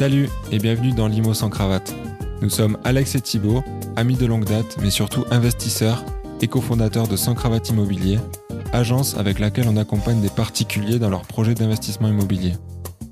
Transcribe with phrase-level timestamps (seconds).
[0.00, 1.94] Salut et bienvenue dans Limo sans cravate.
[2.40, 3.62] Nous sommes Alex et Thibault,
[3.96, 6.02] amis de longue date, mais surtout investisseurs
[6.40, 8.18] et cofondateurs de Sans Cravate Immobilier,
[8.72, 12.54] agence avec laquelle on accompagne des particuliers dans leurs projets d'investissement immobilier.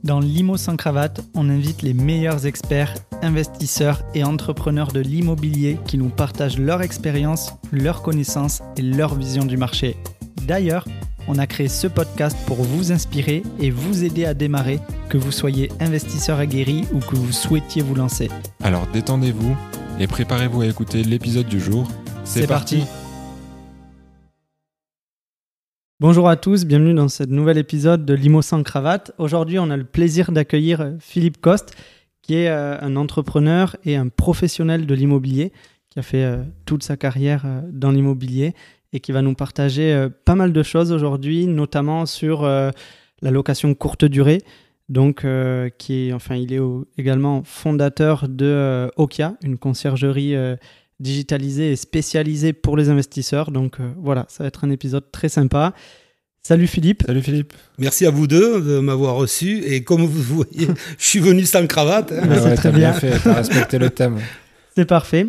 [0.02, 5.98] Dans Limo sans cravate, on invite les meilleurs experts, investisseurs et entrepreneurs de l'immobilier qui
[5.98, 9.98] nous partagent leur expérience, leurs connaissances et leur vision du marché.
[10.46, 10.86] D'ailleurs,
[11.28, 15.30] on a créé ce podcast pour vous inspirer et vous aider à démarrer, que vous
[15.30, 18.30] soyez investisseur aguerri ou que vous souhaitiez vous lancer.
[18.62, 19.54] Alors détendez-vous
[20.00, 21.86] et préparez-vous à écouter l'épisode du jour.
[22.24, 22.82] C'est parti.
[26.00, 29.12] Bonjour à tous, bienvenue dans ce nouvel épisode de Limo sans cravate.
[29.18, 31.76] Aujourd'hui, on a le plaisir d'accueillir Philippe Coste,
[32.22, 35.52] qui est euh, un entrepreneur et un professionnel de l'immobilier,
[35.90, 38.54] qui a fait euh, toute sa carrière euh, dans l'immobilier
[38.92, 42.72] et qui va nous partager pas mal de choses aujourd'hui, notamment sur la
[43.22, 44.42] location courte durée.
[44.88, 45.26] Donc,
[45.76, 46.60] qui est, enfin, il est
[46.96, 50.34] également fondateur de Okia, une conciergerie
[51.00, 53.50] digitalisé et spécialisé pour les investisseurs.
[53.50, 55.72] Donc euh, voilà, ça va être un épisode très sympa.
[56.42, 57.02] Salut Philippe.
[57.06, 57.52] Salut Philippe.
[57.78, 59.62] Merci à vous deux de m'avoir reçu.
[59.64, 62.12] Et comme vous voyez, je suis venu sans cravate.
[62.12, 62.28] Hein.
[62.42, 62.92] c'est très bien.
[62.92, 64.18] fait, as respecté le thème.
[64.74, 65.26] C'est parfait.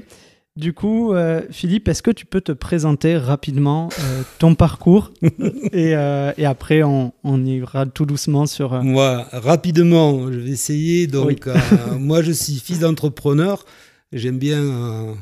[0.60, 5.12] Du coup, euh, Philippe, est-ce que tu peux te présenter rapidement euh, ton parcours
[5.74, 8.84] et, et, après, on, on, ira tout doucement sur...
[8.84, 11.08] Moi, rapidement, je vais essayer.
[11.08, 11.48] Donc,
[11.98, 13.66] moi, je suis fils d'entrepreneur.
[14.12, 15.16] J'aime bien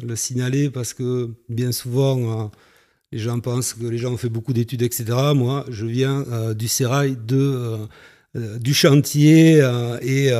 [0.00, 2.46] le signaler parce que bien souvent, euh,
[3.10, 5.04] les gens pensent que les gens ont fait beaucoup d'études, etc.
[5.34, 7.78] Moi, je viens euh, du sérail, de,
[8.36, 9.58] euh, du chantier
[10.02, 10.30] et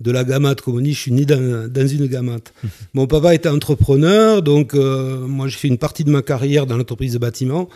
[0.00, 0.60] de la gamate.
[0.60, 2.52] Comme on dit, je suis né dans, dans une gamate.
[2.94, 7.12] Mon papa était entrepreneur, donc moi, j'ai fait une partie de ma carrière dans l'entreprise
[7.12, 7.68] de bâtiment.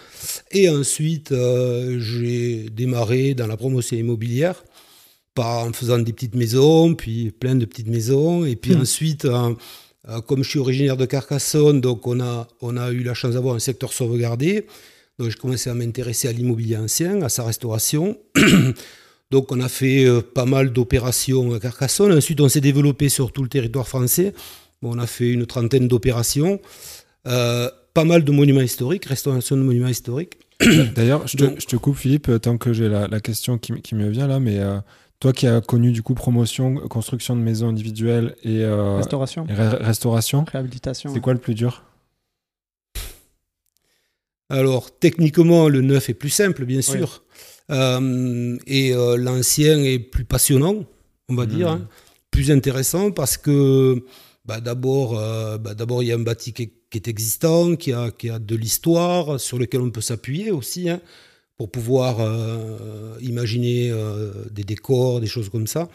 [0.51, 1.35] Et ensuite,
[1.99, 4.65] j'ai démarré dans la promotion immobilière
[5.43, 8.45] en faisant des petites maisons, puis plein de petites maisons.
[8.45, 8.81] Et puis mmh.
[8.81, 9.55] ensuite, euh,
[10.27, 13.55] comme je suis originaire de Carcassonne, donc on a, on a eu la chance d'avoir
[13.55, 14.67] un secteur sauvegardé.
[15.19, 18.19] Donc j'ai commencé à m'intéresser à l'immobilier ancien, à sa restauration.
[19.35, 22.13] donc on a fait euh, pas mal d'opérations à Carcassonne.
[22.13, 24.33] Ensuite on s'est développé sur tout le territoire français.
[24.83, 26.61] on a fait une trentaine d'opérations.
[27.27, 30.35] Euh, pas mal de monuments historiques, restauration de monuments historiques.
[30.95, 34.39] D'ailleurs, je, te coupe Philippe, tant que j'ai la, question qui, qui, me vient là,
[34.41, 34.61] mais...
[35.21, 39.47] Toi qui as connu du coup promotion, construction de maisons individuelles et, euh, restauration.
[39.49, 40.45] restauration.
[40.45, 41.15] Réhabilitation.
[41.15, 41.83] C'est quoi le plus dur?
[44.51, 47.24] Alors techniquement, le neuf est plus simple, bien sûr.
[47.71, 50.85] Euh, et euh, l'ancien est plus passionnant,
[51.29, 51.81] on va dire, mmh.
[51.83, 51.89] hein.
[52.31, 54.05] plus intéressant parce que
[54.45, 55.15] bah, d'abord,
[55.59, 58.55] bah, d'abord il y a un bâti qui est, existant, qui a, qui a de
[58.55, 60.91] l'histoire, sur lequel on peut s'appuyer aussi.
[60.91, 61.01] Hein
[61.57, 65.89] pour pouvoir euh, imaginer euh, des décors, des choses comme ça.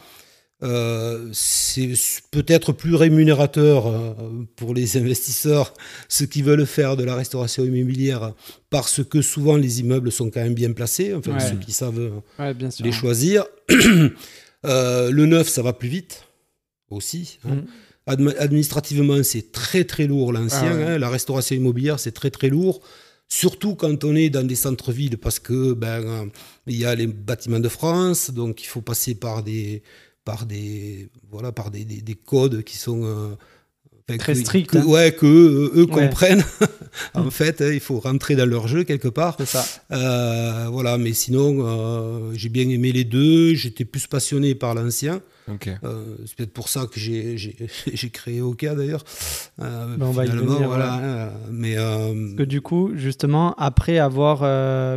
[0.62, 1.92] Euh, c'est
[2.30, 4.16] peut-être plus rémunérateur
[4.56, 5.72] pour les investisseurs,
[6.08, 8.34] ceux qui veulent faire de la restauration immobilière,
[8.68, 12.22] parce que souvent les immeubles sont quand même bien placés, enfin ceux qui savent
[12.80, 13.44] les choisir.
[14.64, 16.24] le neuf, ça va plus vite
[16.90, 17.38] aussi.
[17.48, 17.62] Hein.
[18.18, 18.32] Mm.
[18.38, 20.72] administrativement, c'est très très lourd l'ancien.
[20.72, 20.98] Ah hein.
[20.98, 22.80] la restauration immobilière, c'est très très lourd.
[23.28, 26.28] Surtout quand on est dans des centres-villes, parce que ben
[26.66, 29.82] il y a les bâtiments de France, donc il faut passer par des
[30.24, 34.76] par des voilà par des, des, codes qui sont euh, très stricts.
[34.76, 34.84] Hein.
[34.86, 35.26] Ouais, que
[35.74, 36.44] eux, comprennent.
[37.14, 39.36] en fait, hein, il faut rentrer dans leur jeu quelque part.
[39.38, 39.64] C'est ça.
[39.92, 43.54] Euh, voilà, mais sinon, euh, j'ai bien aimé les deux.
[43.54, 45.22] J'étais plus passionné par l'ancien.
[45.84, 49.04] Euh, c'est peut-être pour ça que j'ai créé Oka d'ailleurs.
[49.60, 51.74] Euh, ben, on va y venir, voilà, euh, mais
[52.36, 54.40] que du coup, justement, après avoir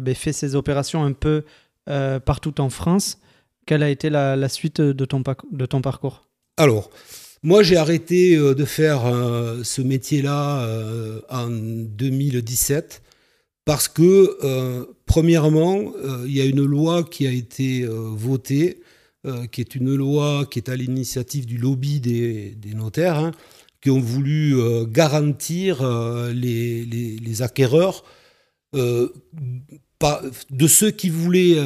[0.01, 1.43] ben, fait ces opérations un peu
[1.85, 3.19] partout en France,
[3.65, 6.27] quelle a été la, suite de ton, parcours?
[6.57, 6.89] Alors,
[7.41, 9.01] moi, j'ai arrêté de faire
[9.63, 10.67] ce métier-là
[11.29, 13.01] en 2017
[13.65, 15.93] parce que, premièrement,
[16.25, 18.81] il y a une loi qui a été votée
[19.25, 23.31] euh, qui est une loi qui est à l'initiative du lobby des, notaires, hein,
[23.79, 28.03] qui ont voulu euh, garantir euh, les, acquéreurs
[30.49, 31.57] de ceux qui voulaient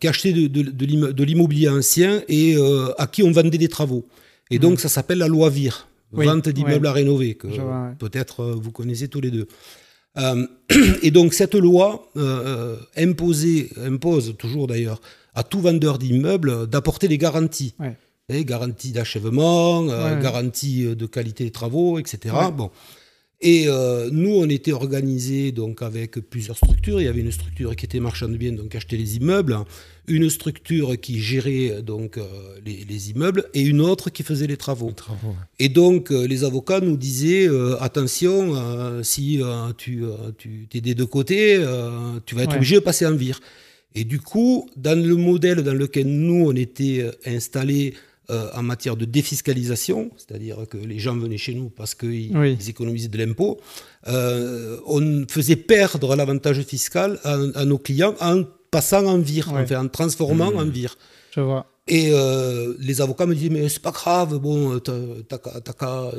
[0.00, 2.56] qui achetaient de, de, l'immobilier ancien et
[2.98, 4.06] à qui on vendait des travaux.
[4.50, 7.48] Et donc ça s'appelle la loi VIR, vente d'immeubles à rénover, que
[7.98, 9.46] peut-être vous connaissez tous les deux.
[11.02, 12.10] et donc cette loi
[12.96, 15.00] imposait, impose toujours d'ailleurs
[15.34, 17.74] à tout vendeur d'immeubles d'apporter des garanties.
[17.78, 18.44] Ouais.
[18.44, 22.34] garantie d'achèvement, euh, garantie euh, de qualité des travaux, etc.
[22.54, 22.70] Bon.
[23.44, 27.00] Et euh, nous, on était organisés donc avec plusieurs structures.
[27.00, 29.58] Il y avait une structure qui était marchand de biens, donc acheter les immeubles,
[30.06, 32.22] une structure qui gérait donc euh,
[32.64, 34.92] les, immeubles et une autre qui faisait les travaux.
[35.58, 37.48] Et donc euh, les avocats nous disaient
[37.80, 39.40] attention, si
[39.76, 40.04] tu,
[40.38, 41.58] tu es des deux côtés,
[42.24, 43.40] tu vas être obligé de passer en vire.
[43.96, 47.94] Et du coup, dans le modèle dans lequel nous on était installés
[48.30, 53.08] euh, en matière de défiscalisation, c'est-à-dire que les gens venaient chez nous parce qu'ils économisaient
[53.08, 53.60] de l'impôt,
[54.06, 60.52] euh, on faisait perdre l'avantage fiscal à, nos clients en passant en vire, en transformant
[60.52, 60.56] mmh.
[60.56, 60.96] en vire.
[61.34, 61.66] Je vois.
[61.88, 64.80] Et euh, les avocats me disaient, mais c'est pas grave, bon,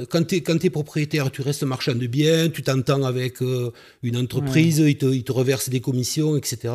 [0.09, 4.97] quand tu es, propriétaire, tu restes marchand de biens, tu t'entends avec une entreprise, ils,
[4.97, 6.73] te, ils, te, reversent des commissions, etc.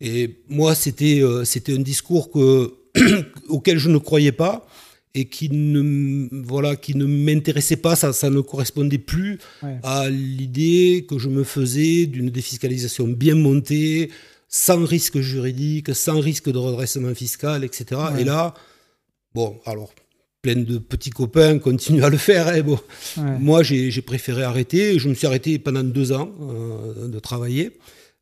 [0.00, 2.72] Et moi, c'était c'était un discours que
[3.48, 4.66] auquel je ne croyais pas
[5.14, 9.38] et qui ne, voilà, qui ne m'intéressait pas, ça, ça ne correspondait plus
[9.82, 14.10] à l'idée que je me faisais d'une défiscalisation bien montée,
[14.48, 18.00] sans risque juridique, sans risque de redressement fiscal, etc.
[18.18, 18.54] Et là,
[19.34, 19.92] bon, alors,
[20.42, 22.48] plein de petits copains continuent à le faire.
[22.48, 22.78] Hein, bon.
[23.16, 24.98] Moi, j'ai préféré arrêter.
[24.98, 27.78] Je me suis arrêté pendant deux ans euh, de travailler.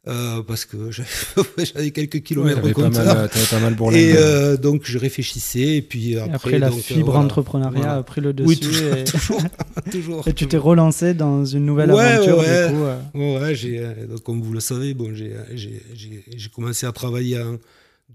[0.08, 0.90] Euh, parce que
[1.58, 3.28] j'avais quelques kilomètres au compteur.
[3.28, 7.14] Pas mal, pas mal et euh, donc je réfléchissais et puis après, après la fibre
[7.14, 8.48] entrepreneuriat a pris le dessus.
[8.48, 8.96] Oui, toujours.
[8.96, 9.04] Et,
[9.92, 12.38] toujours, et tu t'es relancé dans une nouvelle aventure.
[12.38, 13.40] Ouais, du coup, euh.
[13.40, 13.80] ouais j'ai,
[14.24, 17.58] comme vous le savez, bon, j'ai commencé à travailler en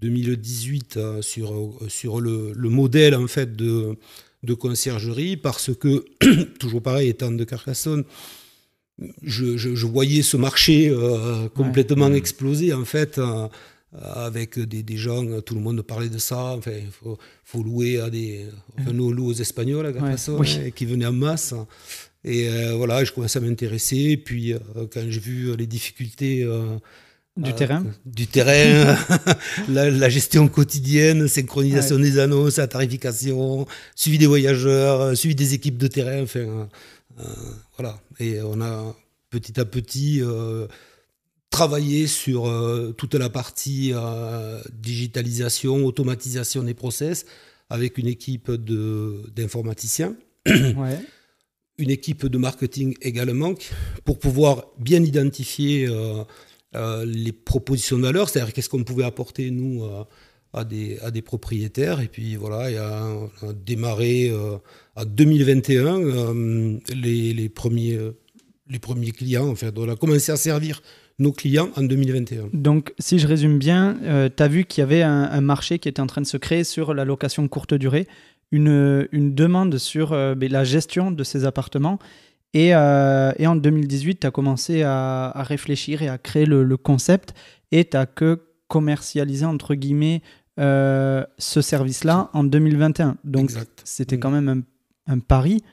[0.02, 3.96] 2018 sur, sur le, le, modèle en fait de,
[4.42, 6.04] de conciergerie parce que,
[6.60, 8.04] toujours pareil, étant de Carcassonne,
[9.22, 13.18] je, voyais ce marché euh, complètement exploser en fait.
[13.18, 13.48] Euh,
[14.02, 16.54] avec des, gens, tout le monde parlait de ça.
[16.58, 18.44] Enfin, il faut, louer à des.
[18.78, 20.16] Enfin, nous, aux Espagnols à hein,
[20.74, 21.54] qui venaient en masse.
[22.22, 24.18] Et euh, voilà, je commençais à m'intéresser.
[24.18, 24.54] Puis,
[24.92, 26.46] quand j'ai vu les difficultés.
[27.38, 28.94] du terrain Du terrain,
[29.70, 33.66] la, gestion quotidienne, synchronisation des annonces, la tarification,
[33.96, 36.24] suivi des voyageurs, suivi des équipes de terrain.
[36.24, 36.68] Enfin,
[37.76, 38.00] voilà.
[38.20, 38.94] Et on a
[39.30, 40.66] petit à petit euh,
[41.50, 47.26] travaillé sur euh, toute la partie euh, digitalisation, automatisation des process
[47.70, 50.16] avec une équipe d'informaticiens.
[51.80, 53.54] Une équipe de marketing également,
[54.04, 55.88] pour pouvoir bien identifier
[56.74, 59.88] les propositions de valeur, c'est-à-dire qu'est-ce qu'on pouvait apporter, nous,
[60.52, 62.00] à des, à des propriétaires.
[62.00, 63.04] Et puis voilà, il a,
[63.42, 64.32] on a démarré
[64.98, 66.00] en 2021
[66.94, 67.98] les, les, premiers
[68.68, 69.48] les premiers clients.
[69.48, 70.82] En fait, on a commencé à servir
[71.18, 72.50] nos clients en 2021.
[72.52, 75.88] Donc, si je résume bien, euh, tu as vu qu'il y avait un, marché qui
[75.88, 78.06] était en train de se créer sur la location courte durée,
[78.52, 81.98] une, une demande sur euh, ben, la gestion de ces appartements.
[82.54, 87.34] Et, euh, et en 2018, tu as commencé à, réfléchir et à créer le, concept
[87.72, 90.22] et tu as que commercialisé, entre guillemets,
[90.56, 93.16] ce service-là en 2021.
[93.24, 93.50] Donc,
[93.84, 94.62] c'était quand même un,
[95.08, 95.64] un pari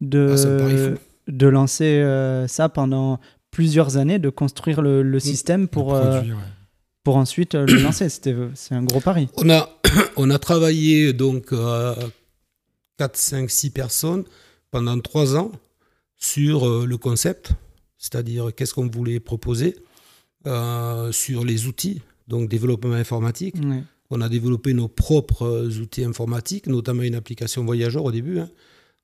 [0.00, 0.94] de...
[0.96, 0.98] Ah,
[1.28, 3.20] de lancer euh, ça pendant
[3.50, 6.22] plusieurs années, de construire le, système pour, euh,
[7.02, 8.08] pour ensuite euh, le lancer.
[8.08, 9.28] C'est un gros pari.
[9.36, 9.68] On a,
[10.16, 11.54] on a travaillé donc
[12.98, 14.24] 4, 5, 6 personnes
[14.70, 15.52] pendant 3 ans
[16.16, 17.50] sur le concept,
[17.98, 19.76] c'est-à-dire qu'est-ce qu'on voulait proposer,
[21.10, 23.56] sur les outils, donc développement informatique.
[24.10, 28.38] On a développé nos propres outils informatiques, notamment une application voyageur au début.
[28.38, 28.48] Hein.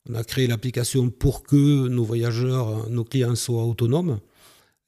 [0.08, 4.18] On a créé l'application pour que nos voyageurs, nos clients soient autonomes.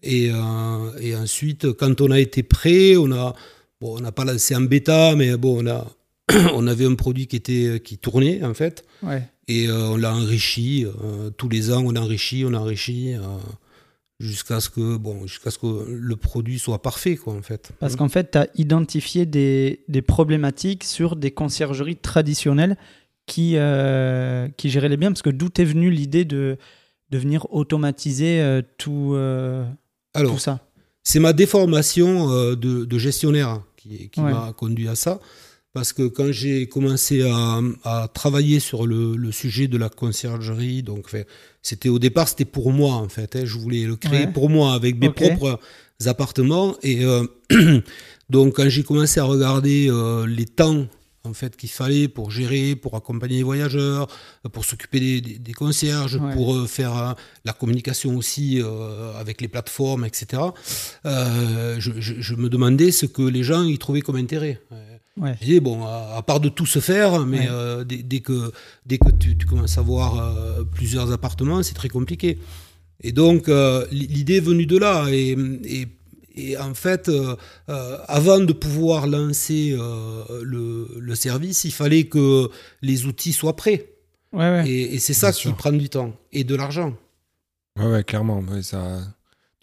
[0.02, 3.35] Et, euh, et ensuite, quand on a été prêt, on a,
[3.81, 5.87] bon, on n'a pas lancé en bêta, mais bon, on, a,
[6.54, 8.85] on avait un produit qui, était, qui tournait en fait.
[9.49, 10.87] Et euh, on l'a enrichi.
[10.87, 13.14] Euh, tous les ans, on enrichit, on enrichit.
[14.19, 17.97] jusqu'à ce que bon jusqu'à ce que le produit soit parfait quoi en fait parce
[17.97, 22.76] qu'en fait tu as identifié des, des, problématiques sur des conciergeries traditionnelles
[23.26, 26.57] qui, euh, qui gérait les biens Parce que d'où est venue l'idée de,
[27.11, 29.64] de venir automatiser euh, tout, euh,
[30.14, 30.61] tout ça?
[31.05, 35.19] C'est ma déformation de, de, gestionnaire qui, qui m'a conduit à ça.
[35.73, 40.83] Parce que quand j'ai commencé à, à, travailler sur le, le, sujet de la conciergerie,
[40.83, 41.09] donc
[41.62, 44.75] c'était au départ c'était pour moi en fait, hein, je voulais le créer pour moi
[44.75, 45.59] avec mes propres
[46.07, 46.76] appartements.
[46.83, 47.05] Et
[48.31, 49.91] donc quand j'ai commencé à regarder
[50.29, 50.87] les temps
[51.25, 54.09] en fait qu'il fallait pour gérer, pour accompagner les voyageurs,
[54.52, 57.12] pour s'occuper des, concierges, pour euh, faire euh,
[57.45, 60.43] la communication aussi euh, avec les plateformes, etc.
[61.05, 64.61] je, me demandais ce que les gens y trouvaient comme intérêt.
[65.17, 67.47] Je disais, bon, à, part de tout se faire, mais
[67.85, 68.50] dès, que,
[68.87, 72.38] dès que tu, commences à voir plusieurs appartements, c'est très compliqué.
[73.02, 73.49] Et donc,
[73.91, 75.07] l'idée est venue de là.
[75.11, 75.87] Et, et,
[76.59, 77.11] en fait,
[77.69, 79.77] avant de pouvoir lancer
[80.43, 83.89] le, service, il fallait que les outils soient prêts.
[84.67, 86.95] Et, c'est ça qui prend du temps et de l'argent.
[87.79, 88.43] Ouais, ouais, clairement.
[88.62, 89.01] ça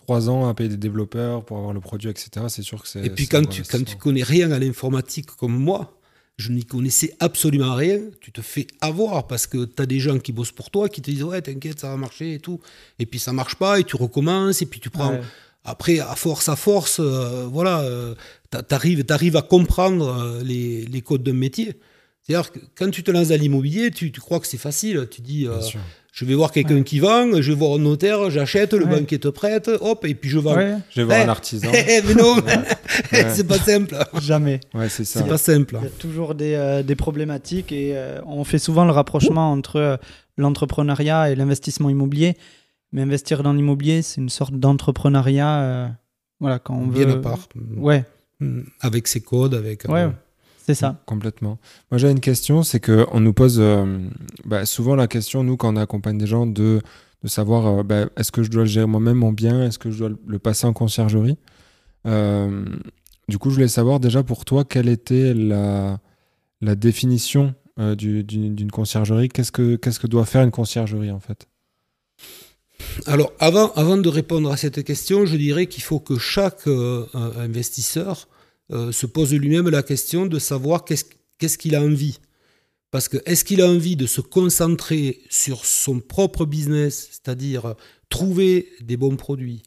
[0.09, 2.47] trois ans à payer des développeurs pour avoir le produit, etc.
[2.49, 3.05] C'est sûr que c'est.
[3.05, 5.99] Et puis quand tu, quand tu connais rien à l'informatique comme moi,
[6.37, 10.17] je n'y connaissais absolument rien, tu te fais avoir parce que tu as des gens
[10.17, 12.59] qui bossent pour toi qui te disent ouais t'inquiète ça va marcher et tout.
[12.97, 15.19] Et puis ça marche pas et tu recommences et puis tu prends...
[15.63, 18.15] Après, à force à force, euh, voilà, euh,
[18.51, 21.73] tu arrives, à comprendre euh, les, les codes d'un métier.
[22.21, 25.07] C'est-à-dire que quand tu te lances dans l'immobilier, tu, tu, crois que c'est facile.
[25.11, 25.47] Tu dis,
[26.19, 29.27] je vais voir quelqu'un qui vend, je vais voir un notaire, j'achète, le banquier te
[29.29, 30.55] prête, hop, et puis je vends.
[30.89, 31.71] Je vais voir un eh, artisan.
[31.71, 32.35] mais non,
[33.33, 33.95] c'est pas simple.
[34.21, 34.59] Jamais.
[34.89, 35.23] c'est ça.
[35.23, 35.77] pas simple.
[35.81, 39.51] Il y a toujours des, euh, des problématiques et euh, on fait souvent le rapprochement
[39.51, 39.97] entre euh,
[40.37, 42.35] l'entrepreneuriat et l'investissement immobilier.
[42.91, 45.95] Mais investir dans l'immobilier, c'est une sorte d'entrepreneuriat.
[46.39, 47.13] voilà, quand on Bien veut.
[47.13, 47.47] à part.
[47.77, 48.05] Ouais.
[48.39, 48.61] Mm.
[48.81, 49.83] Avec ses codes, avec.
[49.89, 50.09] Ouais.
[50.65, 51.01] C'est ça.
[51.07, 51.57] Complètement.
[51.91, 54.07] Moi, j'ai une question, c'est qu'on nous pose euh,
[54.45, 56.81] bah, souvent la question, nous, quand on accompagne des gens, de,
[57.23, 59.63] de savoir euh, bah, est-ce que je dois le gérer moi-même, mon bien?
[59.65, 61.37] Est-ce que je dois le passer en conciergerie?
[62.05, 62.65] Euh,
[63.27, 65.99] Du coup, je voulais savoir déjà pour toi, quelle était la,
[66.61, 69.29] la définition d'une conciergerie?
[69.29, 71.47] Qu'est-ce que, qu'est-ce que doit faire une conciergerie, en fait?
[73.05, 76.67] Alors, avant, de répondre à cette question, je dirais qu'il faut que chaque
[77.13, 78.27] investisseur
[78.71, 82.19] euh, se pose lui-même la question de savoir qu'est-ce qu'il a envie.
[82.91, 87.75] Parce que est-ce qu'il a envie de se concentrer sur son propre business, c'est-à-dire
[88.09, 89.63] trouver des bons produits,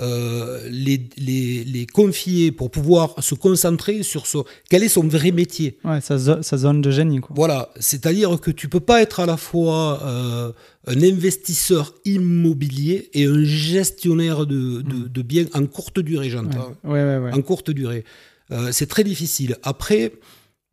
[0.00, 4.38] euh, les, les, confier pour pouvoir se concentrer sur ce,
[4.70, 5.78] quel est son vrai métier.
[5.84, 7.20] Ouais, sa, zone de génie.
[7.20, 7.36] Quoi.
[7.36, 10.52] Voilà, c'est-à-dire que tu peux pas être à la fois euh,
[10.86, 15.24] un investisseur immobilier et un gestionnaire de, de, mm.
[15.24, 16.74] biens en courte durée, j'entends.
[16.84, 18.04] Ouais, ouais, ouais, en courte durée.
[18.50, 19.56] Euh, c'est très difficile.
[19.62, 20.12] Après,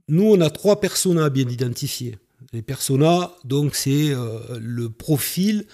[0.07, 2.17] nous, on a trois personas bien identifiés.
[2.53, 4.13] Les personas, donc, c'est
[4.59, 5.65] le profil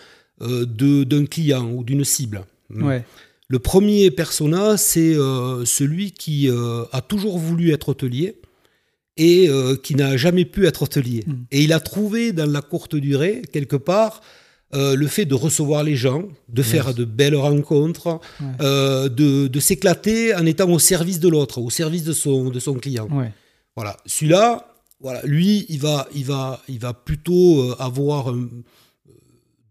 [0.41, 2.43] d'un client ou d'une cible.
[3.47, 5.13] Le premier persona, c'est
[5.65, 8.41] celui qui a toujours voulu être hôtelier
[9.17, 9.49] et
[9.83, 11.23] qui n'a jamais pu être hôtelier.
[11.27, 11.43] Hmm.
[11.51, 14.21] Et il a trouvé dans la courte durée, quelque part,
[14.75, 18.19] euh, le fait de recevoir les gens, de faire de belles rencontres,
[18.61, 22.73] euh, de, s'éclater en étant au service de l'autre, au service de son, de son
[22.73, 23.07] client.
[23.75, 23.97] Voilà.
[24.05, 24.67] Celui-là,
[24.99, 28.33] voilà, lui, il va, il va, il va plutôt euh, avoir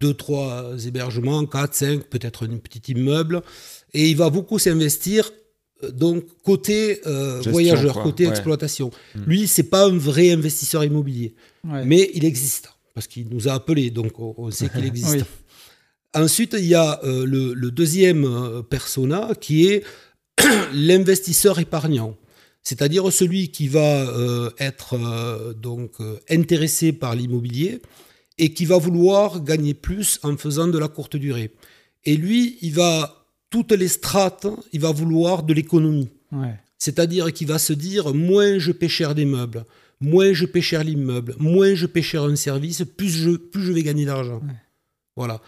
[0.04, 3.42] deux, trois hébergements, quatre, cinq, peut-être un petit immeuble,
[3.92, 5.30] et il va beaucoup s'investir.
[5.92, 7.00] Donc côté
[7.46, 8.90] voyageur, côté exploitation.
[9.14, 9.24] Hmm.
[9.26, 11.34] Lui, c'est pas un vrai investisseur immobilier,
[11.64, 15.26] mais il existe parce qu'il nous a appelés, donc on, sait qu'il existe.
[16.14, 19.82] Ensuite, il y a euh, le, deuxième euh, persona qui est
[20.72, 22.16] l'investisseur épargnant,
[22.62, 25.96] c'est-à-dire celui qui va euh, être donc
[26.30, 27.82] intéressé par l'immobilier
[28.38, 31.52] et qui va vouloir gagner plus en faisant de la courte durée.
[32.04, 36.10] Et lui, il va toutes les strates, il va vouloir de l'économie.
[36.78, 39.64] C'est-à-dire qu'il va se dire moins je paie cher des meubles,
[40.00, 43.72] moins je paie cher l'immeuble, moins je paie cher un service, plus je, plus je
[43.72, 44.42] vais gagner d'argent.
[45.16, 45.40] Voilà.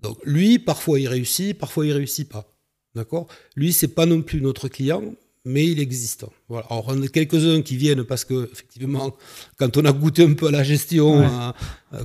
[0.00, 2.50] Donc lui, parfois il réussit, parfois il réussit pas.
[2.94, 3.28] D'accord?
[3.54, 6.26] Lui, c'est pas non plus notre client, mais il existe.
[6.48, 6.66] Voilà.
[6.70, 9.16] Alors, on a quelques-uns qui viennent parce que, effectivement,
[9.56, 11.54] quand on a goûté un peu à la gestion à,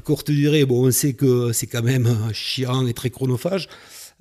[0.03, 3.67] courte durée, bon, on sait que c'est quand même chiant et très chronophage.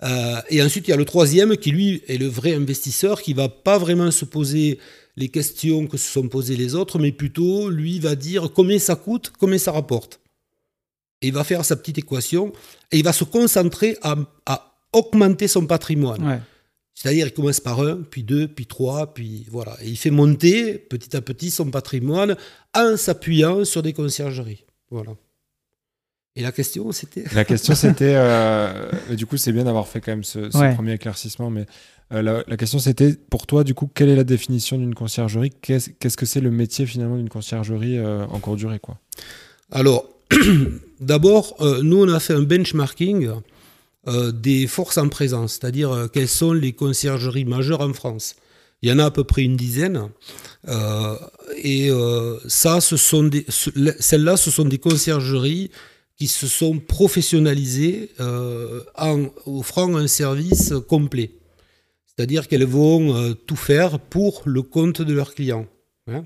[0.03, 3.33] Euh, et ensuite, il y a le troisième qui, lui, est le vrai investisseur qui
[3.33, 4.79] va pas vraiment se poser
[5.17, 8.97] les questions que se sont posées les autres, mais plutôt, lui va dire combien ça
[8.97, 10.21] coûte, combien ça rapporte.
[11.23, 12.53] Et il va faire sa petite équation
[12.91, 14.17] et il va se concentrer à,
[14.93, 16.43] augmenter son patrimoine.
[16.95, 19.77] C'est-à-dire, il commence par un, puis deux, puis trois, puis voilà.
[19.83, 22.37] Et il fait monter petit à petit son patrimoine
[22.75, 24.65] en s'appuyant sur des conciergeries.
[24.91, 25.13] Voilà.
[26.37, 28.15] Et la question, c'était La question, c'était.
[28.17, 31.67] Euh, du coup, c'est bien d'avoir fait quand même ce, premier éclaircissement, mais
[32.13, 35.51] euh, la, question, c'était pour toi, du coup, quelle est la définition d'une conciergerie?
[35.63, 38.99] Qu'est-ce que c'est le métier finalement d'une conciergerie euh, en court durée quoi?
[39.71, 40.09] Alors,
[41.01, 43.31] d'abord, nous, on a fait un benchmarking
[44.07, 48.37] des forces en présence, c'est-à-dire quelles sont les conciergeries majeures en France.
[48.83, 50.11] Il y en a à peu près une dizaine.
[51.57, 55.71] et ce sont celles-là, ce sont des conciergeries
[56.17, 61.33] qui se sont professionnalisées euh, en offrant un service complet.
[62.07, 65.67] C'est-à-dire qu'elles vont euh, tout faire pour le compte de leurs clients.
[66.07, 66.25] Hein.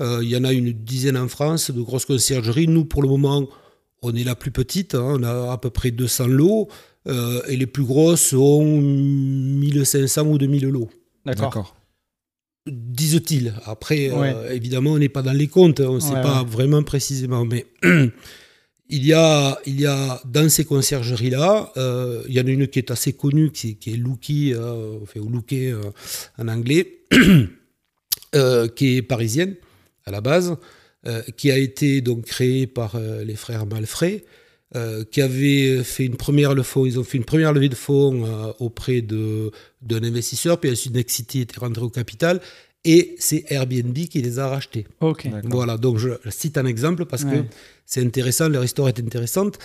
[0.00, 2.68] Euh, il y en a une dizaine en France de grosses conciergeries.
[2.68, 3.46] Nous, pour le moment,
[4.00, 4.94] on est la plus petite.
[4.94, 5.16] Hein.
[5.20, 6.68] on a à peu près 200 lots.
[7.08, 10.90] Et les plus grosses ont 1500 ou 2000 lots.
[11.24, 11.74] D'accord.
[12.66, 13.54] Disent-ils.
[13.64, 14.10] Après,
[14.50, 17.66] évidemment, on n'est pas dans les comptes, on ne sait pas vraiment précisément, mais
[18.90, 22.68] il y a, il y a dans ces conciergeries-là, euh, il y en a une
[22.68, 25.82] qui est assez connue, qui, qui est euh, ou euh,
[26.38, 27.00] en anglais,
[28.76, 29.56] qui est parisienne
[30.06, 30.56] à la base,
[31.36, 34.24] qui a été donc créée par les frères Malfray,
[35.10, 38.26] qui avait fait une première levée ils ont fait une première levée de fonds
[38.58, 42.40] auprès de d'un investisseur, puis ensuite Nexity était rentré au capital,
[42.84, 44.86] et c'est Airbnb qui les a rachetés.
[45.00, 45.28] Ok.
[45.44, 47.44] Voilà, donc je cite un exemple parce que
[47.86, 49.58] c'est intéressant, leur histoire est intéressante.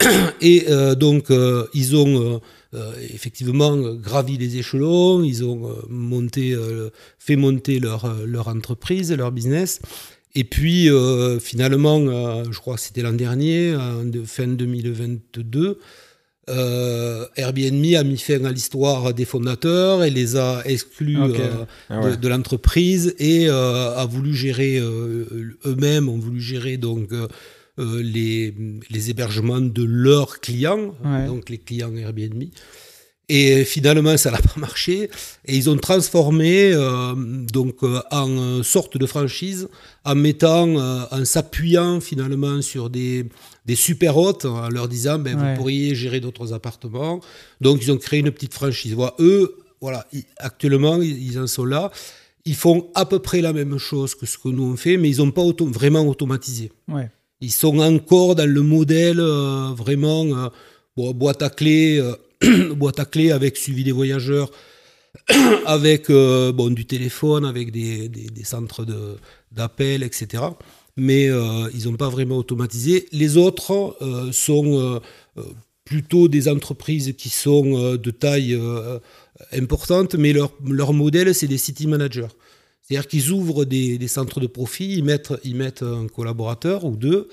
[0.40, 2.40] Et euh, donc, euh, ils ont
[2.74, 6.56] euh, effectivement gravi les échelons, ils ont monté,
[7.18, 9.80] fait monter leur, leur entreprise, leur business.
[10.34, 10.88] Et puis,
[11.40, 12.00] finalement,
[12.50, 13.76] je crois que c'était l'an dernier,
[14.26, 15.78] fin 2022,
[16.50, 22.16] euh, Airbnb a mis fin à l'histoire des fondateurs et les a exclus euh, ah
[22.16, 27.10] de, l'entreprise et euh, a voulu gérer eux-mêmes, ont voulu gérer donc
[27.78, 28.54] les,
[28.90, 30.94] les, hébergements de leurs clients,
[31.26, 32.44] donc les clients Airbnb.
[33.28, 35.10] Et finalement, ça n'a pas marché.
[35.46, 39.68] Et ils ont transformé euh, donc euh, en sorte de franchise,
[40.04, 43.26] en mettant, euh, en s'appuyant finalement sur des,
[43.66, 47.20] des super hôtes, en leur disant, ben, vous pourriez gérer d'autres appartements.
[47.60, 48.94] Donc, ils ont créé une petite franchise.
[48.94, 50.06] Voilà, eux, voilà,
[50.38, 51.90] actuellement, ils en sont là.
[52.46, 55.08] Ils font à peu près la même chose que ce que nous on fait, mais
[55.08, 56.70] ils n'ont pas vraiment automatisé.
[57.40, 60.50] Ils sont encore dans le modèle vraiment
[60.96, 62.02] boîte à clé
[62.76, 64.50] boîte à clés avec suivi des voyageurs,
[65.66, 68.86] avec euh, bon, du téléphone, avec des, des, centres
[69.52, 70.42] d'appel, etc.
[70.96, 73.06] Mais euh, ils n'ont pas vraiment automatisé.
[73.12, 75.00] Les autres euh, sont
[75.84, 78.58] plutôt des entreprises qui sont de taille
[79.52, 82.28] importante, mais leur, leur modèle, c'est des city managers.
[82.82, 86.96] C'est-à-dire qu'ils ouvrent des, des, centres de profit, ils mettent, ils mettent un collaborateur ou
[86.96, 87.28] deux,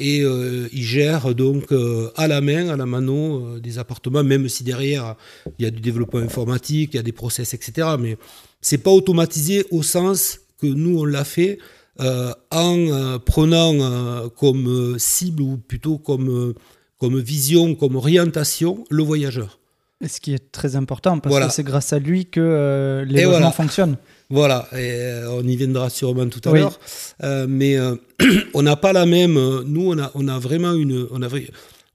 [0.00, 4.24] et euh, ils gèrent donc euh, à la main, à la mano, euh, des appartements,
[4.24, 5.14] même si derrière
[5.58, 7.88] il y a du développement informatique, il y a des process, etc.
[7.98, 8.16] Mais
[8.60, 11.58] c'est pas automatisé au sens que nous on l'a fait
[12.00, 16.54] en prenant comme cible ou plutôt comme,
[16.98, 19.60] comme vision, comme orientation le voyageur.
[20.04, 23.96] Ce qui est très important parce que c'est grâce à lui que les logements fonctionnent.
[24.30, 26.80] Voilà, et euh, on y viendra sûrement tout à l'heure.
[27.22, 27.96] Euh, mais euh,
[28.54, 29.34] on n'a pas la même.
[29.34, 31.06] Nous, on a, on a vraiment une.
[31.10, 31.28] On a,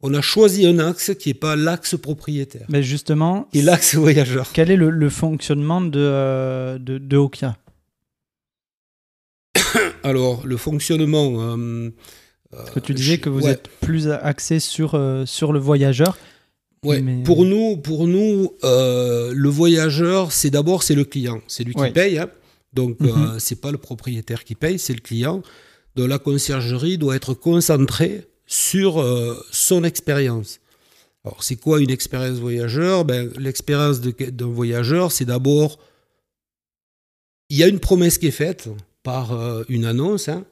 [0.02, 2.66] on a choisi un axe qui n'est pas l'axe propriétaire.
[2.70, 3.48] Mais justement.
[3.54, 4.50] Et l'axe voyageur.
[4.54, 7.58] Quel est le, fonctionnement de, de, de Okia
[10.04, 11.58] Alors, le fonctionnement.
[12.52, 16.18] Parce que tu disais que vous êtes plus axé sur, sur le voyageur.
[16.84, 17.04] Ouais.
[17.26, 21.92] Pour nous, pour nous euh, le voyageur, c'est d'abord c'est le client, c'est lui qui
[21.92, 22.20] paye.
[22.20, 22.30] Hein.
[22.74, 23.10] Donc mhm.
[23.10, 25.42] euh, c'est pas le propriétaire qui paye, c'est le client.
[25.96, 30.60] Donc la conciergerie doit être concentrée sur euh, son expérience.
[31.26, 33.04] Alors c'est quoi une expérience voyageur?
[33.04, 35.80] Ben, L'expérience d'un voyageur, c'est d'abord
[37.50, 38.70] il y a une promesse qui est faite
[39.04, 39.34] par
[39.70, 40.46] une annonce, hein,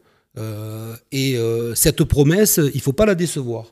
[1.12, 1.38] et
[1.76, 3.72] cette promesse, il faut pas la décevoir.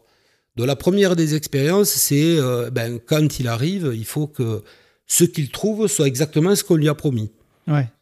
[0.56, 4.64] Donc la première des expériences, c'est euh, ben, quand il arrive, il faut que
[5.06, 7.32] ce qu'il trouve soit exactement ce qu'on lui a promis.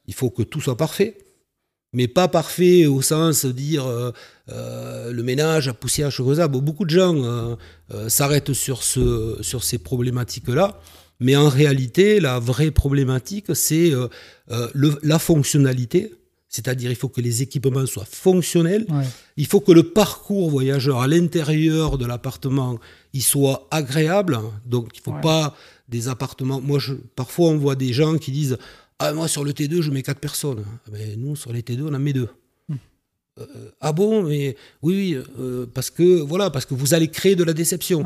[0.07, 1.17] Il faut que tout soit parfait,
[1.93, 4.11] mais pas parfait au sens de dire euh,
[4.49, 7.57] euh, le ménage a poussé à chose beaucoup de gens
[8.07, 10.79] s'arrêtent sur, ce, sur ces problématiques-là,
[11.19, 13.91] mais en réalité, la vraie problématique, c'est
[14.47, 16.13] la fonctionnalité
[16.53, 18.85] c'est-à-dire il faut que les équipements soient fonctionnels,
[19.37, 22.77] il faut que le parcours voyageur à l'intérieur de l'appartement
[23.13, 25.55] il soit agréable, donc il ne faut pas
[25.89, 26.61] des appartements.
[26.61, 28.57] Moi, je, parfois on voit des gens qui disent
[28.99, 31.93] ah moi sur le T2 je mets quatre personnes, mais nous sur les T2 on
[31.95, 32.29] en met deux.
[32.69, 32.75] Hmm.
[33.39, 37.35] Euh, ah bon, mais oui, oui, euh, parce que voilà, parce que vous allez créer
[37.35, 38.03] de la déception.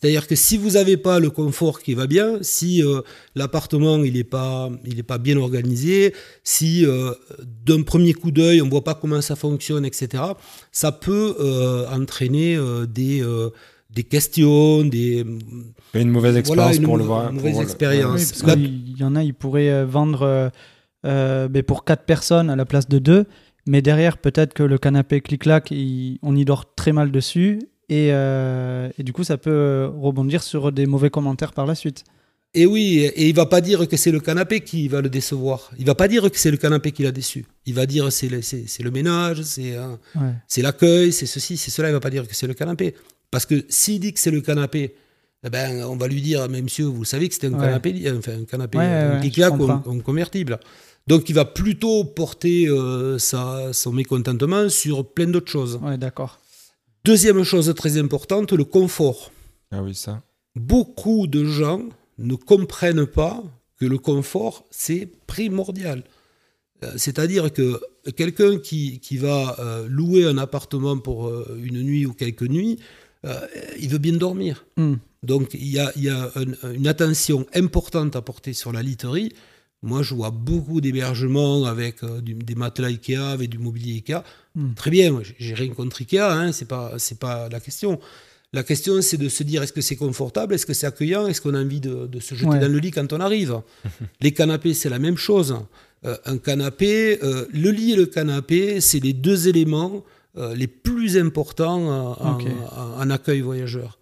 [0.00, 3.00] C'est-à-dire que si vous n'avez pas le confort qui va bien, si euh,
[3.34, 7.12] l'appartement il n'est pas, il pas bien organisé, si euh,
[7.66, 10.22] d'un premier coup d'œil on ne voit pas comment ça fonctionne, etc.,
[10.70, 12.56] ça peut euh, entraîner
[12.88, 13.24] des,
[13.90, 15.24] des questions, des...
[15.94, 17.30] Une mauvaise expérience pour le voir.
[17.30, 18.44] Une mauvaise expérience.
[18.56, 20.52] Il y en a, ils pourraient vendre
[21.02, 23.24] ben, pour 4 personnes à la place de 2,
[23.66, 25.74] mais derrière peut-être que le canapé clic-clac,
[26.22, 27.58] on y dort très mal dessus
[27.90, 32.04] euh, et, du coup, ça peut euh, rebondir sur des mauvais commentaires par la suite.
[32.54, 35.70] Et oui, et il va pas dire que c'est le canapé qui va le décevoir.
[35.78, 37.44] Il va pas dire que c'est le canapé qui l'a déçu.
[37.66, 39.76] Il va dire c'est le, c'est, le ménage, c'est,
[40.46, 41.90] c'est l'accueil, c'est ceci, c'est cela.
[41.90, 42.94] Il va pas dire que c'est le canapé.
[43.30, 44.94] Parce que s'il dit que c'est le canapé,
[45.44, 47.60] eh ben, on va lui dire, mais monsieur, vous savez que c'est un Ouais.
[47.60, 49.50] canapé, enfin, un canapé Ouais, un Ikea
[50.02, 50.58] convertible.
[51.06, 55.78] Donc il va plutôt porter euh, sa, son mécontentement sur plein d'autres choses.
[55.82, 56.38] Ouais, d'accord.
[57.08, 59.32] Deuxième chose très importante, le confort.
[59.70, 60.22] Ah oui, ça.
[60.56, 61.84] Beaucoup de gens
[62.18, 63.42] ne comprennent pas
[63.80, 66.04] que le confort, c'est primordial.
[66.84, 67.80] Euh, C'est-à-dire que
[68.14, 72.78] quelqu'un qui, qui va euh, louer un appartement pour euh, une nuit ou quelques nuits,
[73.80, 74.66] il veut bien dormir.
[74.76, 74.96] Hmm.
[75.22, 78.82] Donc il y a, il y a un- une attention importante à porter sur la
[78.82, 79.32] literie.
[79.82, 84.22] Moi, je vois beaucoup d'hébergements avec euh, du- des matelas Ikea, avec du mobilier Ikea.
[84.56, 84.74] Mm.
[84.74, 88.00] Très bien, moi, j'ai- rien contre Ikea, hein, c'est pas c'est pas la question.
[88.52, 91.40] La question, c'est de se dire est-ce que c'est confortable, est-ce que c'est accueillant, est-ce
[91.42, 92.58] qu'on a envie de, de se jeter Ouais.
[92.58, 93.60] dans le lit quand on arrive?
[94.20, 95.54] les canapés, c'est la même chose.
[96.06, 100.02] Euh, un canapé, euh, le lit et le canapé, c'est les deux éléments
[100.36, 102.44] euh, les plus importants en, Ok.
[102.76, 103.98] en- en accueil voyageur.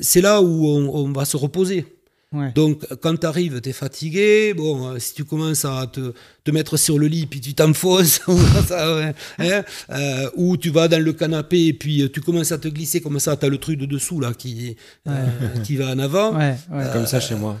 [0.00, 1.86] C'est là où on, on va se reposer.
[2.34, 2.52] Ouais.
[2.54, 4.52] Donc, quand tu arrives, tu es fatigué.
[4.54, 8.20] Bon, euh, si tu commences à te, te mettre sur le lit, puis tu t'enfonces,
[8.28, 12.68] hein, euh, ou tu vas dans le canapé, et puis euh, tu commences à te
[12.68, 14.76] glisser comme ça, tu as le truc de dessous là, qui,
[15.08, 15.26] euh,
[15.62, 16.36] qui va en avant.
[16.36, 16.84] Ouais, ouais.
[16.92, 17.58] Comme ça chez moi.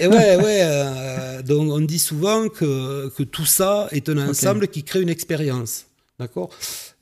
[0.00, 0.60] Et ouais, ouais.
[0.62, 5.08] euh, donc, on dit souvent que, que tout ça est un ensemble qui crée une
[5.08, 5.86] expérience.
[6.18, 6.50] D'accord?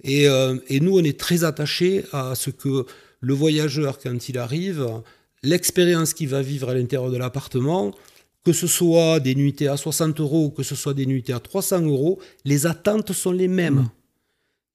[0.03, 2.85] Et, euh, et nous, on est très attachés à ce que
[3.21, 4.87] le voyageur, quand il arrive,
[5.45, 7.93] l'expérience qu'il va vivre à l'intérieur de l'appartement,
[8.45, 11.41] que ce soit des nuitées à 60 euros ou que ce soit des nuitées à
[11.41, 13.75] 300 euros, les attentes sont les mêmes.
[13.81, 13.89] Mm.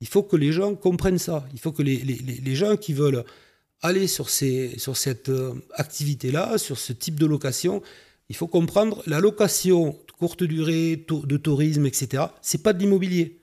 [0.01, 1.45] Il faut que les gens comprennent ça.
[1.53, 3.23] Il faut que les, les- les- gens qui veulent
[3.81, 7.81] aller sur, ces, sur cette euh, activité-là, sur ce type de location,
[8.29, 12.23] il faut comprendre la location de courte durée, de tourisme, etc.
[12.41, 13.39] C'est pas de l'immobilier,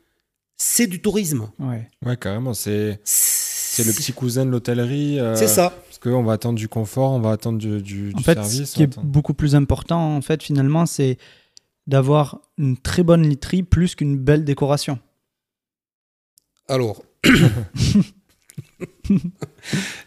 [0.57, 1.51] c'est du tourisme.
[1.59, 1.89] ouais.
[2.05, 2.55] Ouais, carrément.
[2.55, 5.21] C'est c'est le petit cousin de l'hôtellerie.
[5.21, 5.83] euh, C'est ça.
[5.98, 8.70] Parce qu'on va attendre du confort, on va attendre du, du, En du fait, service.
[8.70, 11.16] ce qui est beaucoup plus important, en fait, finalement, c'est
[11.87, 14.98] d'avoir une très bonne literie plus qu'une belle décoration.
[16.68, 17.02] Alors,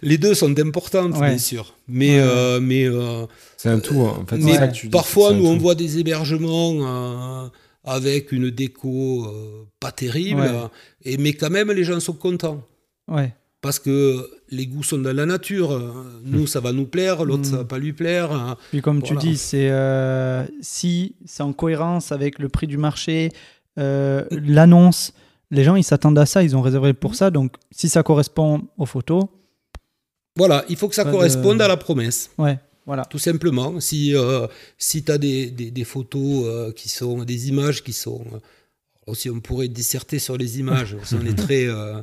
[0.02, 1.30] les deux sont importantes, Ouais.
[1.30, 1.74] bien sûr.
[1.88, 2.20] Mais, Ouais.
[2.22, 3.26] euh, mais, euh,
[3.58, 4.00] C'est un tout.
[4.02, 6.74] En fait, c'est mais ça que tu dis, parfois, nous, on voit des hébergements
[7.46, 7.48] euh,
[7.84, 10.68] avec une déco euh, pas terrible, Ouais.
[11.04, 12.62] et, mais quand même, les gens sont contents.
[13.08, 13.34] Ouais.
[13.62, 15.78] Parce que les goûts sont dans la nature.
[16.24, 18.56] Nous, ça va nous plaire, l'autre, ça va pas lui plaire.
[18.72, 19.20] Puis comme Voilà.
[19.20, 23.32] tu dis, c'est euh, si c'est en cohérence avec le prix du marché,
[23.78, 25.12] euh, l'annonce,
[25.52, 27.32] les gens ils s'attendent à ça, ils ont réservé pour ça.
[27.32, 29.26] Donc si ça correspond aux photos,
[30.38, 32.30] Voilà, il faut que ça de- corresponde à la promesse.
[32.38, 33.04] ouais, voilà.
[33.06, 33.80] Tout simplement.
[33.82, 38.24] Si, euh, si tu as des, des- des photos qui sont, des images qui sont.
[39.10, 40.96] Aussi, on pourrait disserter sur les images.
[41.10, 42.02] qu'on est très, euh,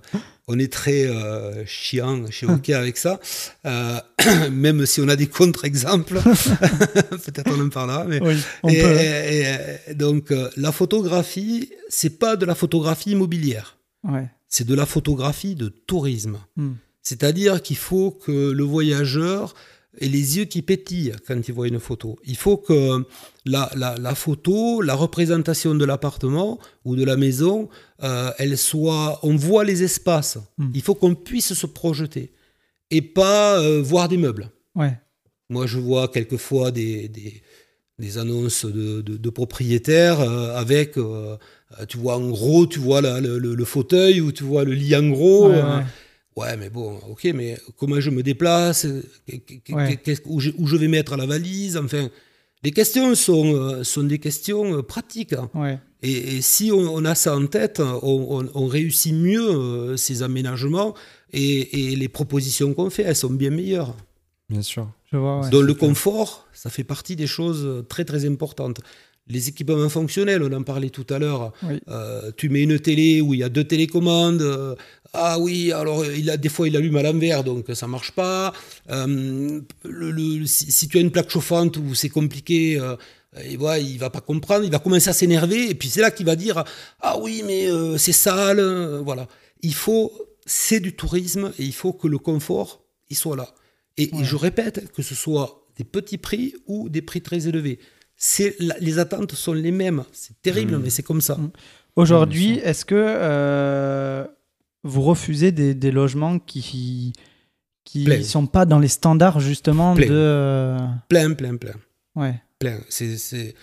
[0.48, 3.20] on est très euh, chiant chez OK avec ça.
[3.66, 3.98] Euh,
[4.50, 6.20] même si on a des contre-exemples.
[6.20, 8.04] Peut-être on en parlera.
[8.04, 8.20] Mais...
[8.22, 8.96] Oui, on Et- peut.
[9.00, 13.76] et- et- donc, euh, la photographie, c'est pas de la photographie immobilière.
[14.04, 14.28] Ouais.
[14.48, 16.38] C'est de la photographie de tourisme.
[16.56, 16.72] Hmm.
[17.02, 19.54] C'est-à-dire qu'il faut que le voyageur
[20.00, 22.16] ait les yeux qui pétillent quand il voit une photo.
[22.24, 23.04] Il faut que
[23.44, 27.68] la, la- la photo, la représentation de l'appartement ou de la maison,
[28.02, 29.18] euh, elle soit.
[29.22, 30.38] On voit les espaces.
[30.58, 30.70] Mm.
[30.74, 32.32] Il faut qu'on puisse se projeter
[32.90, 34.50] et pas euh, voir des meubles.
[34.74, 34.98] Ouais.
[35.48, 37.42] Moi, je vois quelquefois des, des,
[37.98, 40.94] des annonces de, de- de propriétaires euh, avec,
[41.88, 44.72] tu vois en gros, tu vois la- le, le- le fauteuil ou tu vois le
[44.72, 45.48] lit en gros.
[45.50, 45.84] Ouais, ouais.
[46.36, 48.86] Ouais, mais bon, ok, mais comment je me déplace
[49.72, 49.98] Ouais.
[50.26, 52.08] où, je, où je vais mettre la valise Enfin,
[52.62, 55.32] les questions sont, euh, sont des questions euh, pratiques.
[55.32, 55.48] hein.
[55.54, 55.78] Ouais.
[56.02, 59.96] Et, et si on, on a ça en tête, on, on- on réussit mieux euh,
[59.96, 60.94] ces aménagements
[61.32, 63.96] et, et les propositions qu'on fait, elles sont bien meilleures.
[64.50, 64.90] Bien sûr.
[65.10, 65.40] Je vois.
[65.40, 65.50] ouais.
[65.50, 68.80] Donc le confort, ça fait partie des choses très très importantes.
[69.28, 71.52] Les équipements fonctionnels, on en parlait tout à l'heure.
[71.64, 71.80] Oui.
[71.88, 74.76] Euh, tu mets une télé où il y a deux télécommandes.
[75.06, 78.12] Euh, ah oui, alors il a, des fois il allume à l'envers, donc ça marche
[78.12, 78.52] pas.
[78.90, 82.96] Euh, le- le- si, si tu as une plaque chauffante où c'est compliqué, euh,
[83.44, 86.10] et voilà, il va pas comprendre, il va commencer à s'énerver, et puis c'est là
[86.10, 86.64] qu'il va dire
[87.00, 88.60] ah oui, mais euh, c'est sale.
[88.60, 89.28] euh, voilà,
[89.62, 90.12] il faut,
[90.46, 93.48] c'est du tourisme et il faut que le confort il soit là.
[93.98, 97.78] Et, je répète que ce soit des petits prix ou des prix très élevés.
[98.16, 100.04] C'est les attentes sont les mêmes.
[100.12, 100.82] C'est terrible, Mm.
[100.82, 101.34] mais c'est comme ça.
[101.36, 101.50] Mm.
[101.96, 104.24] Aujourd'hui, Bien est-ce que euh,
[104.86, 107.12] vous refusez des, des logements qui
[107.84, 108.22] qui Plein.
[108.22, 110.06] sont pas dans les standards justement Plein.
[110.06, 111.74] de euh, Plein, plein, plein,
[112.16, 112.78] ouais plein.
[112.88, 113.54] C'est-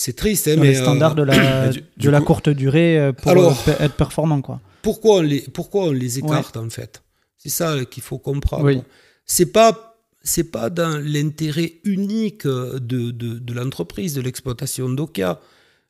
[0.00, 2.26] C'est triste, hein, dans mais les standards de euh, la du- de du la coup-
[2.26, 4.60] courte durée euh, pour Alors- euh, être performant quoi.
[4.82, 7.02] pourquoi on les, pourquoi on les écarte en fait?
[7.36, 8.64] C'est ça qu'il faut comprendre.
[8.64, 8.80] Oui.
[9.24, 15.40] C'est pas c'est pas dans l'intérêt unique de, de, l'entreprise, de l'exploitation d'Oka.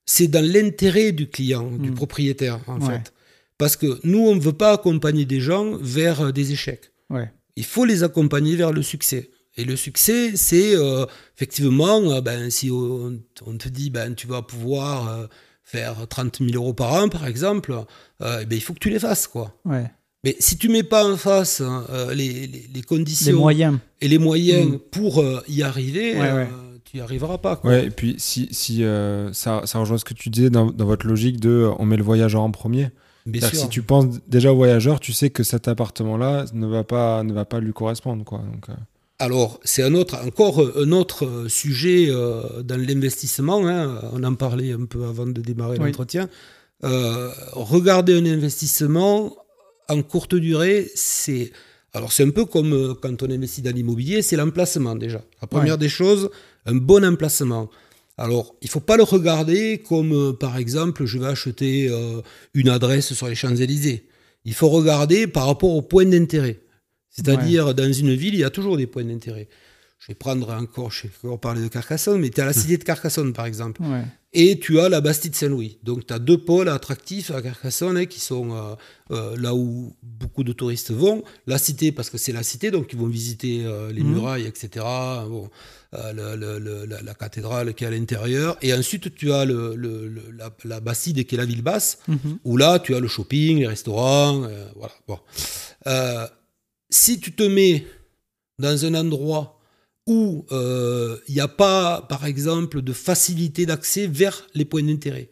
[0.07, 1.95] C'est dans l'intérêt du client, du hmm.
[1.95, 3.13] propriétaire, en fait.
[3.59, 6.93] Parce que nous, on ne veut pas accompagner des gens vers des échecs.
[7.57, 9.31] Il faut les accompagner vers le succès.
[9.59, 11.05] Et le succès, c'est euh,
[11.37, 13.19] effectivement, euh, ben, si on,
[13.59, 15.27] te dit, ben, tu vas pouvoir euh,
[15.65, 17.75] faire 30 000 euros par an, par exemple,
[18.21, 19.27] eh ben, il faut que tu les fasses.
[19.27, 19.53] Quoi.
[20.25, 23.79] Mais si tu mets pas en face hein, les, les, conditions moyens.
[24.01, 24.79] et les moyens mm.
[24.93, 26.15] pour y arriver,
[26.85, 27.57] tu n'y arriveras pas.
[27.57, 27.79] Quoi.
[27.79, 28.85] et puis si, si
[29.33, 32.05] ça, ça, rejoint ce que tu disais dans, dans, votre logique de on met le
[32.05, 32.91] voyageur en premier.
[33.41, 37.33] Si tu penses déjà au voyageur, tu sais que cet appartement-là ne va pas, ne
[37.33, 38.25] va pas lui correspondre.
[38.25, 38.39] Quoi.
[38.39, 38.67] Donc,
[39.21, 43.67] alors, c'est un autre, encore un autre sujet euh, dans l'investissement.
[43.67, 44.01] Hein.
[44.13, 46.29] on en parlait un peu avant de démarrer l'entretien.
[46.85, 49.35] Euh, regarder un investissement
[49.89, 51.51] en courte durée, c'est
[51.93, 55.23] alors c'est un peu comme euh, quand on investit dans l'immobilier, c'est l'emplacement déjà.
[55.43, 56.31] La première des choses,
[56.67, 57.69] un bon emplacement.
[58.19, 61.89] Alors, il ne faut pas le regarder comme, par exemple, je vais acheter
[62.53, 64.09] une adresse sur les Champs-Élysées.
[64.45, 66.61] Il faut regarder par rapport au point d'intérêt.
[67.11, 69.49] C'est-à-dire, dans une ville, il y a toujours des points d'intérêt.
[69.99, 72.77] Je vais prendre encore, je vais encore parler de Carcassonne, mais tu as la cité
[72.77, 73.83] de Carcassonne, par exemple.
[74.33, 75.79] Et tu as la Bastide Saint-Louis.
[75.83, 78.75] Donc, tu as deux pôles attractifs à Carcassonne hein, qui sont euh,
[79.11, 81.25] euh, là où beaucoup de touristes vont.
[81.47, 84.13] La cité, parce que c'est la cité, donc ils vont visiter euh, les mhm.
[84.13, 84.85] murailles, etc.
[85.29, 85.51] Bon,
[85.93, 88.57] la, cathédrale qui est à l'intérieur.
[88.63, 89.75] Et ensuite, tu as le,
[90.37, 92.39] la, la, Bastide qui est la ville basse, mhm.
[92.45, 94.49] où là, tu as le shopping, les restaurants.
[94.77, 94.95] voilà.
[95.07, 95.19] Bon
[96.91, 97.87] si tu te mets
[98.59, 99.61] dans un endroit
[100.07, 105.29] où il euh, n'y a pas, par exemple, de facilité d'accès vers les points d'intérêt,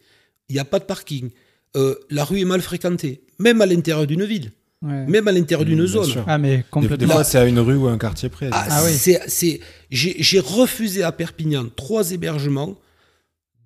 [0.49, 1.31] il n'y a pas de parking,
[1.75, 4.51] euh, la rue est mal fréquentée, même à l'intérieur d'une ville.
[4.81, 6.23] Même à l'intérieur d'une zone.
[6.27, 6.97] Ah, mais complètement.
[6.97, 8.49] Des, fois, c'est à une rue ou un quartier près.
[8.51, 9.59] Ah, ah oui.
[9.89, 12.77] J'ai refusé à Perpignan trois hébergements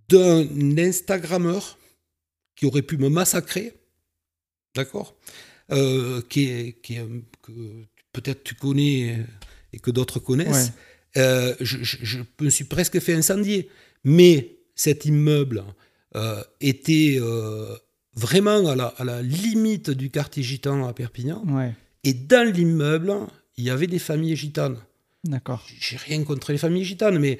[0.07, 0.47] d'un
[0.77, 1.77] Instagrammeur
[2.55, 3.73] qui aurait pu me massacrer.
[4.75, 5.15] D'accord?
[5.71, 6.97] Euh, qui est, qui
[7.41, 7.51] que
[8.13, 9.25] peut-être tu connais
[9.73, 10.71] et que d'autres connaissent.
[11.17, 13.69] Euh, je, me suis presque fait incendier.
[14.05, 15.63] Mais cet immeuble
[16.15, 17.19] euh, était
[18.15, 21.43] vraiment à la, à la, limite du quartier gitan à Perpignan.
[22.03, 23.13] Et dans l'immeuble,
[23.57, 24.77] il y avait des familles gitanes.
[25.23, 25.65] D'accord.
[25.79, 27.37] J'ai rien contre les familles gitanes, mais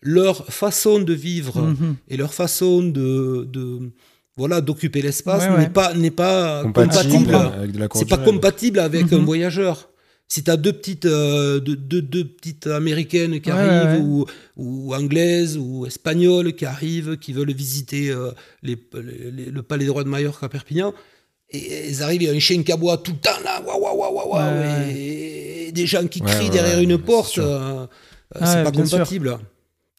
[0.00, 1.96] leur façon de vivre mhm.
[2.08, 3.90] et leur façon de, de
[4.36, 7.36] voilà, d'occuper l'espace n'est pas n'est pas compatible.
[7.94, 9.24] C'est pas compatible avec un mhm.
[9.24, 9.90] voyageur.
[10.28, 14.24] Si tu as deux petites, euh, deux, deux, petites américaines qui arrivent, ou,
[14.56, 18.30] ou, anglaises, ou espagnoles qui arrivent, qui veulent visiter euh,
[18.62, 20.94] les, le palais des rois de Mallorca à Perpignan,
[21.50, 23.80] et ils arrivent, il y a un chien qui aboie tout le temps là, waouh,
[23.80, 27.86] waouh, waouh, waouh, et, des gens qui crient derrière une porte, euh,
[28.34, 29.38] c'est pas compatible.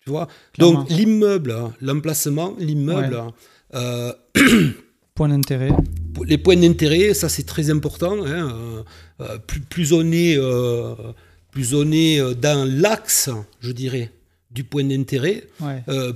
[0.03, 0.27] Tu vois.
[0.57, 3.23] Donc l'immeuble, l'emplacement, l'immeuble,
[5.15, 5.69] euh, Point d'intérêt.
[6.25, 8.23] Les points d'intérêt, ça c'est très important.
[8.25, 8.83] Hein, euh,
[9.21, 10.37] euh, plus, plus, on est,
[11.51, 13.29] plus on est dans l'axe,
[13.61, 14.11] je dirais,
[14.51, 15.43] du point d'intérêt,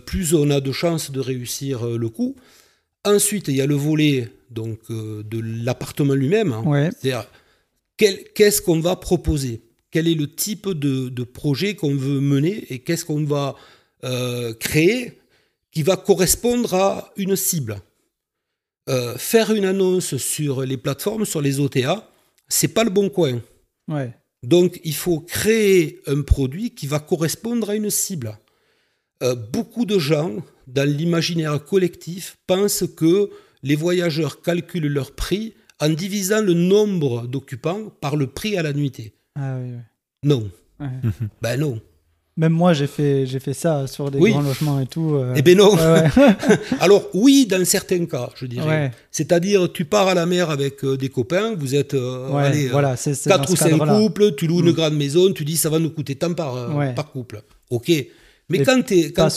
[0.05, 2.35] plus on a de chances de réussir le coup.
[3.05, 6.53] Ensuite, il y a le volet donc, de l'appartement lui-même.
[6.53, 6.91] Hein.
[6.99, 7.25] C'est-à-dire,
[7.97, 9.61] qu'est-ce qu'on va proposer?
[9.91, 13.55] Quel est le type de, de projet qu'on veut mener et qu'est-ce qu'on va
[14.59, 15.19] créer
[15.71, 17.81] qui va correspondre à une cible?
[18.89, 22.09] Euh, faire une annonce sur les plateformes, sur les OTA,
[22.47, 23.39] c'est pas le bon coin.
[23.87, 24.13] Ouais.
[24.41, 28.37] Donc il faut créer un produit qui va correspondre à une cible.
[29.21, 33.29] Euh, beaucoup de gens, dans l'imaginaire collectif, pensent que
[33.61, 38.73] les voyageurs calculent leur prix en divisant le nombre d'occupants par le prix à la
[38.73, 39.13] nuitée.
[39.35, 39.79] Ah oui, oui.
[40.23, 40.49] Non.
[41.41, 41.81] ben non.
[42.39, 45.13] Même moi, j'ai fait, j'ai fait ça sur des grands logements et tout.
[45.13, 45.33] Euh.
[45.35, 45.75] Eh bien non.
[46.79, 48.91] Alors oui, dans certains cas, je dirais.
[49.11, 52.95] C'est-à-dire, tu pars à la mer avec euh, des copains, vous êtes euh, allez, voilà,
[52.95, 54.73] 4 ou 5 couples, tu loues une mm.
[54.73, 56.55] grande maison, tu dis ça va nous coûter tant par,
[56.95, 57.41] par couple.
[57.69, 57.91] Ok.
[58.49, 59.29] Mais, quand, es, quand,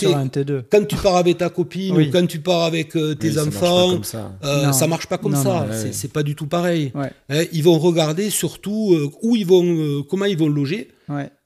[0.70, 4.33] quand, tu pars avec ta copine ou quand tu pars avec tes enfants, ça.
[4.72, 5.66] ça marche pas comme ça.
[5.92, 6.92] C'est pas du tout pareil.
[7.29, 10.88] Hein, ils vont regarder surtout où ils vont, comment ils vont loger.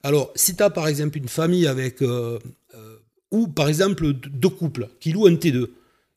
[0.03, 2.01] Alors, si tu as par exemple une famille avec.
[2.03, 2.39] Euh,
[2.75, 2.97] euh,
[3.33, 5.67] ou par exemple deux couples qui louent un T2,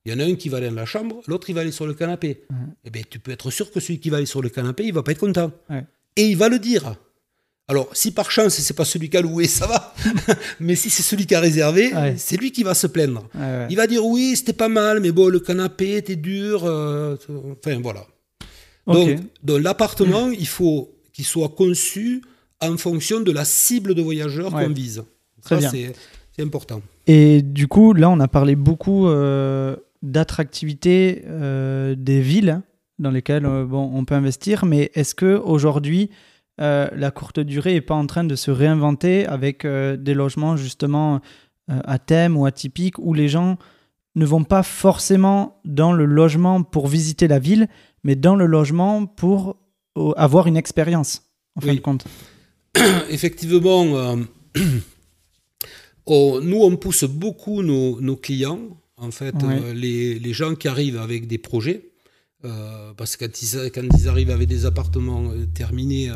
[0.06, 1.72] il y en a un qui va aller dans la chambre, l'autre il va aller
[1.72, 2.44] sur le canapé.
[2.86, 4.94] Eh bien, tu peux être sûr que celui qui va aller sur le canapé, il
[4.94, 5.52] va pas être content.
[6.16, 6.96] Et il va le dire.
[7.70, 9.94] Alors, si par chance, c'est pas celui qui a loué, ça va.
[10.60, 13.24] mais si c'est celui qui a réservé, c'est lui qui va se plaindre.
[13.70, 16.64] Il va dire oui, c'était pas mal, mais bon, le canapé était dur.
[16.66, 17.16] Euh,
[17.64, 18.08] enfin, voilà.
[18.88, 19.20] Donc,
[19.62, 22.24] l'appartement, il faut qu'il soit conçu
[22.60, 25.04] en fonction de la cible de voyageurs qu'on vise.
[25.44, 25.94] Très Ça, c'est
[26.42, 26.82] important.
[27.06, 32.62] Et du coup, là, on a parlé beaucoup euh, d'attractivité euh, des villes
[32.98, 36.10] dans lesquelles bon, on peut investir, mais est-ce que aujourd'hui
[36.60, 41.22] la courte durée n'est pas en train de se réinventer avec des logements justement
[41.68, 43.58] à thème ou atypiques où les gens
[44.16, 47.70] ne vont pas forcément dans le logement pour visiter la ville,
[48.04, 49.58] mais dans le logement pour
[50.18, 51.24] avoir une expérience,
[51.56, 52.06] en fin de compte.
[53.10, 53.86] Effectivement,
[56.08, 58.60] nous, on pousse beaucoup nos, clients,
[58.98, 61.92] en fait, euh, les, gens qui arrivent avec des projets,
[62.46, 66.12] euh, parce que quand ils, arrivent avec des appartements euh, terminés,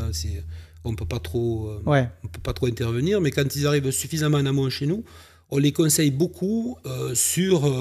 [0.85, 4.45] on peut pas trop, on peut pas trop intervenir, mais quand ils arrivent suffisamment en
[4.45, 5.03] amont chez nous,
[5.49, 6.77] on les conseille beaucoup
[7.13, 7.71] sur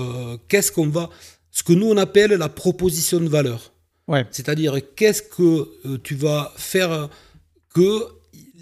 [0.49, 1.11] qu'est-ce qu'on va,
[1.51, 3.73] ce que nous on appelle la proposition de valeur.
[4.31, 7.09] C'est-à-dire qu'est-ce que tu vas faire
[7.75, 8.07] que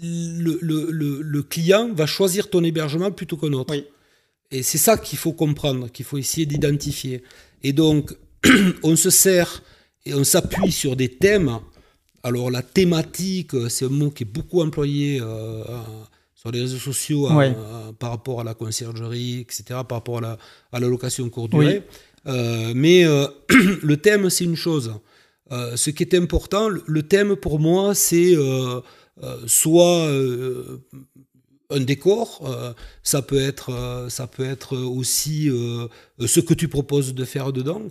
[0.01, 3.73] le, client va choisir ton hébergement plutôt qu'un autre.
[4.51, 7.23] Et c'est ça qu'il faut comprendre, qu'il faut essayer d'identifier.
[7.63, 8.13] Et donc,
[8.83, 9.63] on se sert
[10.05, 11.59] et on s'appuie sur des thèmes.
[12.23, 15.63] Alors, la thématique, c'est un mot qui est beaucoup employé euh,
[16.35, 20.37] sur les réseaux sociaux euh, par rapport à la conciergerie, etc., par rapport à
[20.73, 21.83] la, location courte durée.
[22.27, 23.03] Euh, mais
[23.81, 24.93] le thème, c'est une chose.
[25.51, 28.35] ce qui est important, le thème pour moi, c'est
[29.23, 30.79] euh, soit euh,
[31.71, 35.49] un décor, euh, ça, peut être, ça peut être aussi
[36.19, 37.81] ce que tu proposes de faire dedans.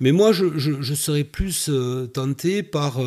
[0.00, 1.70] Mais moi, je, serais plus
[2.12, 2.98] tenté par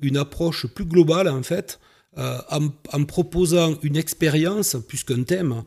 [0.00, 1.80] une approche plus globale, en fait,
[2.16, 5.62] en, proposant une expérience plus qu'un thème.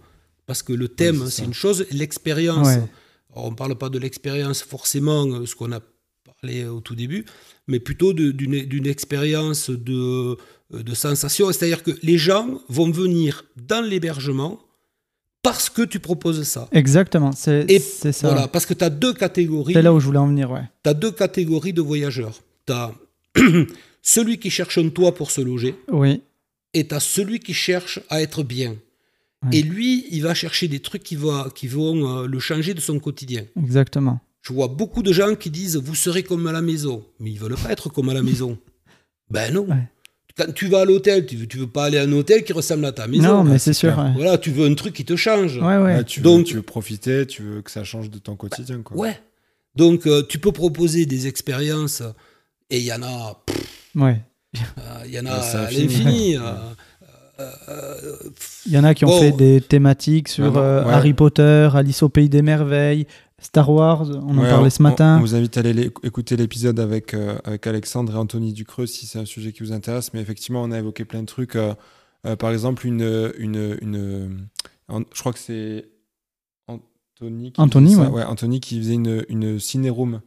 [0.46, 2.70] Parce que le thème, c'est une chose, l'expérience,
[3.36, 5.82] on ne parle pas de l'expérience forcément, ce qu'on a
[6.42, 7.26] parlé au tout début,
[7.68, 10.38] mais plutôt d'une expérience de,
[10.72, 11.52] de sensation.
[11.52, 14.60] C'est-à-dire que les gens vont venir dans l'hébergement
[15.42, 16.68] parce que tu proposes ça.
[16.72, 18.30] Exactement, c'est ça.
[18.30, 19.74] Voilà, parce que tu as deux catégories.
[19.74, 20.64] C'est là où je voulais en venir, ouais.
[20.84, 22.42] Tu as deux catégories de voyageurs.
[22.66, 22.92] Tu as
[24.02, 25.76] celui qui cherche un toit pour se loger.
[25.90, 26.22] Oui.
[26.74, 28.76] Et tu as celui qui cherche à être bien.
[29.54, 32.82] Et lui, il va chercher des trucs qui, va, qui vont euh, le changer de
[32.82, 33.46] son quotidien.
[33.58, 34.20] Exactement.
[34.42, 37.06] Je vois beaucoup de gens qui disent Vous serez comme à la maison.
[37.20, 38.58] Mais ils veulent pas être comme à la maison.
[39.30, 39.68] ben non
[40.38, 42.54] quand tu vas à l'hôtel, tu veux, tu veux pas aller à un hôtel qui
[42.54, 43.24] ressemble à ta maison.
[43.24, 43.94] Non, mais c'est sûr.
[44.16, 45.58] Voilà, tu veux un truc qui te change.
[45.58, 46.04] Ouais, ouais.
[46.04, 48.82] tu, Donc, veux, tu veux profiter, tu veux que ça change de ton quotidien.
[48.84, 48.98] Quoi.
[48.98, 49.20] Ouais.
[49.76, 52.04] Donc, euh, tu peux proposer des expériences
[52.70, 53.44] et il y en a.
[53.96, 54.22] ouais.
[54.56, 56.38] Euh, il y en a à l'infini.
[56.38, 57.44] Euh,
[58.66, 62.30] il y en a qui ont fait des thématiques sur Harry Potter, Alice au pays
[62.30, 63.06] des merveilles,
[63.40, 65.18] Star Wars, on en parlait ce matin.
[65.18, 69.06] On, vous invite à aller écouter l'épisode avec, euh, avec Alexandre et Anthony Ducreux si
[69.06, 70.12] c'est un sujet qui vous intéresse.
[70.14, 71.56] Mais effectivement, on a évoqué plein de trucs.
[71.56, 71.76] Euh,
[72.26, 74.48] euh, par exemple, une, une, une
[74.90, 75.88] je crois que c'est
[76.68, 77.52] Anthony.
[77.52, 78.24] Qui Anthony, ouais.
[78.24, 80.22] Anthony qui faisait une, une ciné-room.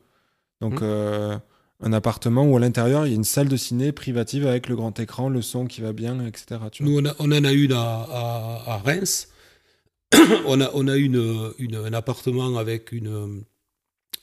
[0.60, 1.40] Donc, mmh.
[1.80, 4.76] un appartement où à l'intérieur, il y a une salle de ciné privative avec le
[4.76, 6.60] grand écran, le son qui va bien, etc.
[6.78, 9.29] Nous, on, en a une à, à, à Reims.
[10.46, 13.42] on, a, on a une, une, un appartement avec une,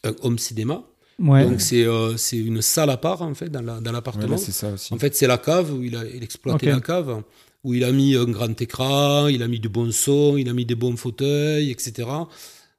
[0.04, 0.84] un home cinéma.
[1.20, 4.28] Donc c'est euh, c'est une salle à part en fait dans l'appartement.
[4.28, 4.94] La, ça aussi.
[4.94, 7.24] En fait c'est la cave où il a il exploité la cave
[7.64, 10.54] où il a mis un grand écran, il a mis du bon son, il a
[10.54, 12.08] mis des bons fauteuils, etc.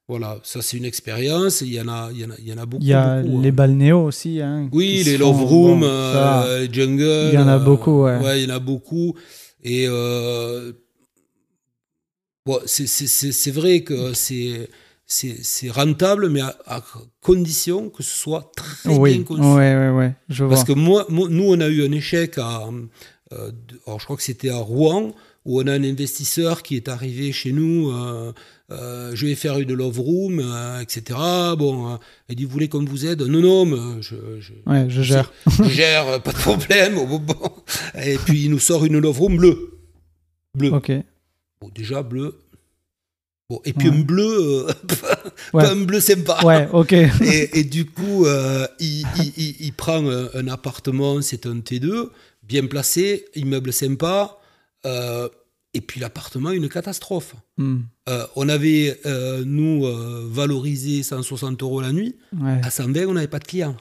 [0.06, 1.60] Voilà, ça c'est une expérience.
[1.60, 2.82] Il y en a, il y en a, il y en a beaucoup.
[2.82, 3.52] Il y a les hein.
[3.52, 4.40] balnéos aussi.
[4.40, 7.30] Hein, oui, les love rooms, euh, les jungle.
[7.32, 8.04] Il y en a beaucoup.
[8.04, 8.18] Ouais.
[8.18, 8.40] ouais.
[8.40, 9.14] il y en a beaucoup.
[9.62, 10.72] Et euh,
[12.66, 14.68] c'est vrai que c'est
[15.08, 16.82] c'est rentable, mais à,
[17.22, 19.40] condition que ce soit très bien conçu.
[19.40, 22.68] Ouais, ouais, ouais, je Parce que moi, nous, on a eu un échec à,
[23.32, 23.50] euh,
[23.86, 25.14] alors je crois que c'était à Rouen,
[25.46, 28.32] où on a un investisseur qui est arrivé chez nous, euh,
[28.70, 30.40] euh, je vais faire une love room,
[30.82, 31.18] etc.
[31.58, 33.22] Bon, il dit, vous voulez qu'on vous aide?
[33.22, 35.32] Non, non, mais je, je, ouais, je gère.
[35.46, 36.98] Je gère, pas de problème.
[38.04, 39.78] Et puis il nous sort une love room bleue.
[40.54, 40.72] Bleu.
[40.72, 40.92] Ok.
[41.60, 42.38] Bon, déjà, bleu.
[43.50, 44.72] Bon, et puis un bleu, euh,
[45.52, 46.44] pas un bleu sympa.
[46.44, 46.92] Ouais, ok.
[46.92, 52.10] et, et, du coup, euh, il, il, il, prend un, appartement, c'est un T2,
[52.42, 54.36] bien placé, immeuble sympa.
[54.84, 55.30] Euh,
[55.72, 57.36] et puis l'appartement, une catastrophe.
[57.56, 57.80] Hmm.
[58.36, 59.00] on avait,
[59.46, 59.84] nous,
[60.30, 62.16] valorisé 160 euros la nuit.
[62.62, 63.76] À 120, on n'avait pas de clients.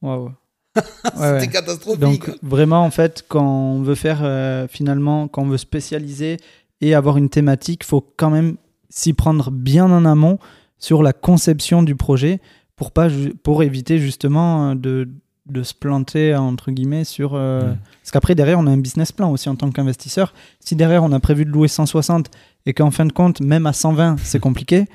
[0.00, 0.30] Oh,
[1.14, 2.00] C'était catastrophique.
[2.00, 6.38] Donc, vraiment, en fait, quand on veut faire, finalement, quand on veut spécialiser
[6.80, 8.56] et avoir une thématique, il faut quand même
[8.88, 10.38] s'y prendre bien en amont
[10.78, 12.40] sur la conception du projet
[12.76, 13.08] pour, pas,
[13.42, 15.08] pour éviter justement de,
[15.46, 17.34] de se planter, entre guillemets, sur.
[17.34, 17.74] euh.
[18.02, 20.32] Parce qu'après, derrière, on a un business plan aussi en tant qu'investisseur.
[20.60, 22.30] Si derrière, on a prévu de louer 160
[22.66, 24.86] et qu'en fin de compte, même à 120, c'est compliqué,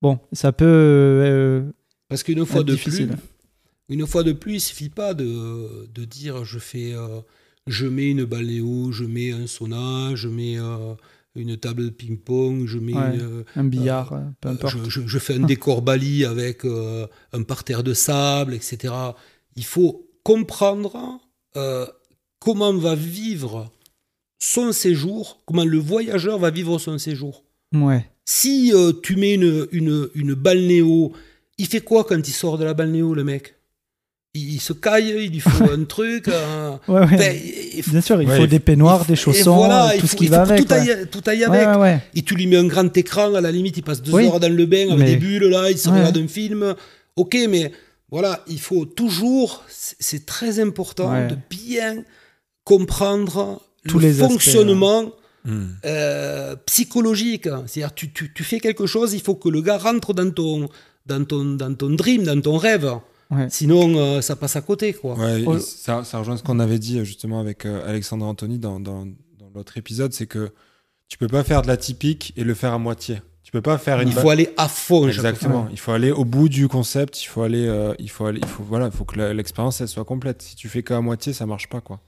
[0.00, 0.64] bon, ça peut.
[0.66, 1.62] euh,
[2.08, 3.08] Parce qu'une fois de difficile.
[3.08, 3.16] plus,
[3.96, 7.20] une fois de plus, il suffit pas de, de dire je fais, euh,
[7.66, 10.94] je mets une balnéo, je mets un sauna, je mets euh,
[11.34, 14.76] une table de ping-pong, je mets, Ouais, euh, un billard, euh, peu importe.
[14.84, 18.92] je, je- je fais un décor Bali avec euh, un parterre de sable, etc.
[19.56, 21.18] Il faut comprendre
[22.40, 23.70] comment va vivre
[24.40, 27.44] son séjour, comment le voyageur va vivre son séjour.
[27.74, 28.04] Ouais.
[28.26, 31.12] Si tu mets une, une, une balnéo,
[31.58, 33.54] il fait quoi quand il sort de la balnéo, le mec?
[34.34, 36.28] Il, se caille, il lui faut un truc.
[36.28, 37.16] un- Ouais, ouais.
[37.16, 40.00] Ben, faut- Bien sûr, il Ouais, faut des peignoirs, faut- des chaussons, voilà, euh, tout
[40.02, 40.66] faut- ce qui va avec.
[40.66, 40.78] Tout, ouais.
[40.80, 41.68] aille, tout aille Ouais, avec.
[41.76, 42.00] ouais, ouais.
[42.14, 44.26] Et tu lui mets un grand écran, à la limite, il passe deux Oui.
[44.26, 45.98] heures dans le bain avec Mais- des bulles, là, il se Ouais.
[45.98, 46.74] regarde un film.
[47.16, 47.70] Ok, mais
[48.10, 51.28] voilà, il faut toujours, c'est très important Ouais.
[51.28, 52.02] de bien
[52.64, 55.12] comprendre Tous le les aspects, fonctionnement
[55.44, 55.64] Mm.
[55.84, 57.48] euh, psychologique.
[57.66, 60.68] C'est-à-dire, tu, tu, tu fais quelque chose, il faut que le gars rentre dans ton,
[61.06, 62.90] dans ton, dans ton dream, dans ton rêve.
[63.34, 63.46] Ouais.
[63.50, 65.14] Sinon, euh, ça passe à côté, quoi.
[65.16, 65.58] Ouais, Oh.
[65.58, 69.06] ça, ça rejoint ce qu'on avait dit euh, justement avec euh, Alexandre Anthony dans, dans,
[69.06, 70.50] dans l'autre épisode, c'est que
[71.08, 73.20] tu peux pas faire de la typique et le faire à moitié.
[73.42, 74.08] Tu peux pas faire une.
[74.08, 75.06] Il faut aller à fond.
[75.06, 75.68] Exactement.
[75.70, 77.22] Il faut aller au bout du concept.
[77.22, 77.66] Il faut aller.
[77.66, 78.40] euh, il faut aller.
[78.42, 78.86] Il faut voilà.
[78.86, 80.40] Il faut que l'expérience elle soit complète.
[80.42, 82.00] Si tu fais qu'à moitié, ça marche pas quoi.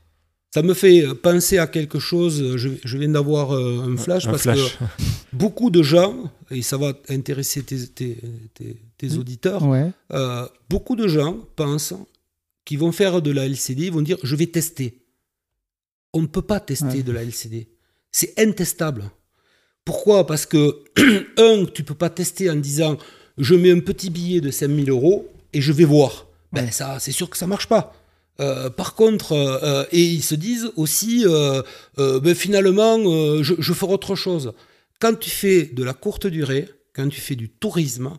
[0.55, 2.57] Ça me fait penser à quelque chose.
[2.57, 4.79] Je, je viens d'avoir euh, un flash Un parce flash.
[4.79, 4.85] que
[5.35, 6.15] beaucoup de gens,
[6.51, 8.17] et ça va intéresser tes, tes-
[8.55, 9.19] tes- tes Mm.
[9.19, 9.91] auditeurs, Ouais.
[10.13, 11.95] euh, beaucoup de gens pensent
[12.65, 14.99] qu'ils vont faire de la LCD, ils vont dire je vais tester.
[16.13, 17.03] On ne peut pas tester Ouais.
[17.03, 17.69] de la LCD.
[18.13, 19.11] C'est intestable.
[19.85, 20.27] Pourquoi?
[20.27, 20.83] Parce que,
[21.39, 22.97] un, tu peux pas tester en disant
[23.39, 26.27] je mets un petit billet de 5000 euros et je vais voir.
[26.53, 26.71] Ben, Ouais.
[26.73, 27.95] ça, c'est sûr que ça marche pas.
[28.41, 31.63] Euh, par contre, euh, et ils se disent aussi, euh,
[31.97, 32.99] ben, finalement,
[33.43, 34.53] je, je ferai autre chose.
[35.01, 38.11] Quand tu fais de la courte durée, quand tu fais du tourisme,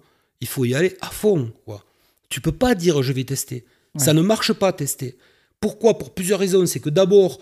[0.42, 1.52] il faut y aller à fond.
[1.66, 1.84] Quoi.
[2.30, 3.66] Tu peux pas dire je vais tester.
[3.96, 4.04] Ouais.
[4.04, 5.18] Ça ne marche pas tester.
[5.60, 5.98] Pourquoi?
[5.98, 6.66] Pour plusieurs raisons.
[6.66, 7.40] C'est que d'abord,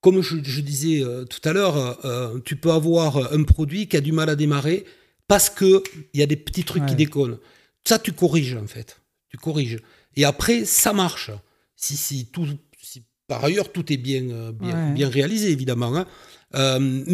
[0.00, 3.88] comme je, je disais euh, tout à l'heure, euh, euh, tu peux avoir un produit
[3.88, 4.84] qui a du mal à démarrer
[5.26, 5.80] parce qu'il
[6.14, 7.38] y a des petits trucs qui déconnent.
[7.84, 9.00] Ça, tu corriges en fait.
[9.30, 9.78] Tu corriges.
[10.16, 11.30] Et après, ça marche.
[11.76, 12.46] Si, si, tout,
[12.80, 14.92] si par ailleurs tout est bien, euh, bien, Ouais.
[14.92, 15.96] bien réalisé, évidemment.
[15.96, 16.06] hein.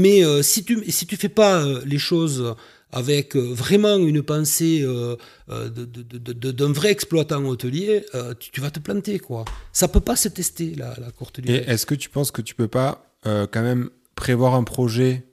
[0.03, 2.55] Mais si tu si tu fais pas les choses
[2.97, 5.17] avec euh, vraiment une pensée euh,
[5.51, 9.19] euh, d'un vrai exploitant hôtelier, euh, tu, tu vas te planter.
[9.19, 9.45] quoi.
[9.73, 11.65] Ça peut pas se tester, la, la courte Et durée.
[11.67, 15.25] est-ce que tu penses que tu peux pas euh, quand même prévoir un projet,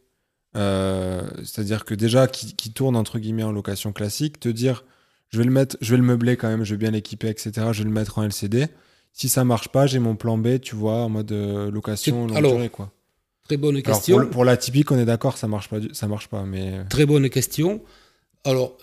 [0.55, 4.83] c'est-à-dire que déjà qui, qui tourne entre guillemets en location classique, te dire
[5.29, 7.51] je vais le mettre, je vais le meubler quand même, je vais bien l'équiper, etc.
[7.71, 8.67] Je vais le mettre en LCD.
[9.13, 12.53] Si ça marche pas, j'ai mon plan B, tu vois, en mode location longue alors,
[12.53, 12.91] durée, quoi.
[13.51, 14.17] Très bonne Alors question.
[14.21, 16.83] pour, pour la typique, on est d'accord, ça marche pas, ça marche pas, mais euh,
[16.89, 17.81] Très bonne question.
[18.45, 18.77] Alors,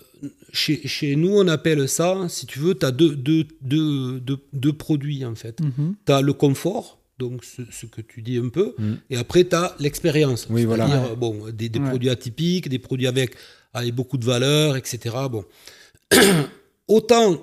[0.53, 4.37] chez, chez nous, on appelle ça, si tu veux, tu as deux, deux, deux, deux,
[4.53, 5.59] deux produits en fait.
[5.59, 5.95] Mhm.
[6.05, 8.93] Tu as le confort, donc ce, ce que tu dis un peu, Mm.
[9.09, 10.45] et après tu as l'expérience.
[10.51, 10.87] Oui, voilà.
[10.87, 11.15] C'est-à-dire, Ouais.
[11.17, 11.89] bon, des, des Ouais.
[11.89, 13.35] produits atypiques, des produits avec,
[13.73, 15.15] avec beaucoup de valeur, etc.
[15.31, 15.43] Bon.
[16.87, 17.37] autant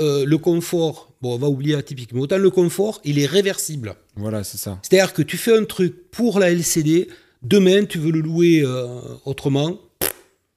[0.00, 3.94] euh, le confort, bon, on va oublier atypique, mais autant le confort, il est réversible.
[4.16, 4.78] voilà, c'est ça.
[4.82, 7.08] C'est-à-dire que tu fais un truc pour la LCD,
[7.42, 8.86] demain tu veux le louer euh,
[9.26, 9.78] autrement,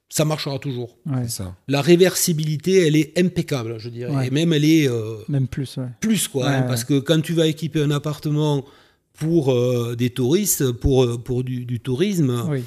[0.07, 0.95] ça marchera toujours.
[1.05, 1.23] Ouais.
[1.23, 1.55] C'est ça.
[1.67, 4.15] La réversibilité, elle est impeccable, je dirais.
[4.15, 4.27] Ouais.
[4.27, 5.87] Et même elle est euh, Même plus, ouais.
[5.99, 6.45] plus, quoi.
[6.45, 6.67] Ouais, hein, ouais.
[6.67, 8.63] Parce que quand tu vas équiper un appartement
[9.13, 12.63] pour euh, des touristes, pour, pour du, du tourisme, Oui.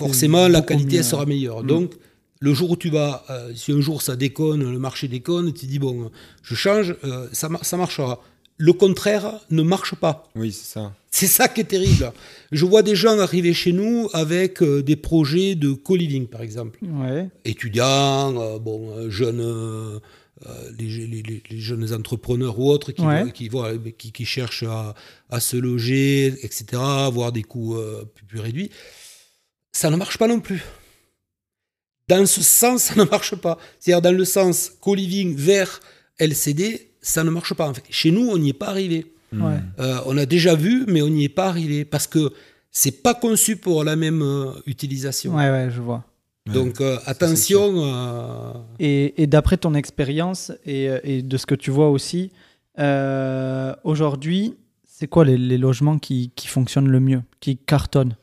[0.00, 1.64] forcément la qualité mieux, elle sera meilleure.
[1.64, 1.66] Mm.
[1.66, 1.94] Donc
[2.40, 5.66] le jour où tu vas, euh, si un jour ça déconne, le marché déconne, tu
[5.66, 6.10] dis bon,
[6.42, 8.22] je change, euh, ça, mar- ça marchera.
[8.60, 10.28] Le contraire ne marche pas.
[10.34, 10.92] Oui, c'est ça.
[11.10, 12.12] C'est ça qui est terrible.
[12.52, 16.78] Je vois des gens arriver chez nous avec euh, des projets de co-living, par exemple.
[16.82, 17.28] Ouais.
[17.44, 19.98] Étudiants, euh, bon, jeunes, euh,
[20.78, 23.30] les, les- les- les jeunes entrepreneurs ou autres qui, Ouais.
[23.32, 24.94] qui, voilà, qui, qui cherchent à,
[25.30, 28.70] à se loger, etc., avoir des coûts euh, plus, plus réduits.
[29.72, 30.62] Ça ne marche pas non plus.
[32.08, 33.58] Dans ce sens, ça ne marche pas.
[33.78, 35.80] C'est-à-dire dans le sens co-living vers
[36.18, 37.68] LCD, ça ne marche pas.
[37.68, 39.12] En fait, chez nous, on n'y est pas arrivé.
[39.32, 39.44] Mm.
[39.44, 39.58] Ouais.
[39.78, 42.32] Euh, on a déjà vu, mais on n'y est pas arrivé parce que
[42.70, 45.34] c'est pas conçu pour la même euh, utilisation.
[45.36, 46.04] Ouais, ouais, je vois.
[46.46, 47.72] Donc euh, attention.
[47.76, 52.30] euh, Et, et d'après ton expérience et, et de ce que tu vois aussi,
[52.78, 54.54] euh, aujourd'hui,
[54.86, 58.16] c'est quoi les, les logements qui, qui fonctionnent le mieux, qui cartonnent?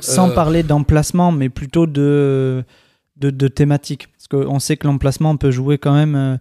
[0.00, 2.64] Sans Euh, parler d'emplacement, mais plutôt de,
[3.16, 4.08] de, de thématique.
[4.12, 6.36] Parce qu'on sait que l'emplacement peut jouer quand même euh,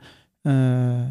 [0.48, 1.06] euh,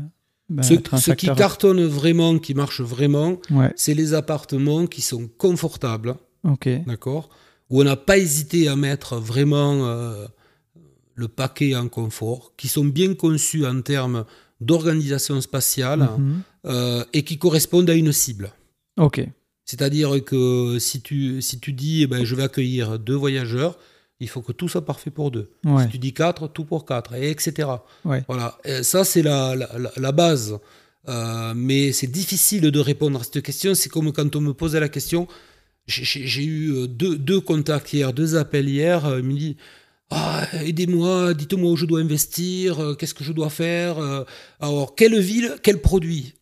[0.49, 6.17] bah, ce, qui cartonne vraiment, qui marche vraiment, Ouais, c'est les appartements qui sont confortables,
[6.45, 6.69] ok.
[6.87, 7.29] d'accord?
[7.69, 10.27] Où on n'a pas hésité à mettre vraiment euh,
[11.15, 14.25] le paquet en confort, qui sont bien conçus en termes
[14.61, 16.43] d'organisation spatiale Mhm.
[16.67, 18.51] euh, et qui correspondent à une cible.
[18.99, 19.25] Ok.
[19.71, 23.79] C'est-à-dire que si tu, si tu dis eh ben, je vais accueillir deux voyageurs,
[24.19, 25.49] il faut que tout soit parfait pour deux.
[25.65, 25.85] Ouais.
[25.85, 27.69] Si tu dis quatre, tout pour quatre, et etc.
[28.05, 28.25] Ouais.
[28.27, 29.55] Voilà, Et ça c'est la,
[29.97, 30.59] la, base.
[31.09, 33.73] Euh, mais c'est difficile de répondre à cette question.
[33.77, 35.29] C'est comme quand on me posait la question.
[35.87, 39.07] J'ai- eu euh, deux, deux contacts hier, deux appels hier.
[39.07, 39.55] euh, Ils me disent
[40.11, 43.97] ah, Aidez-moi, dites-moi où je dois investir, qu'est-ce que je dois faire.
[44.59, 46.35] alors, quelle ville, quel produit?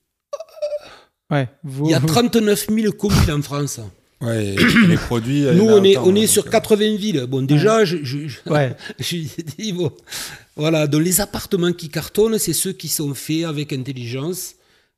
[1.31, 1.49] Ouais.
[1.65, 3.81] Vous, Il y a vous- 39 000 communes en France.
[4.21, 4.57] Ouais, et
[4.89, 5.43] les produits.
[5.55, 7.27] Nous, on est, on est sur euh, 80 villes.
[7.29, 8.75] Bon, déjà, je, je, je- Ouais.
[8.99, 9.27] j'ai
[9.59, 9.93] dit, bon,
[10.57, 14.55] voilà, donc les appartements qui cartonnent, c'est ceux qui sont faits avec intelligence,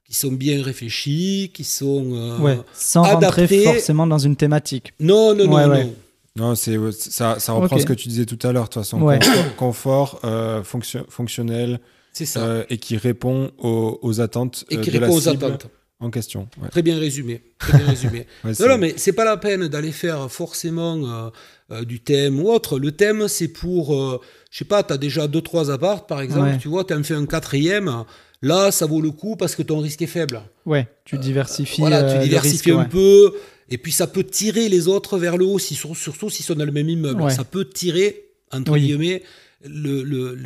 [0.06, 2.12] qui sont bien réfléchis, qui sont...
[2.14, 2.58] euh, Ouais.
[2.72, 4.92] Sans rentrer adapté- forcément dans une thématique.
[5.00, 5.72] Non, non, non, Ouais, non.
[5.72, 5.92] ouais.
[6.36, 8.64] Non, c'est ça, ça reprend ce que tu disais tout à l'heure.
[8.64, 9.18] De toute façon, Ouais.
[9.18, 11.80] confort, confort, euh, fonction- fonctionnel
[12.12, 12.40] C'est ça.
[12.40, 15.44] euh, et qui répond aux, aux attentes Et euh, qui de la répond aux cible
[15.44, 15.66] attentes.
[16.00, 16.48] En question.
[16.60, 16.68] Ouais.
[16.70, 17.42] Très bien résumé.
[17.58, 18.26] Très bien résumé.
[18.44, 21.30] Ouais, Non, mais c'est pas la peine d'aller faire forcément euh,
[21.72, 22.78] euh, du thème ou autre.
[22.78, 24.20] Le thème, c'est pour, euh,
[24.50, 26.58] je sais pas, tu as déjà deux, trois apparts, par exemple, Ouais.
[26.58, 28.04] tu vois, tu en fais un quatrième.
[28.42, 30.40] Là, ça vaut le coup parce que ton risque est faible.
[30.64, 30.88] Ouais.
[31.04, 31.82] Tu diversifies.
[31.82, 33.34] Voilà, euh, tu les diversifies un peu.
[33.68, 36.54] Et puis, ça peut tirer les autres vers le haut, si, sur- surtout s'ils sont
[36.54, 37.30] dans le même immeuble.
[37.30, 38.80] Ça peut tirer, entre Oui.
[38.80, 39.22] guillemets,
[39.62, 40.38] le, le,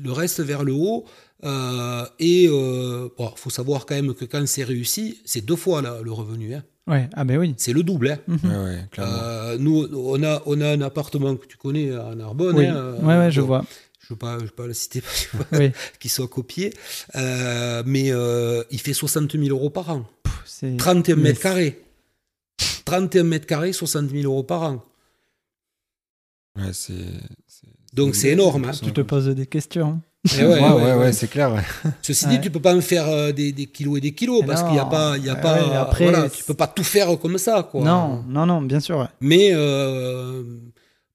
[0.00, 1.04] le reste vers le haut.
[1.42, 6.00] Euh, et il faut savoir quand même que quand c'est réussi, c'est deux fois là,
[6.02, 6.54] le revenu.
[6.54, 6.62] hein.
[6.86, 7.08] Ouais.
[7.14, 7.54] Ah, ben oui.
[7.56, 8.10] C'est le double.
[8.10, 8.18] hein.
[8.26, 8.38] Mhm.
[8.50, 9.12] Ouais, ouais, clairement.
[9.22, 12.56] Euh, nous, on a, on a un appartement que tu connais à Narbonne.
[12.56, 12.66] Oui.
[12.66, 13.64] hein, euh, ouais, ouais, je bon, vois.
[14.00, 15.70] Je ne veux, pas- je veux pas le citer parce Oui.
[15.98, 16.72] qu'il soit copié.
[17.16, 20.06] Euh, mais euh, il fait 60 000 euros par an.
[20.44, 21.82] C'est 31 mais mètres carrés.
[22.84, 24.84] 31 mètres carrés, 60 000 euros par an.
[26.56, 26.92] Ouais, c'est.
[27.46, 28.66] c'est- Donc c'est énorme.
[28.66, 28.72] hein.
[28.82, 30.00] Tu te poses des questions.
[30.24, 31.12] Eh ouais, Ouais, ouais, ouais, ouais, ouais.
[31.12, 31.52] c'est clair.
[31.52, 31.60] ouais.
[32.02, 32.32] Ceci Ouais.
[32.36, 34.72] dit, tu peux pas en faire euh, des, des kilos et des kilos parce qu'il
[34.72, 36.84] n'y a pas, il y a Ouais, pas, ouais, après, voilà, tu peux pas tout
[36.84, 37.84] faire comme ça, quoi.
[37.84, 38.98] Non, non, non, bien sûr.
[38.98, 39.06] ouais.
[39.20, 40.42] Mais euh,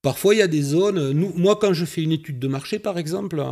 [0.01, 1.11] parfois, il y a des zones.
[1.11, 3.43] Nous, moi, quand je fais une étude de marché, par exemple,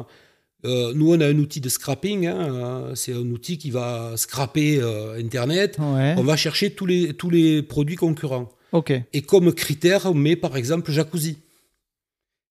[0.65, 2.27] euh, nous, on a un outil de scrapping.
[2.27, 5.77] hein, c'est un outil qui va scraper euh, Internet.
[5.79, 6.15] Ouais.
[6.17, 8.49] On va chercher tous les, tous les produits concurrents.
[8.73, 8.91] Ok.
[9.13, 11.37] Et comme critère, on met par exemple jacuzzi.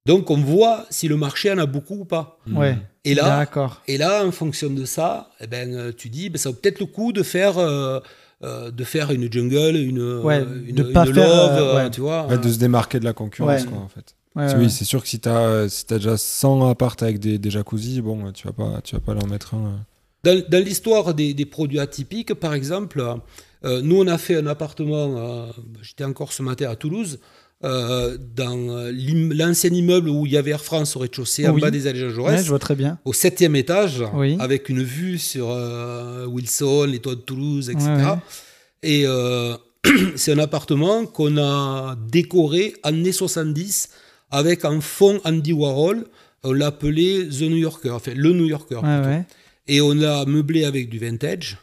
[0.06, 2.38] Donc, on voit si le marché en a beaucoup ou pas.
[2.50, 2.78] Ouais.
[3.04, 3.46] Et là,
[3.88, 6.80] et là, en fonction de ça, eh ben, euh, tu dis, ben, ça vaut peut-être
[6.80, 7.98] le coup de faire, euh,
[8.44, 11.90] euh, de faire une jungle, une, Ouais, une, de pas une faire, love, euh, ouais.
[11.90, 12.26] tu vois.
[12.26, 13.68] Ouais, de se démarquer de la concurrence, Ouais.
[13.68, 14.14] quoi, en fait.
[14.36, 17.50] Oui, c'est sûr que si tu as, si as déjà 100 apparts avec des, des
[17.50, 19.80] jacuzzi, bon, tu vas pas, tu vas pas leur mettre un.
[20.24, 23.02] Dans, dans l'histoire des, des produits atypiques, par exemple,
[23.64, 25.46] euh, nous, on a fait un appartement, euh,
[25.82, 27.18] j'étais encore ce matin à Toulouse,
[27.64, 31.70] euh, dans l'im- l'ancien immeuble où il y avait Air France au rez-de-chaussée, en bas
[31.70, 32.98] des allées Jean Ouais, Jaurès, je vois très bien.
[33.04, 34.36] au septième étage, Oui.
[34.40, 37.86] avec une vue sur euh, Wilson, les toits de Toulouse, etc.
[37.88, 38.18] Ouais, ouais.
[38.82, 39.56] Et euh,
[40.16, 43.88] c'est un appartement qu'on a décoré années 70
[44.30, 46.06] avec en fond Andy Warhol.
[46.44, 48.80] On l'a appelé The New Yorker, enfin le New Yorker.
[49.66, 51.56] Et on l'a meublé avec du vintage.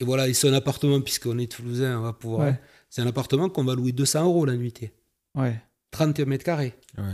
[0.00, 2.54] Et voilà, et c'est un appartement, puisqu'on est toulousain, on va pouvoir.
[2.94, 4.92] C'est un appartement qu'on va louer 200 euros la nuitée.
[5.36, 5.60] ouais.
[5.90, 6.74] 31 mètres carrés.
[6.98, 7.04] Ouais.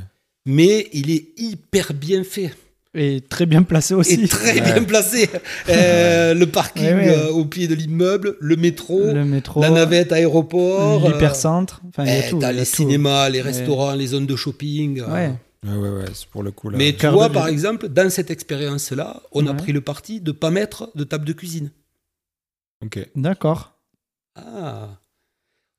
[0.46, 2.54] Mais il est hyper bien fait.
[2.94, 4.14] Et très bien placé aussi.
[4.24, 4.60] Et très Ouais.
[4.74, 5.28] bien placé.
[5.70, 7.08] Euh, le parking Ouais, ouais.
[7.14, 9.60] euh, au pied de l'immeuble, le métro, Le métro.
[9.62, 11.06] la navette aéroport.
[11.06, 11.80] euh, L'hypercentre.
[11.88, 12.30] Enfin, eh.
[12.38, 12.76] T'as les tout.
[12.76, 13.44] cinémas, les Ouais.
[13.46, 15.00] restaurants, les zones de shopping.
[15.00, 15.06] euh.
[15.12, 15.34] Ouais.
[15.66, 16.76] Ouais, ouais, ouais, c'est pour le coup là.
[16.78, 20.36] Mais tu vois, par exemple, dans cette expérience-là, on a pris le parti de ne
[20.36, 21.70] pas mettre de table de cuisine.
[22.84, 22.98] Ok.
[23.14, 23.72] D'accord.
[24.36, 24.88] Ah.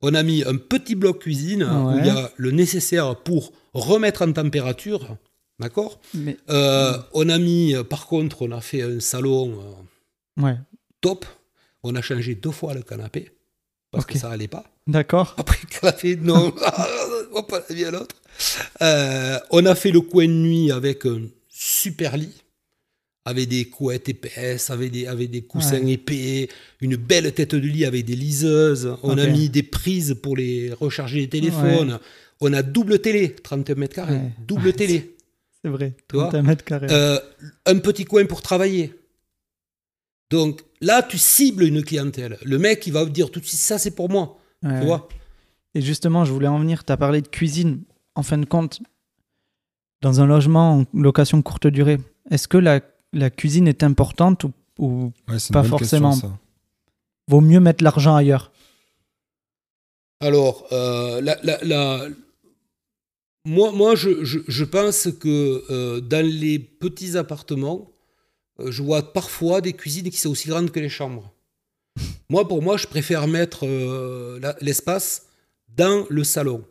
[0.01, 4.23] On a mis un petit bloc cuisine où il y a le nécessaire pour remettre
[4.23, 5.17] en température.
[5.59, 5.99] D'accord?
[6.15, 9.59] Mais Euh, On a mis, par contre, on a fait un salon
[10.39, 10.57] euh, ouais.
[11.01, 11.25] top.
[11.83, 13.31] On a changé deux fois le canapé
[13.91, 14.63] parce que ça allait pas.
[14.87, 15.35] D'accord.
[15.37, 16.53] Après le canapé, non,
[17.35, 18.15] on pas la vie à l'autre.
[18.81, 22.41] Euh, on a fait le coin de nuit avec un super lit,
[23.25, 25.91] avec des couettes épaisses, avec des, avec des coussins Ouais.
[25.93, 26.49] épais,
[26.81, 28.95] une belle tête de lit avec des liseuses.
[29.03, 31.99] On a mis des prises pour les recharger les téléphones.
[32.39, 34.31] On a double télé, 31 mètres carrés, Ouais.
[34.47, 35.15] double télé.
[35.63, 35.93] C'est vrai.
[36.09, 36.87] Tu vois 31 mètres carrés.
[36.89, 37.19] Euh,
[37.67, 38.93] un petit coin pour travailler.
[40.31, 42.37] Donc là, tu cibles une clientèle.
[42.43, 44.39] Le mec, il va vous dire tout de suite, ça c'est pour moi.
[44.63, 45.09] Tu vois
[45.75, 46.83] Et justement, je voulais en venir.
[46.85, 47.83] Tu as parlé de cuisine.
[48.15, 48.81] En fin de compte,
[50.01, 51.97] dans un logement en location courte durée,
[52.29, 52.81] est-ce que la,
[53.13, 54.45] la cuisine est importante
[54.79, 56.15] ou, Ouais, Pas question, forcément?
[57.27, 58.51] vaut mieux mettre l'argent ailleurs
[60.21, 62.07] Alors, euh, la- la- la-
[63.45, 67.91] moi, moi je, je- je pense que euh, dans les petits appartements,
[68.59, 71.33] euh, je vois parfois des cuisines qui sont aussi grandes que les chambres.
[72.29, 75.25] Moi, pour moi, je préfère mettre euh, l'espace
[75.67, 76.63] dans le salon.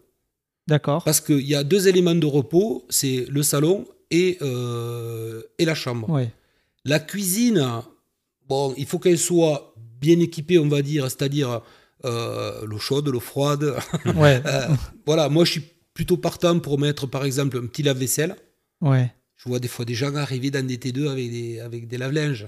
[0.67, 1.05] D'accord.
[1.05, 5.75] Parce qu'il y a deux éléments de repos, c'est le salon et, euh, et la
[5.75, 6.09] chambre.
[6.11, 6.33] Ouais.
[6.85, 7.65] La cuisine,
[8.49, 11.61] bon, il faut qu'elle soit bien équipée, on va dire, c'est-à-dire
[12.05, 13.75] euh, l'eau chaude, l'eau froide.
[14.17, 14.43] Ouais.
[14.47, 14.69] Euh,
[15.07, 15.63] voilà, moi je suis
[15.95, 18.37] plutôt partant pour mettre par exemple un petit lave-vaisselle.
[18.81, 19.13] ouais.
[19.43, 22.47] Je vois des fois des gens arriver dans des T2 avec des, avec des lave-linges.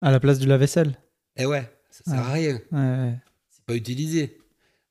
[0.00, 0.96] À la place du lave-vaisselle.
[1.36, 3.14] Eh ouais, ça sert à rien, Ouais,
[3.50, 4.38] c'est pas utilisé.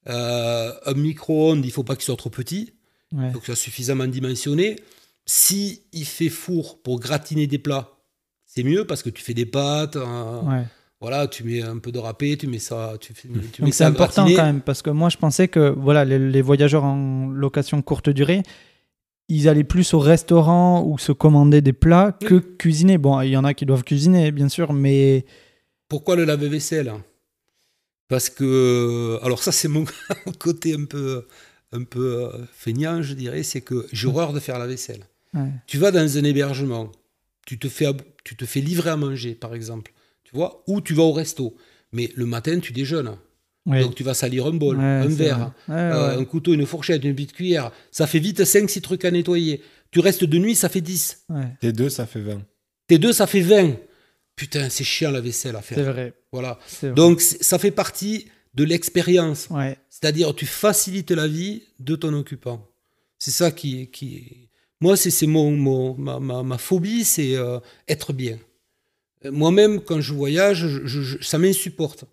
[0.09, 2.73] Euh, un micro-ondes, il faut pas qu'il soit trop petit,
[3.13, 4.75] il faut qu'il soit suffisamment dimensionné.
[5.33, 7.89] Si il fait four pour gratiner des plats,
[8.45, 9.95] c'est mieux parce que tu fais des pâtes.
[9.95, 10.65] Ouais.
[10.99, 13.73] Voilà, tu mets un peu de râpé, tu mets ça, tu, fais, tu mets Donc
[13.73, 14.35] c'est important gratiner.
[14.35, 18.09] quand même parce que moi je pensais que voilà les, les voyageurs en location courte
[18.09, 18.43] durée
[19.29, 22.97] ils allaient plus au restaurant ou se commander des plats que cuisiner.
[22.97, 25.25] Bon, il y en a qui doivent cuisiner bien sûr, mais
[25.87, 26.91] Pourquoi le lave-vaisselle?
[28.09, 29.85] Parce que, alors ça c'est mon
[30.39, 31.25] côté un peu,
[31.71, 35.05] un peu euh, feignant, je dirais, c'est que j'ai horreur de faire la vaisselle.
[35.33, 35.49] Ouais.
[35.67, 36.91] Tu vas dans un hébergement,
[37.45, 40.81] tu te fais, ab- tu te fais livrer à manger, par exemple, tu vois, ou
[40.81, 41.55] tu vas au resto.
[41.91, 43.17] Mais le matin, tu déjeunes.
[43.67, 43.81] Ouais.
[43.81, 46.21] Donc tu vas salir un bol, Ouais, un verre, euh, ouais.
[46.21, 47.71] un couteau, une fourchette, une petite cuillère.
[47.91, 49.61] Ça fait vite 5-6 trucs à nettoyer.
[49.91, 51.25] Tu restes de nuit, ça fait 10.
[51.29, 52.41] Ouais, T2, ça fait 20.
[52.87, 53.75] Tes deux, ça fait 20.
[54.35, 55.91] Putain, c'est chiant la vaisselle à c'est faire.
[55.93, 56.13] vrai.
[56.31, 56.57] Voilà.
[56.65, 56.95] c'est vrai.
[56.95, 59.47] Donc c'est- ça fait partie de l'expérience.
[59.51, 59.77] ouais.
[59.89, 62.67] C'est-à-dire, tu facilites la vie de ton occupant.
[63.19, 63.91] C'est ça qui.
[63.91, 64.49] qui...
[64.81, 68.37] Moi, c'est c'est mon, mon- ma, ma- ma phobie, c'est euh, être bien.
[69.29, 72.05] Moi-même, quand je voyage, je- je- je- ça m'insupporte.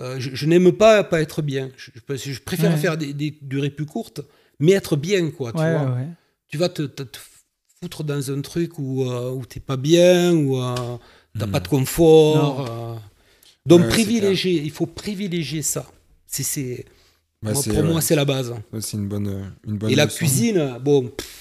[0.00, 1.70] Euh, je je n'aime pas pas être bien.
[1.76, 2.76] Je, je- je préfère Ouais.
[2.76, 4.20] faire des, des durées plus courtes,
[4.58, 5.52] mais être bien, quoi.
[5.52, 5.94] Tu, ouais, vois.
[5.94, 6.08] ouais.
[6.48, 7.18] tu vas te, te- te
[7.80, 10.74] foutre dans un truc où, euh, où t'es pas bien, où euh,
[11.38, 11.50] t'as Hmm.
[11.52, 12.66] pas de confort.
[12.68, 12.96] euh.
[13.66, 15.86] Donc, privilégier, il faut privilégier ça.
[16.26, 16.84] C'est, c'est,
[17.42, 18.52] Bah, moi, c'est- pour moi, c'est la base.
[18.80, 21.08] c'est une bonne, une bonne Et la cuisine, bon.
[21.08, 21.39] pff,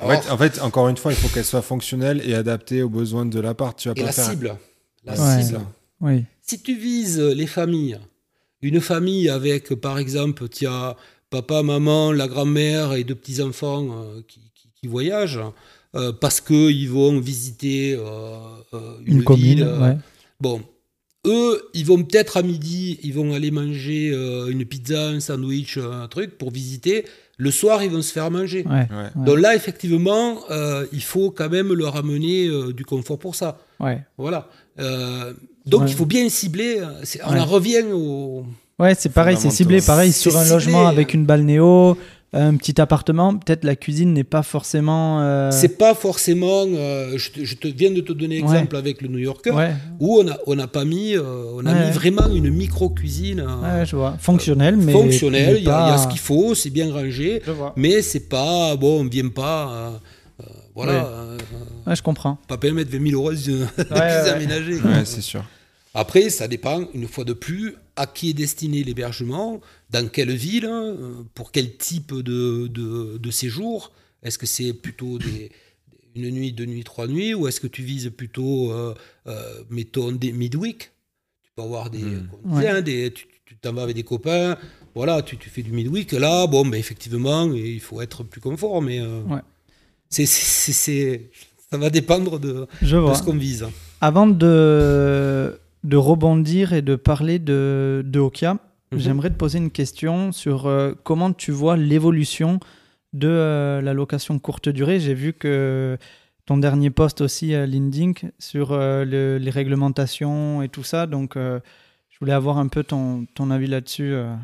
[0.00, 2.88] En fait, en fait, encore une fois, il faut qu'elle soit fonctionnelle et adaptée aux
[2.88, 3.76] besoins de l'appart.
[3.78, 4.30] Tu vas et pas la faire.
[4.30, 4.56] cible.
[5.04, 5.42] La Ouais.
[5.42, 5.60] cible.
[6.00, 6.24] Oui.
[6.42, 7.98] Si tu vises les familles,
[8.62, 10.96] une famille avec, par exemple, tu as
[11.30, 15.40] papa, maman, la grand-mère et deux petits-enfants euh, qui, qui- qui voyagent,
[15.96, 18.38] euh, parce qu'ils vont visiter euh,
[18.74, 19.42] euh, une, Une, commune.
[19.44, 19.96] ville, euh, ouais.
[20.40, 20.62] Bon,
[21.26, 25.76] eux, ils vont peut-être à midi, ils vont aller manger euh, une pizza, un sandwich,
[25.78, 27.04] un truc pour visiter.
[27.40, 28.64] Le soir, ils vont se faire manger.
[28.66, 28.72] Ouais.
[28.72, 28.86] Ouais.
[29.16, 29.24] Ouais.
[29.26, 33.58] Donc là, effectivement, euh, il faut quand même leur amener euh, du confort pour ça.
[33.80, 34.02] Ouais.
[34.18, 34.48] Voilà.
[34.80, 35.32] Euh,
[35.64, 35.88] donc Ouais.
[35.88, 36.80] il faut bien cibler.
[37.04, 37.38] c'est- On Ouais.
[37.40, 38.44] en revient au.
[38.80, 40.90] Ouais, c'est pareil, c'est ciblé pareil sur un ciblé, logement hein.
[40.90, 41.96] avec une balnéo,
[42.32, 43.36] un petit appartement.
[43.38, 45.20] Peut-être la cuisine n'est pas forcément.
[45.22, 46.64] euh, C'est pas forcément.
[46.66, 48.44] euh, je, te, je te viens de te donner Ouais.
[48.44, 51.22] exemple avec le New Yorker Ouais, où on a on n'a pas mis euh,
[51.54, 51.86] on a Ouais.
[51.86, 54.16] mis vraiment une micro cuisine ouais, je vois.
[54.20, 54.92] Fonctionnel, mais.
[54.92, 55.54] fonctionnelle.
[55.54, 57.40] mais Il y, a- il y a pas- ce qu'il faut, c'est bien rangé.
[57.46, 57.72] Je vois.
[57.76, 59.90] Mais c'est pas, bon, on vient pas, euh,
[60.42, 61.08] euh, voilà, Ouais.
[61.10, 61.38] euh,
[61.86, 62.36] Ouais, je comprends.
[62.46, 64.28] pas payer mettre 20 000 euros de, cuisine ouais.
[64.34, 64.74] aménagée.
[64.82, 65.42] Ouais, c'est sûr.
[65.94, 69.60] Après, ça dépend, une fois de plus, à qui est destiné l'hébergement,
[69.90, 70.96] dans quelle ville, hein,
[71.34, 73.92] pour quel type de, de, de séjour?
[74.22, 75.50] Est-ce que c'est plutôt des,
[76.14, 78.94] une nuit, deux nuits, trois nuits, ou est-ce que tu vises plutôt, euh,
[79.26, 80.90] euh, mettons, des midweek
[81.44, 82.28] Tu peux avoir des, Mm.
[82.44, 83.26] disait, hein, des- tu
[83.62, 84.56] t'en vas avec des copains,
[84.94, 86.12] voilà, tu, tu fais du midweek.
[86.12, 89.40] Là, bon, ben, effectivement, il faut être plus confort, mais euh, Ouais.
[90.10, 91.30] c'est, c'est, c'est-
[91.70, 93.14] ça va dépendre de, Je de vois.
[93.14, 93.66] ce qu'on vise.
[94.00, 98.58] Avant de, de rebondir et de parler de, de Okia,
[98.92, 98.98] Mhm.
[99.00, 102.60] j'aimerais te poser une question sur euh, comment tu vois l'évolution
[103.12, 105.00] de euh, la location courte durée.
[105.00, 105.96] J'ai vu que
[106.46, 111.06] ton dernier post aussi à LinkedIn sur euh, le- les réglementations et tout ça.
[111.06, 114.12] Donc, je voulais avoir un peu ton, ton avis là-dessus.
[114.14, 114.34] euh.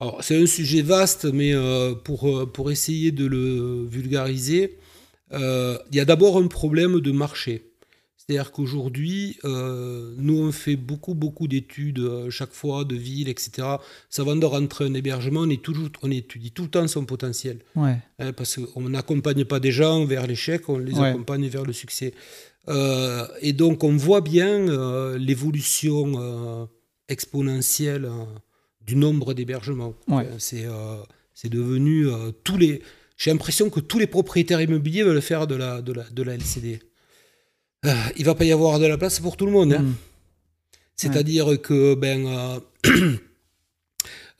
[0.00, 4.78] Alors, c'est un sujet vaste, mais euh, pour, pour essayer de le vulgariser,
[5.32, 7.67] euh, il y a d'abord un problème de marché.
[8.28, 13.66] C'est-à-dire qu'aujourd'hui, euh, nous, on fait beaucoup, beaucoup d'études euh, chaque fois, de villes, etc.
[14.10, 17.06] Ça va de rentrer un hébergement, on, est toujours, on étudie tout le temps son
[17.06, 17.60] potentiel.
[17.74, 21.08] Ouais, hein, parce qu'on n'accompagne pas des gens vers l'échec, on les Ouais.
[21.08, 22.12] accompagne vers le succès.
[22.68, 26.68] Euh, et donc, on voit bien l'évolution
[27.08, 28.10] exponentielle
[28.86, 29.94] du nombre d'hébergements.
[30.06, 30.28] Ouais.
[30.36, 32.06] C'est devenu
[32.44, 32.82] tous les.
[33.16, 36.34] J'ai l'impression que tous les propriétaires immobiliers veulent faire de la, de la, de la
[36.34, 36.80] LCD.
[37.86, 39.72] Euh, il va pas y avoir de la place pour tout le monde.
[39.72, 39.82] hein.
[39.82, 39.94] Mm.
[40.96, 42.60] C'est-à-dire que ben, euh,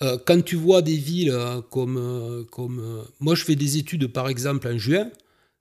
[0.02, 2.46] euh, quand tu vois des villes euh, comme...
[2.50, 5.10] comme moi, je fais des études, par exemple, en juin.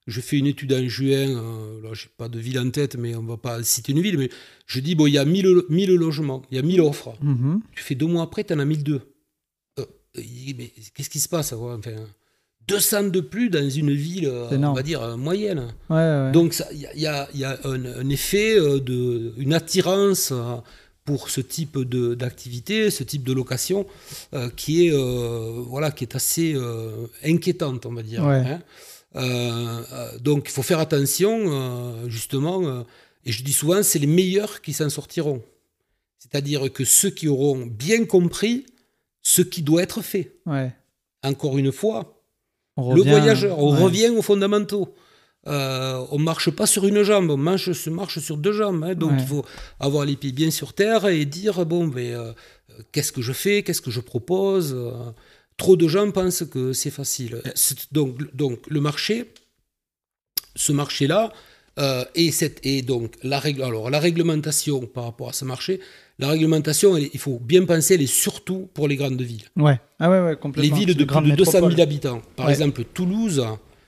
[0.07, 1.28] Je fais une étude en juin.
[1.84, 4.17] Là, j'ai pas de ville en tête, mais on va pas citer une ville.
[4.17, 4.30] Mais
[4.65, 7.13] je dis, bon, il y a 1000, 1000 logements, il y a 1000 offres.
[7.21, 7.61] Mhm.
[7.75, 9.01] Tu fais deux mois après, tu en as 1002.
[9.80, 11.91] Euh, il mais qu'est-ce qui se passe quoi enfin,
[12.68, 15.74] 200 de plus dans une ville, euh, on va dire, euh, moyenne.
[15.89, 16.32] Ouais, ouais.
[16.34, 20.34] Donc il y a, y a- un, un effet, euh, de, une attirance
[21.05, 23.86] pour ce type d'activité, ce type de location,
[24.34, 28.26] euh, qui, est, euh, voilà, qui est assez euh, inquiétante, on va dire.
[28.26, 28.43] Ouais.
[29.15, 29.84] hein.
[30.22, 32.84] Donc il faut faire attention, justement,
[33.26, 35.41] et je dis souvent, c'est les meilleurs qui s'en sortiront.
[36.20, 38.65] C'est-à-dire que ceux qui auront bien compris
[39.24, 40.36] ce qui doit être fait.
[41.24, 42.16] Encore une fois,
[42.78, 43.84] On le voyageur, on ouais.
[43.84, 44.93] revient aux fondamentaux.
[45.47, 48.84] Euh, on marche pas sur une jambe, on marche, se marche sur deux jambes.
[48.84, 48.95] hein.
[48.95, 49.17] donc Ouais.
[49.21, 49.45] il faut
[49.80, 52.34] avoir les pieds bien sur terre et dire bon, ben, euh,
[52.71, 54.73] euh, qu'est-ce que je fais, qu'est-ce que je propose.
[54.75, 54.91] euh,
[55.57, 57.41] trop de gens pensent que c'est facile.
[57.55, 59.32] C'est- Donc, donc le marché,
[60.55, 61.32] ce marché-là,
[61.80, 65.80] euh, et, cette, et donc la, règle, alors, la réglementation par rapport à ce marché,
[66.20, 69.45] la réglementation, elle il faut bien penser, elle est surtout pour les grandes villes.
[69.55, 69.80] Ouais.
[69.99, 70.76] Ah ouais, ouais, Les complètement.
[70.78, 71.82] villes de plus de 200 000 métropole.
[71.82, 72.22] habitants.
[72.36, 72.51] Par Ouais.
[72.53, 73.43] exemple, Toulouse,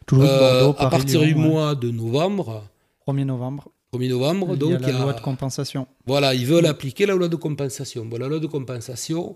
[0.06, 2.64] Toulouse, euh, Bordeaux, à partir du Lyon, mois de novembre,
[3.08, 3.72] 1er novembre.
[3.92, 5.88] 1er novembre, il y a la il y a- loi de compensation.
[6.06, 8.06] voilà, ils veulent appliquer la loi de compensation.
[8.06, 9.36] Bon, la loi de compensation,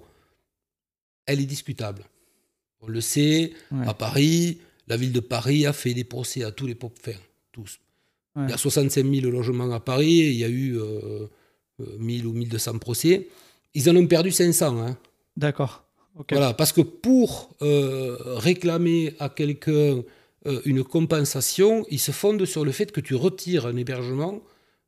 [1.25, 2.03] elle est discutable.
[2.81, 3.87] On le sait, Ouais.
[3.87, 7.17] à Paris, la ville de Paris a fait des procès à tous les pop enfin,
[7.51, 7.79] tous.
[8.35, 8.43] Ouais.
[8.47, 11.27] Il y a 65 000 logements à Paris, il y a eu euh,
[11.79, 13.27] 1000 ou 1200 procès.
[13.73, 14.77] Ils en ont perdu 500.
[14.79, 14.97] Hein.
[15.37, 15.83] D'accord.
[16.29, 20.03] Voilà, parce que pour euh, réclamer à quelqu'un
[20.45, 24.41] euh, une compensation, ils se fondent sur le fait que tu retires un hébergement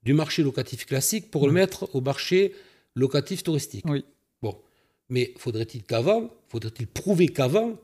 [0.04, 2.54] du marché locatif classique pour le mettre au marché
[2.96, 3.86] locatif touristique.
[3.90, 4.06] Oui.
[4.44, 4.56] Bon,
[5.10, 7.76] mais faudrait-il qu'avant, faudrait-il prouver qu'avant,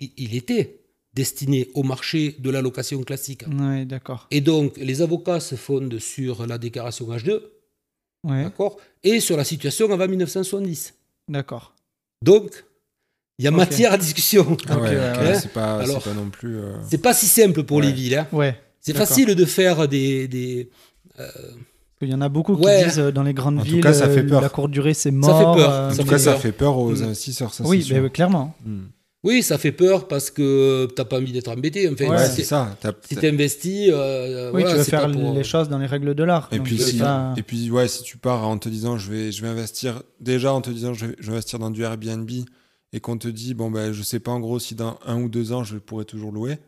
[0.00, 0.80] il, il était
[1.14, 3.44] destiné au marché de la location classique?
[3.48, 4.26] Ouais, d'accord.
[4.32, 7.42] Et donc, les avocats se fondent sur la déclaration H2,
[8.24, 10.94] Ouais, d'accord, et sur la situation avant 1970.
[11.28, 11.74] d'accord.
[12.24, 12.64] Donc,
[13.38, 14.56] il y a matière à discussion.
[14.68, 16.56] Ah ouais, c'est pas, Alors- c'est pas non plus.
[16.58, 17.86] euh, C'est pas si simple pour Ouais.
[17.86, 18.16] les villes.
[18.16, 18.26] hein.
[18.32, 18.60] Ouais.
[18.80, 20.26] C'est facile de faire des.
[20.28, 20.68] des
[21.20, 21.28] euh,
[22.00, 22.84] Il y en a beaucoup qui Ouais.
[22.84, 24.40] disent euh, dans les grandes En tout villes, cas, ça fait peur.
[24.40, 25.54] la courte durée c'est fait mort.
[25.56, 25.70] peur.
[25.70, 26.40] euh, En Ça tout fait cas, ça peur.
[26.40, 27.02] fait peur aux Mm.
[27.04, 28.54] investisseurs, ça oui, mais clairement.
[28.64, 28.78] Mm.
[29.24, 31.88] Oui, ça fait peur parce que t'as pas envie d'être embêté.
[31.88, 32.76] Enfin, Ouais, Ouais, si c'est ça.
[32.80, 36.14] T'as- si euh, Oui, voilà, tu veux c'est faire pour- les choses dans les règles
[36.14, 36.48] de l'art.
[36.52, 39.32] Et puis, si, pas- et puis, ouais, si tu pars en te disant je vais,
[39.32, 42.30] je vais investir, déjà en te disant je vais, je vais investir dans du Airbnb
[42.92, 45.28] et qu'on te dit, bon, ben, je sais pas en gros si dans un ou
[45.28, 46.58] deux ans je pourrais toujours louer,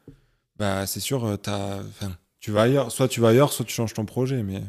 [0.59, 2.90] bah, c'est sûr, euh, t'as, enfin, tu vas ailleurs.
[2.90, 4.42] Soit tu vas ailleurs, soit tu changes ton projet.
[4.42, 4.61] Mais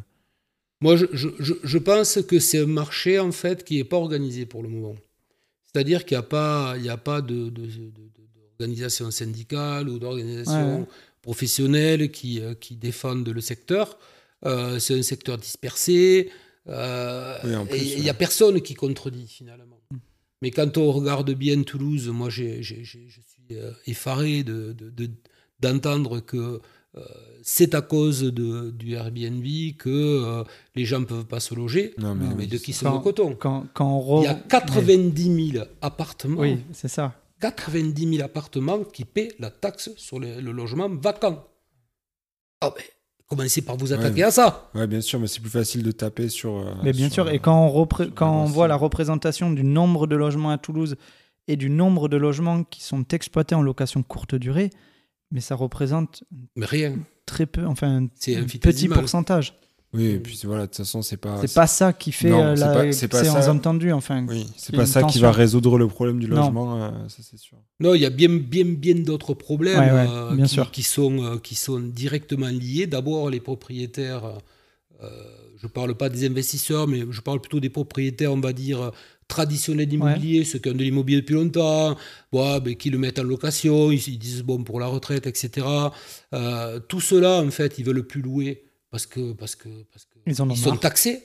[0.82, 3.98] Moi, je, je- je- je pense que c'est un marché en fait qui n'est pas
[3.98, 4.96] organisé pour le moment.
[5.74, 8.12] C'est-à-dire qu'il n'y a pas, il y a pas de, de- de- de-
[8.60, 10.86] d'organisation syndicale ou d'organisation Ouais.
[11.22, 13.98] professionnelle qui, euh, qui défendent le secteur.
[14.46, 16.30] Euh, c'est un secteur dispersé.
[16.68, 18.10] euh, Oui, et il n'y ouais.
[18.10, 19.80] a personne qui contredit finalement.
[20.44, 23.58] Mais quand on regarde bien Toulouse, moi j'ai- j'ai- j'ai- je suis
[23.88, 25.10] effaré de, de- de-
[25.60, 26.62] d'entendre que
[27.44, 29.44] c'est à cause de, du Airbnb
[29.78, 30.44] que euh,
[30.76, 31.94] les gens ne peuvent pas se loger.
[31.98, 33.36] non, mais, Non, Mais oui, de c'est qui sont le coton?
[33.40, 37.14] Quand, quand on re- Il y a 90 000 appartements, Oui, c'est ça.
[37.40, 41.46] 90 000 appartements qui paient la taxe sur le, le logement vacant.
[42.62, 42.84] Ah ben,
[43.28, 44.24] commencez par vous attaquer Ouais.
[44.24, 44.70] à ça.
[44.76, 46.58] Ouais, bien sûr, mais c'est plus facile de taper sur.
[46.58, 49.64] euh, Mais bien sur, sûr, euh, et quand on, quand on voit la représentation du
[49.64, 50.98] nombre de logements à Toulouse
[51.48, 54.70] et du nombre de logements qui sont exploités en location courte durée,
[55.32, 56.24] mais ça représente
[56.56, 56.96] Mais rien.
[57.26, 59.54] très peu, enfin un, petit pourcentage.
[59.94, 61.38] Oui, et puis voilà, de toute façon, c'est pas.
[61.46, 63.52] C'est pas ça qui fait Non, euh, c'est la pas- c'est pas séance ça.
[63.52, 64.26] entendue, enfin.
[64.26, 66.38] Oui, c'est pas ça qui va résoudre le problème du Non.
[66.38, 67.58] logement, euh, ça c'est sûr.
[67.82, 70.72] Non, il y a bien, bien, bien d'autres problèmes Ouais, ouais, euh, bien qui, sûr.
[70.72, 72.88] qui sont, euh, qui sont directement liés.
[72.88, 74.24] D'abord, les propriétaires,
[75.04, 75.10] euh,
[75.58, 78.92] je ne parle pas des investisseurs, mais je parle plutôt des propriétaires, on va dire,
[79.36, 81.98] traditionnels d'immobilier, ceux qui ont de l'immobilier depuis longtemps,
[82.32, 85.66] bon, ben, qui le mettent en location, ils, ils disent, bon, pour la retraite, etc.
[86.34, 90.18] Euh, tout cela, en fait, ils veulent plus louer parce que parce que, parce que
[90.28, 90.80] Ils en sont marre.
[90.80, 91.18] taxés.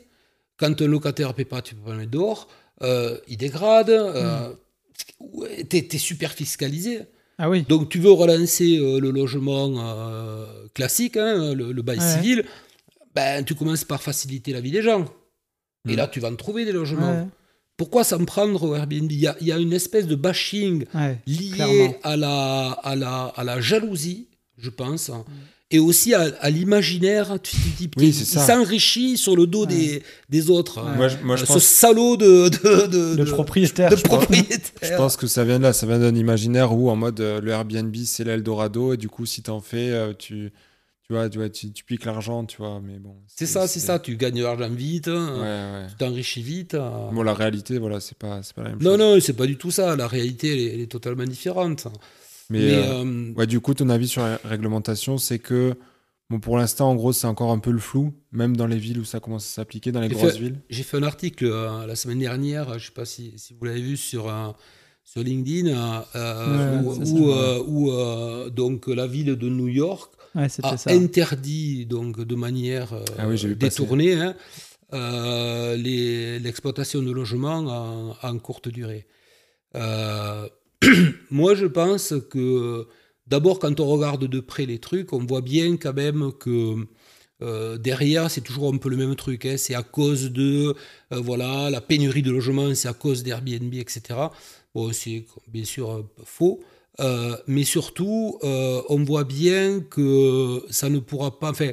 [0.56, 2.48] Quand un locataire ne paie pas, tu peux pas le mettre dehors.
[2.82, 3.90] Euh, il dégrade.
[3.90, 4.52] Euh,
[5.20, 7.00] ouais, t'es, t'es super fiscalisé.
[7.38, 7.64] Ah oui.
[7.68, 9.68] Donc tu veux relancer euh, le logement
[10.74, 12.12] classique, hein, le, le bail Ouais.
[12.14, 12.44] civil,
[13.14, 15.04] ben, tu commences par faciliter la vie des gens.
[15.88, 15.96] Et Mm.
[15.96, 17.12] là, tu vas en trouver des logements.
[17.22, 17.26] Ouais,
[17.76, 19.10] Pourquoi s'en prendre au Airbnb?
[19.12, 21.94] Il y, a, il y a une espèce de bashing ouais, lié clairement.
[22.02, 25.22] à la, à, la, à la jalousie, je pense, Mm.
[25.72, 27.38] et aussi à, l'imaginaire.
[27.42, 30.82] Tu, tu, il s'enrichit sur le dos des, des, autres.
[30.96, 31.64] Moi, je, moi, je ce pense...
[31.64, 33.90] salaud de, de, de, de propriétaire.
[33.90, 34.60] De propriétaire.
[34.80, 37.40] Je pense que ça vient de là, ça vient d'un imaginaire où en mode euh,
[37.40, 40.52] le Airbnb c'est l'Eldorado et du coup si t'en fais, euh, tu,
[41.06, 43.14] tu vois, tu, vois, tu, piques l'argent, tu vois, mais bon.
[43.28, 45.86] C'est ça, c'est ça, tu gagnes de l'argent vite, hein.
[45.88, 46.74] tu t'enrichis vite.
[46.74, 47.10] Hein.
[47.12, 48.98] Bon, la réalité, voilà, c'est pas, pas la même non, chose.
[48.98, 51.86] Non, non, c'est pas du tout ça, la réalité, elle est, totalement différente.
[52.50, 55.76] Mais, euh, ouais, du coup, ton avis sur la réglementation, c'est que
[56.28, 58.98] Bon, pour l'instant, en gros, c'est encore un peu le flou, même dans les villes
[58.98, 60.60] où ça commence à s'appliquer, dans les grosses villes.
[60.68, 63.64] J'ai fait un article euh, la semaine dernière, je ne sais pas si, si vous
[63.64, 64.24] l'avez vu sur,
[65.04, 66.82] sur LinkedIn, euh,
[67.64, 74.14] où, euh, donc la ville de New York a interdit donc de manière ah détournée
[74.14, 74.34] hein,
[75.76, 79.06] l'exploitation de logements en, en, courte durée.
[81.30, 82.86] moi, je pense que
[83.26, 86.86] D'abord, quand on regarde de près les trucs, on voit bien quand même que
[87.42, 89.46] euh, derrière, c'est toujours un peu le même truc.
[89.46, 89.56] Hein.
[89.56, 90.74] C'est à cause de
[91.12, 94.02] euh, voilà la pénurie de logements, c'est à cause d'Airbnb, etc.
[94.74, 96.60] Bon, c'est bien sûr euh, faux.
[97.46, 101.50] Mais surtout, on voit bien que ça ne pourra pas.
[101.50, 101.70] Enfin,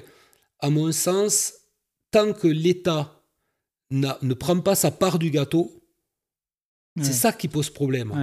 [0.60, 1.54] à mon sens,
[2.12, 3.22] tant que l'État
[3.92, 5.84] ne prend pas sa part du gâteau,
[7.02, 8.14] c'est ça qui pose problème.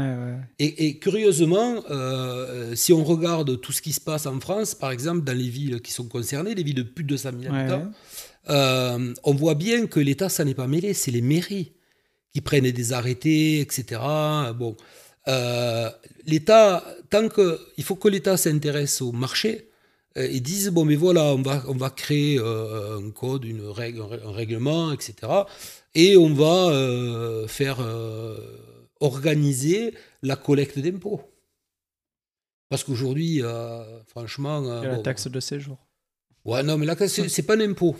[0.58, 5.24] Et, curieusement, euh, si on regarde tout ce qui se passe en France, par exemple,
[5.24, 7.90] dans les villes qui sont concernées, les villes de plus de 200 000 habitants,
[8.48, 11.72] euh, on voit bien que l'État, ça n'est pas mêlé, c'est les mairies
[12.32, 14.00] qui prennent des arrêtés, etc.
[14.56, 14.76] Bon,
[15.30, 15.88] euh,
[16.26, 19.68] l'État, tant que, il faut que l'État s'intéresse au marché
[20.16, 24.32] et dise bon, mais voilà, on va, on va créer un code, une règle, un
[24.32, 25.44] règlement, etc
[25.94, 28.36] et on va euh, faire euh,
[29.00, 31.20] organiser la collecte d'impôts.
[32.68, 34.62] Parce qu'aujourd'hui, euh, franchement.
[34.62, 35.78] Il y a la taxe de séjour.
[36.44, 37.94] Ouais, non, mais là, c'est pas un impôt.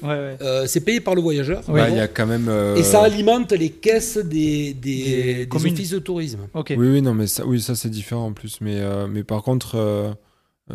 [0.66, 1.62] c'est payé par le voyageur.
[1.68, 2.50] il y a quand même.
[2.76, 6.48] Et ça alimente les caisses des, des, des, offices de tourisme.
[6.54, 8.60] Oui, oui, non, mais ça, oui, ça c'est différent en plus.
[8.60, 10.16] Mais, mais par contre,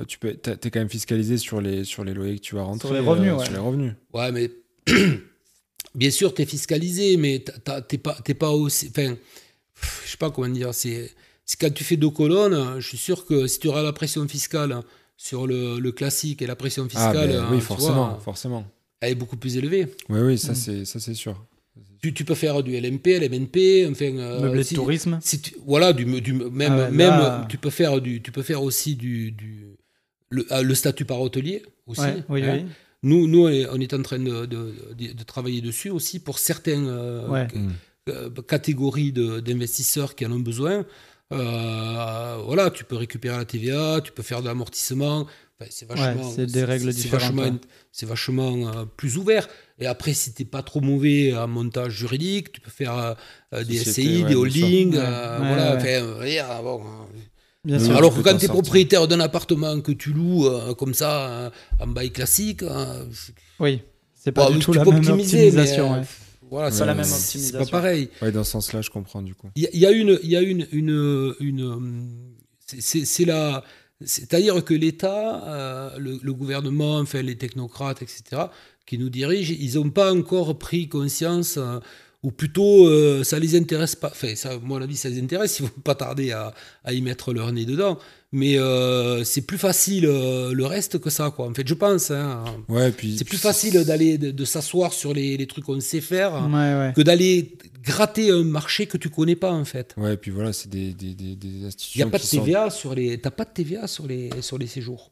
[0.08, 2.88] tu peux, es quand même fiscalisé sur les, sur les loyers que tu vas rentrer.
[2.88, 3.94] Sur les revenus, Sur les revenus.
[4.14, 4.52] Ouais, mais
[5.96, 7.44] bien sûr, tu es fiscalisé, mais
[7.90, 8.92] tu pas, pas aussi.
[8.96, 9.16] Enfin,
[10.04, 10.74] je sais pas comment dire.
[10.74, 11.10] C'est
[11.60, 14.82] quand tu fais deux colonnes, je suis sûr que si tu auras la pression fiscale
[15.18, 17.30] sur le, classique et la pression ah, fiscale.
[17.30, 18.66] Ben oui, forcément, forcément.
[19.02, 19.88] Elle est beaucoup plus élevée.
[20.10, 20.86] Oui, oui, ça, mm.
[20.86, 21.46] c'est sûr.
[22.02, 24.18] Tu, tu, peux faire du LMP, LMNP, enfin.
[24.18, 25.20] Euh, Meublé de tourisme.
[25.22, 28.96] Si voilà, du, du même, ah même tu peux faire du, tu peux faire aussi
[28.96, 29.76] du, du
[30.30, 32.02] le, le, statut par hôtelier aussi.
[32.30, 32.60] oui, hein.
[32.64, 32.66] oui.
[33.06, 37.46] Nous, nous, on est en train de, de, travailler dessus aussi pour certaines euh,
[38.10, 40.86] euh, catégories d'investisseurs qui en ont besoin.
[41.34, 45.26] Euh, voilà, tu peux récupérer la TVA, tu peux faire de l'amortissement.
[45.70, 47.62] c'est vachement, c'est des règles différentes.
[47.92, 49.48] C'est vachement, plus ouvert.
[49.80, 53.16] Et après, si tu n'es pas trop mauvais en montage juridique, tu peux faire
[53.52, 54.96] des SCI, des holdings.
[54.96, 55.78] voilà,
[56.62, 56.82] bon,
[57.96, 61.50] alors que quand tu es propriétaire d'un appartement que tu loues euh, comme ça, euh,
[61.80, 62.64] en bail classique.
[62.64, 63.04] Euh,
[63.60, 63.82] oui,
[64.14, 66.04] c'est pas du tout la même optimisation.
[66.56, 67.60] Voilà, c'est la même optimisation.
[67.60, 68.10] C'est pas pareil.
[68.22, 69.50] Ouais, dans ce sens-là, je comprends du coup.
[69.56, 70.18] Il y, a une.
[70.24, 72.34] Y a une, une, une
[72.66, 73.64] c'est la.
[74.00, 78.44] C'est-à-dire que l'État, le, le, gouvernement, enfin les technocrates, etc.,
[78.86, 81.60] qui nous dirigent, ils n'ont pas encore pris conscience
[82.26, 84.08] ou plutôt euh, ça les intéresse pas.
[84.08, 87.00] Enfin, ça, à mon avis, ça les intéresse, ils vont pas tarder à, à y
[87.02, 88.00] mettre leur nez dedans.
[88.32, 91.48] Mais euh, c'est plus facile euh, le reste que ça, quoi.
[91.48, 92.10] En fait, je pense.
[92.10, 92.44] Hein.
[92.68, 96.32] Ouais, puis c'est plus facile d'aller de, s'asseoir sur les, les trucs qu'on sait faire
[96.96, 99.94] que d'aller gratter un marché que tu connais pas, en fait.
[99.96, 102.00] Ouais, et puis voilà, c'est des, des, des, institutions.
[102.00, 103.20] Il y a pas de TVA sur les.
[103.20, 105.12] T'as pas de TVA sur les sur les séjours,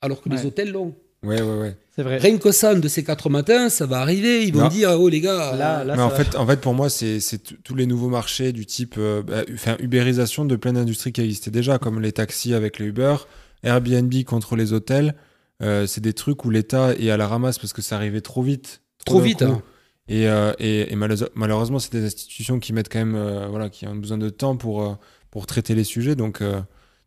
[0.00, 0.94] alors que les hôtels l'ont.
[1.22, 1.76] Ouais, ouais, ouais.
[1.94, 2.18] C'est vrai.
[2.18, 4.44] Rien que ça, de ces quatre matins, ça va arriver.
[4.44, 5.54] Ils vont dire, oh les gars.
[5.54, 7.20] Là, là, mais en fait, en fait, pour moi, c'est
[7.62, 11.50] tous les nouveaux marchés du type, euh, bah, enfin, Uberisation de plein d'industries qui existaient
[11.50, 13.16] déjà, comme les taxis avec les Uber,
[13.62, 15.14] Airbnb contre les hôtels.
[15.62, 18.42] Euh, c'est des trucs où l'État est à la ramasse parce que ça arrivait trop
[18.42, 18.80] vite.
[19.04, 19.42] Trop, vite.
[19.42, 19.62] Hein.
[20.08, 23.94] Et, euh, et, et, malheureusement, c'est des institutions qui mettent quand même, voilà, qui ont
[23.94, 24.98] besoin de temps pour,
[25.30, 26.16] pour traiter les sujets.
[26.16, 26.42] Donc,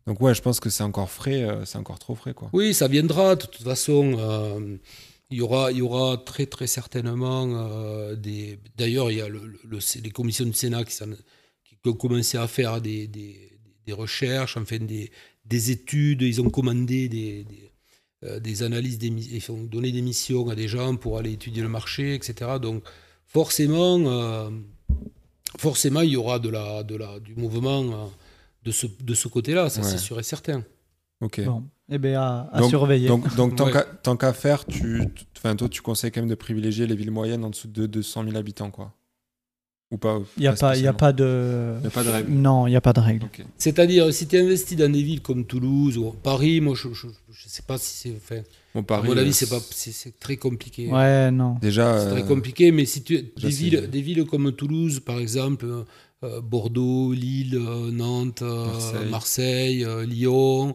[0.06, 2.48] donc ouais, je pense que c'est encore frais, euh, c'est encore trop frais quoi.
[2.52, 3.34] Oui, ça viendra.
[3.34, 4.76] De toute façon, euh,
[5.30, 8.60] il y aura, il y aura très très certainement euh, des.
[8.76, 9.58] D'ailleurs, il y a le,
[10.02, 10.96] les commissions du Sénat qui,
[11.64, 15.10] qui, ont commencé à faire des, des, des recherches, enfin des,
[15.44, 16.22] des, études.
[16.22, 17.44] Ils ont commandé des,
[18.40, 22.14] des, analyses, ils ont donné des missions à des gens pour aller étudier le marché,
[22.14, 22.60] etc.
[22.62, 22.84] Donc
[23.26, 24.52] forcément,
[25.58, 28.10] forcément, il y aura de la, de la, du mouvement
[28.66, 30.62] de ce, de ce côté-là, ça c'est sûr et certain.
[31.22, 31.40] Ok.
[31.44, 33.08] Bon, eh bien, à, à Donc- surveiller.
[33.08, 33.72] Donc, donc tant Ouais.
[33.72, 35.02] qu'à tant qu'à faire, tu,
[35.32, 38.36] toi, tu conseilles quand même de privilégier les villes moyennes en dessous de 200 000
[38.36, 38.92] habitants, quoi.
[39.92, 40.98] Ou pas Il n'y a, pas- il y a spécialement.
[40.98, 41.74] pas de.
[41.80, 42.32] Il y a pas de règle.
[42.32, 43.28] Non, il n'y a pas de règle.
[43.56, 46.92] C'est-à-dire, si tu investis dans des villes comme Toulouse ou Paris, moi, je ne
[47.46, 48.44] sais pas si c'est.
[48.88, 50.88] À mon avis, euh, c'est pas, c'est c'est très compliqué.
[50.88, 51.56] Ouais, non.
[51.60, 55.18] Déjà, C'est très euh, compliqué, mais si tu des villes, des villes comme Toulouse, par
[55.18, 55.66] exemple,
[56.24, 59.10] euh, Bordeaux, Lille, euh, Nantes, euh, Marseille.
[59.10, 60.74] Marseille, euh, Lyon,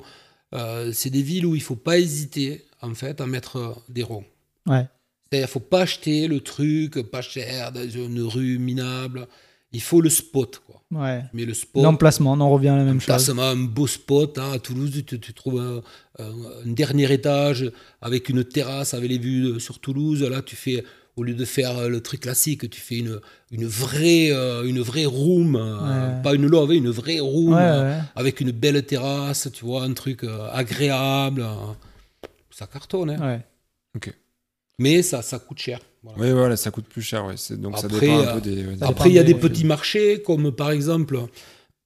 [0.54, 4.26] euh, c'est des villes où il faut pas hésiter en fait à mettre des ronds.
[4.68, 4.88] Ouais.
[5.30, 9.28] C'est-à-dire, faut pas acheter le truc pas cher dans une rue minable.
[9.74, 10.82] Il faut le spot, quoi.
[10.92, 11.24] Ouais.
[11.34, 11.82] Mais le spot.
[11.82, 13.06] L'emplacement, on en revient à la même chose.
[13.08, 15.82] Placement, un beau spot hein, à Toulouse, tu, tu trouves un,
[16.22, 16.32] un-
[16.66, 20.22] un dernier étage avec une terrasse avec les vues sur Toulouse.
[20.24, 20.84] Là, tu fais,
[21.16, 25.06] au lieu de faire le truc classique, tu fais une, une, vraie, euh, une vraie
[25.06, 26.22] room, euh, Ouais.
[26.22, 29.94] pas une love, une vraie room Ouais, euh, avec une belle terrasse, tu vois, un
[29.94, 31.42] truc euh, agréable.
[31.44, 33.42] euh, ça cartonne, hein.
[33.96, 34.12] ouais.
[34.80, 35.80] Mais ça, ça coûte cher.
[36.04, 36.20] voilà.
[36.22, 37.26] Oui, voilà, ça coûte plus cher.
[37.26, 37.38] Ouais.
[37.38, 38.64] C'est- Donc ça Après, dépend un euh, peu des.
[38.64, 41.20] des- Ça Après, il y a des petits marchés, comme par exemple,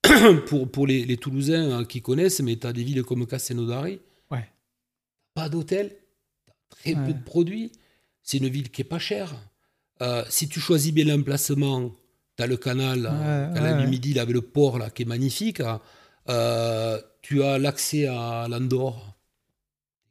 [0.48, 4.00] pour, pour les, les Toulousains euh, qui connaissent, mais tu as des villes comme Castelnaudary.
[4.32, 4.48] Ouais.
[5.34, 5.96] Pas d'hôtel,
[6.70, 7.06] très Ouais.
[7.08, 7.72] peu de produits.
[8.24, 9.36] C'est une ville qui est pas chère.
[10.02, 11.92] Euh, si tu choisis bien l'emplacement,
[12.38, 13.90] tu as le canal, Ouais, euh, le canal ouais, du ouais.
[13.90, 15.60] Midi, là, avec le port là, qui est magnifique.
[15.60, 15.80] hein.
[16.30, 19.16] Euh, tu as l'accès à l'Andorre,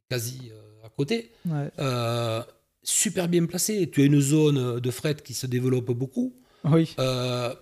[0.09, 1.31] quasi euh, à côté.
[1.45, 1.69] ouais.
[1.79, 2.41] Euh,
[2.85, 3.89] super bien placé.
[3.89, 6.33] Tu as une zone de fret qui se développe beaucoup.
[6.63, 6.95] Oui.
[6.99, 7.53] Euh,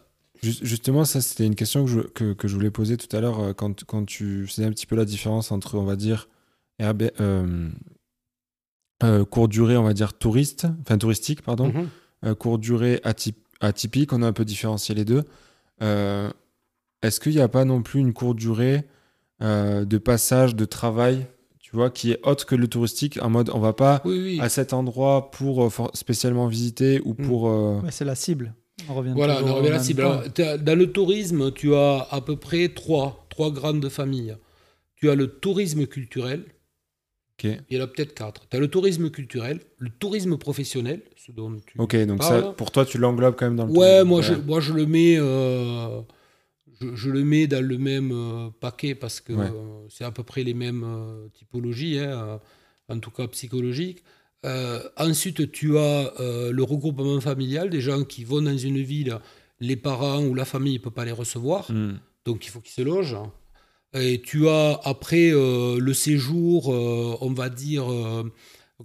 [0.43, 3.21] Ju- Justement, ça, c'était une question que je, que, que je voulais poser tout à
[3.21, 6.28] l'heure euh, quand, quand tu faisais un petit peu la différence entre, on va dire,
[6.80, 7.69] Airbnb, euh,
[9.03, 11.89] euh, courte durée, on va dire, touriste, enfin touristique, pardon, mhm.
[12.26, 15.24] euh, courte durée atyp- atypique, on a un peu différencié les deux.
[15.82, 16.30] Euh,
[17.01, 18.84] Est-ce qu'il n'y a pas non plus une courte durée
[19.41, 21.28] euh, de passage, de travail,
[21.74, 24.39] tu vois, qui est autre que le touristique, en mode on va pas Oui, oui.
[24.39, 27.26] à cet endroit pour euh, for- spécialement visiter ou Mm.
[27.28, 27.49] pour...
[27.49, 28.53] euh, Ouais, c'est la cible.
[28.88, 30.01] On revient Voilà, on revient à la cible.
[30.01, 30.21] Alors,
[30.59, 34.38] dans le tourisme, tu as à peu près trois, trois grandes familles.
[34.97, 36.45] Tu as le tourisme culturel,
[37.43, 38.47] il y en a peut-être quatre.
[38.49, 42.69] Tu as le tourisme culturel, le tourisme professionnel, ce dont tu ok, donc ça, pour
[42.69, 44.07] toi, tu l'englobes quand même dans le Ouais, tourisme.
[44.09, 46.01] moi je, moi je le mets, euh,
[46.80, 49.45] je, je le mets dans le même euh, paquet parce que Ouais.
[49.45, 52.39] euh, c'est à peu près les mêmes euh, typologies, hein,
[52.89, 54.03] en tout cas psychologiques.
[54.45, 59.17] Euh, ensuite, tu as euh, le regroupement familial, des gens qui vont dans une ville,
[59.59, 61.93] les parents ou la famille ne peut pas les recevoir, Hmm.
[62.26, 63.15] donc il faut qu'ils se logent.
[63.93, 68.24] Et tu as après euh, le séjour, euh, on va dire, euh,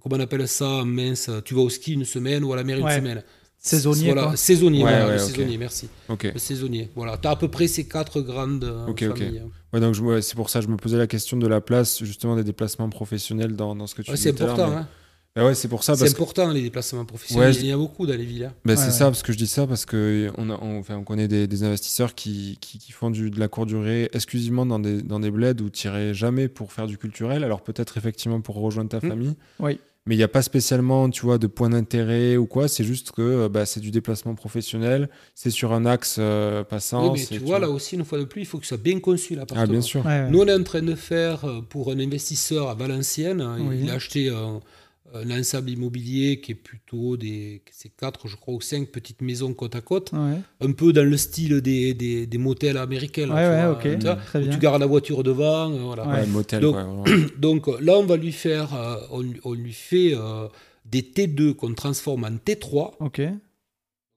[0.00, 2.78] comment on appelle ça, mince, tu vas au ski une semaine ou à la mer
[2.78, 2.94] une Ouais.
[2.96, 3.24] semaine.
[3.60, 4.36] Saisonnier, Voilà, quoi.
[4.36, 5.28] saisonnier, Ouais, voilà, ouais, le ok.
[5.30, 5.88] saisonnier, merci.
[6.08, 6.30] Ok.
[6.32, 6.90] Le saisonnier.
[6.94, 9.18] Voilà, tu as à peu près ces quatre grandes euh, Ok, ok.
[9.18, 9.42] familles.
[9.72, 12.02] Ouais, donc ouais, c'est pour ça que je me posais la question de la place
[12.04, 14.88] justement des déplacements professionnels dans, dans ce que tu Ouais, disais c'est important, mais- hein.
[15.36, 17.52] Bah ouais, c'est pour ça c'est que important les déplacements professionnels.
[17.54, 18.44] Ouais, Il y en a beaucoup dans les villes.
[18.46, 18.54] hein.
[18.64, 18.90] bah, Ouais, c'est ouais.
[18.90, 21.46] ça parce que je dis ça parce que on, a, on, enfin, on connaît des,
[21.46, 25.20] des investisseurs qui, qui, qui font du, de la courte durée exclusivement dans des, dans
[25.20, 27.44] des bleds où tu jamais pour faire du culturel.
[27.44, 29.08] Alors peut-être effectivement pour rejoindre ta Hmm.
[29.10, 29.34] famille.
[29.60, 29.78] Oui.
[30.08, 32.66] Mais il n'y a pas spécialement, tu vois, de point d'intérêt ou quoi.
[32.66, 35.10] C'est juste que euh, bah, c'est du déplacement professionnel.
[35.34, 37.12] C'est sur un axe euh, passant.
[37.12, 38.82] Oui, mais tu vois, là aussi, une fois de plus, il faut que ce soit
[38.82, 39.60] bien conçu l'appartement.
[39.60, 40.00] Ah bien sûr.
[40.06, 40.30] Ouais, ouais.
[40.30, 43.42] Nous, on est en train de faire euh, pour un investisseur à Valenciennes.
[43.42, 43.80] hein, Oui.
[43.82, 44.60] Il a acheté un,
[45.14, 49.54] un ensemble immobilier qui est plutôt des c'est quatre, je crois, ou cinq petites maisons
[49.54, 53.30] côte à côte, Ouais, un peu dans le style des, des, des motels américains.
[53.30, 53.98] ouais, tu ouais, vois, ok.
[53.98, 54.52] tu vois, Très où bien.
[54.52, 55.72] tu gares la voiture devant.
[55.72, 56.06] euh, voilà.
[56.06, 56.20] Ouais.
[56.20, 60.48] Ouais, motel, Donc- euh, là, on va lui faire, euh, on, on lui fait euh,
[60.84, 62.94] des T2 qu'on transforme en T3.
[63.00, 63.20] Ok.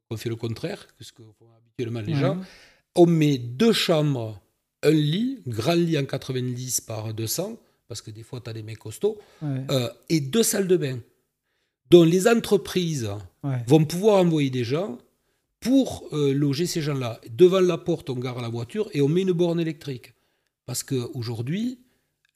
[0.10, 2.20] On fait le contraire que ce que font habituellement les Ouais.
[2.20, 2.38] gens.
[2.96, 4.42] On met deux chambres,
[4.84, 7.58] un lit, grand lit en 90 par 200,
[7.92, 10.78] parce que des fois, tu as des mecs costauds, Ouais, euh, et deux salles de
[10.78, 11.00] bain,
[11.90, 13.10] dont les entreprises
[13.44, 13.62] ouais.
[13.68, 14.98] vont pouvoir envoyer des gens
[15.60, 17.20] pour euh, loger ces gens-là.
[17.30, 20.14] Devant la porte, on gare la voiture et on met une borne électrique.
[20.66, 21.80] Parce qu'aujourd'hui,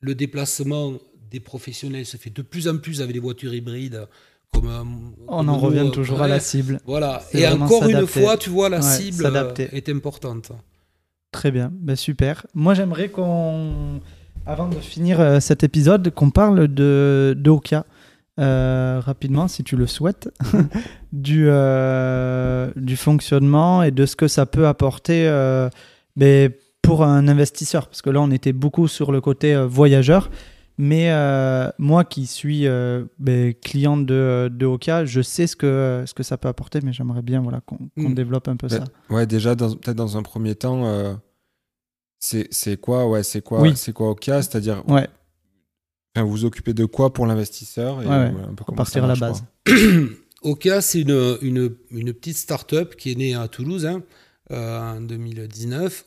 [0.02, 0.96] le déplacement
[1.32, 4.10] des professionnels se fait de plus en plus avec des voitures hybrides.
[4.52, 4.84] Comme, euh,
[5.30, 6.82] On comme en revient toujours à la cible.
[6.86, 7.24] Voilà.
[7.32, 9.26] Et encore une fois, tu vois, la cible
[9.58, 10.52] est importante.
[11.32, 12.46] Très bien, ben super.
[12.54, 14.02] Moi, j'aimerais qu'on,
[14.46, 17.86] avant de finir euh, cet épisode, qu'on parle de, de Okia.
[18.38, 20.30] Euh, rapidement, si tu le souhaites,
[21.14, 25.70] du, euh, du fonctionnement et de ce que ça peut apporter euh,
[26.18, 27.88] ben, pour un investisseur.
[27.88, 30.30] Parce que là, on était beaucoup sur le côté voyageur.
[30.78, 31.10] Mais
[31.80, 32.68] moi qui suis
[33.18, 36.92] ben, client de, de Okia, je sais ce que, ce que ça peut apporter, mais
[36.92, 38.14] j'aimerais bien voilà, qu'on Mm.
[38.14, 38.84] développe un peu Ben, ça.
[39.10, 40.84] Ouais, déjà, peut-être dans un premier temps,
[42.26, 43.74] c'est c'est quoi, ouais, c'est quoi, Oui.
[43.76, 45.08] c'est quoi Okia C'est-à-dire, Ouais.
[46.16, 49.44] vous vous occupez de quoi pour l'investisseur et un peu partir à la base.
[50.42, 54.04] Oka, c'est une, une, une, petite start-up qui est née à Toulouse hein,
[54.52, 56.06] en 2019,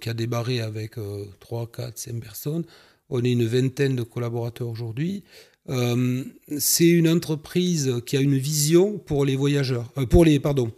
[0.00, 0.92] qui a débarré avec
[1.40, 2.64] 3, 4, 5 personnes.
[3.10, 5.24] On est une vingtaine de collaborateurs aujourd'hui.
[5.68, 6.24] Euh,
[6.58, 10.72] c'est une entreprise qui a une vision pour les voyageurs, euh, pour les pardon,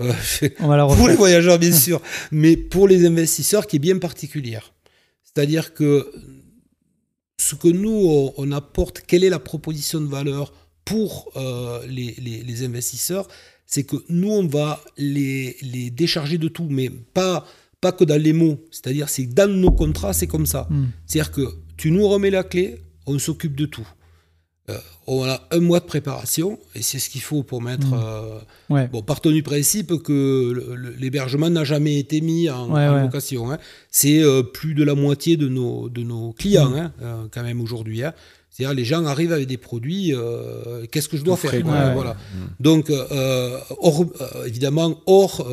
[0.00, 0.12] euh,
[0.96, 4.72] pour les voyageurs bien sûr, mais pour les investisseurs qui est bien particulière.
[5.24, 6.10] C'est-à-dire que
[7.38, 10.52] ce que nous on, apporte, quelle est la proposition de valeur
[10.84, 11.30] pour
[11.86, 13.28] les, les, investisseurs,
[13.66, 17.46] c'est que nous on va les, les décharger de tout, mais pas
[17.80, 18.58] pas que dans les mots.
[18.70, 20.66] C'est-à-dire c'est dans nos contrats c'est comme ça.
[20.70, 20.86] Hmm.
[21.06, 21.42] C'est-à-dire que
[21.76, 23.86] tu nous remets la clé, on s'occupe de tout.
[24.70, 27.86] Euh, on a un mois de préparation et c'est ce qu'il faut pour mettre.
[27.86, 28.40] Mmh.
[28.70, 32.68] Euh, bon, partons du principe que l'hébergement n'a jamais été mis en,
[33.02, 33.50] location.
[33.50, 33.58] Hein.
[33.90, 36.90] C'est euh, plus de la moitié de nos, de nos clients, mmh.
[37.02, 38.04] hein, quand même, aujourd'hui.
[38.04, 38.12] Hein.
[38.50, 40.12] C'est-à-dire, les gens arrivent avec des produits.
[40.90, 41.52] Qu'est-ce que je dois faire
[41.94, 42.14] voilà.
[42.14, 42.38] Mmh.
[42.60, 42.92] Donc,
[44.44, 45.46] évidemment, hors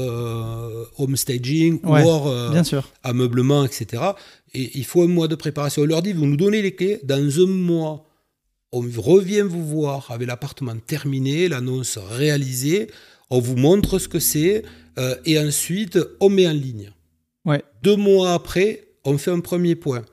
[0.97, 2.34] home staging, hors
[3.03, 4.03] ameublement, etc.
[4.53, 5.84] Et il faut un mois de préparation.
[5.84, 8.05] On leur dit vous nous donnez les clés dans un mois
[8.76, 12.88] on revient vous voir avec l'appartement terminé, l'annonce réalisée,
[13.30, 14.63] on vous montre ce que c'est,
[14.99, 16.91] euh, et ensuite on met en ligne.
[17.45, 17.63] Ouais.
[17.84, 20.03] Deux mois après, on fait un premier point.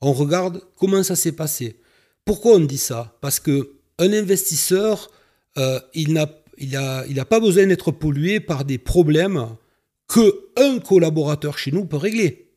[0.00, 1.78] On regarde comment ça s'est passé.
[2.24, 3.16] Pourquoi on dit ça?
[3.20, 5.10] Parce que un investisseur,
[5.56, 6.28] euh, il n'a
[6.60, 9.46] il a, il a pas besoin d'être pollué par des problèmes
[10.08, 12.47] que un collaborateur chez nous peut régler.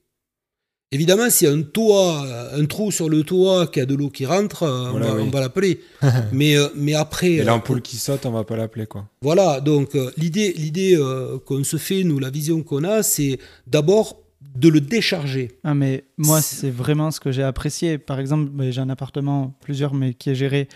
[0.93, 4.09] Évidemment, s'il y a un toit, un trou sur le toit qui a de l'eau
[4.09, 5.79] qui rentre, euh, on va, l'appeler.
[6.33, 7.31] mais, euh, mais après.
[7.31, 9.07] Et l'ampoule qui saute, on va pas l'appeler, quoi.
[9.21, 10.99] Voilà, donc euh, l'idée, l'idée
[11.45, 15.53] qu'on se fait, nous, la vision qu'on a, c'est d'abord de le décharger.
[15.63, 17.97] Ah, mais moi, c'est vraiment ce que j'ai apprécié.
[17.97, 20.67] Par exemple, j'ai un appartement, plusieurs, mais qui est géré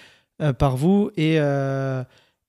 [0.57, 1.11] par vous.
[1.18, 1.39] Et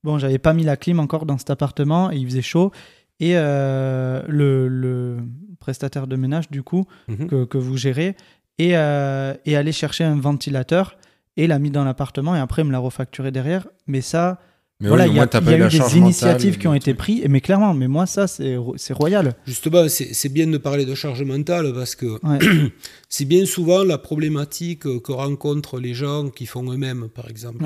[0.04, 2.70] bon, j'avais pas mis la clim encore dans cet appartement et il faisait chaud.
[3.18, 4.22] Et le,
[4.68, 5.16] le
[5.58, 7.26] prestataire de ménage, du coup, mhm.
[7.28, 8.16] que, que, vous gérez,
[8.58, 10.96] et, euh, et, aller chercher un ventilateur
[11.36, 13.66] et l'a mis dans l'appartement et après me l'a refacturé derrière.
[13.86, 14.40] Mais ça,
[14.80, 18.06] voilà, il y a, eu des initiatives qui ont été prises, mais clairement, mais moi,
[18.06, 18.56] ça, c'est
[18.90, 19.34] royal.
[19.46, 22.18] Justement, c'est bien de parler de charge mentale parce que
[23.08, 27.64] c'est bien souvent la problématique que rencontrent les gens qui font eux-mêmes, par exemple.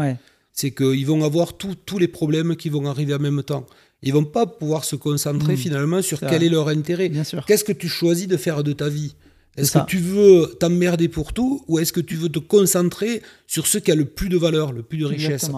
[0.52, 3.66] C'est qu'ils vont avoir tous les problèmes qui vont arriver en même temps
[4.02, 5.58] ils vont pas pouvoir se concentrer hmm.
[5.58, 7.10] finalement sur quel est leur intérêt.
[7.46, 9.14] Qu'est-ce que tu choisis de faire de ta vie?
[9.56, 13.66] Est-ce que tu veux t'emmerder pour tout ou est-ce que tu veux te concentrer sur
[13.66, 15.50] ce qui a le plus de valeur, le plus de richesse?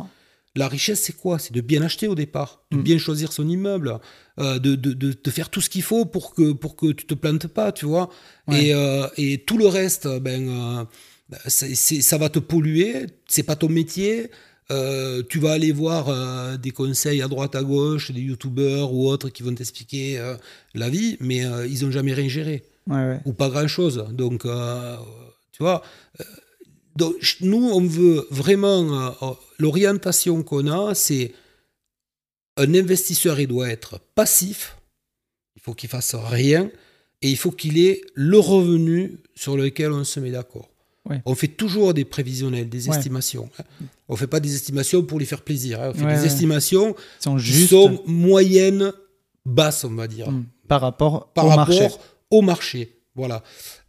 [0.55, 1.39] La richesse, c'est quoi?
[1.39, 2.83] C'est de bien acheter au départ, de hmm.
[2.83, 3.99] bien choisir son immeuble,
[4.39, 7.15] euh, de, de, de, faire tout ce qu'il faut pour que, pour que tu te
[7.15, 8.11] plantes pas, tu vois?
[8.51, 10.85] Et, euh, et, tout le reste, ben, euh,
[11.49, 14.31] ça va te polluer, c'est pas ton métier.
[14.73, 19.07] Euh, tu vas aller voir euh, des conseils à droite à gauche, des youtubeurs ou
[19.09, 20.37] autres qui vont t'expliquer euh,
[20.75, 22.63] la vie, mais ils n'ont jamais rien géré.
[23.27, 24.07] Ou pas grand-chose.
[24.13, 25.83] Donc, tu vois,
[26.97, 29.15] donc, nous, on veut vraiment,
[29.59, 31.33] l'orientation qu'on a, c'est
[32.57, 34.77] un investisseur, il doit être passif,
[35.57, 36.71] il faut qu'il fasse rien,
[37.23, 40.72] et il faut qu'il ait le revenu sur lequel on se met d'accord.
[41.25, 43.49] On fait toujours des prévisionnels, des estimations.
[43.59, 43.65] Hein.
[44.09, 45.81] On ne fait pas des estimations pour lui faire plaisir.
[45.83, 45.93] Hein.
[45.95, 46.95] On fait des estimations
[47.39, 48.93] qui sont moyennes,
[49.45, 50.31] basses, on va dire.
[50.31, 50.45] Hmm.
[50.69, 51.89] Par rapport, au, marché.
[52.31, 52.97] au marché.
[53.15, 53.43] Voilà.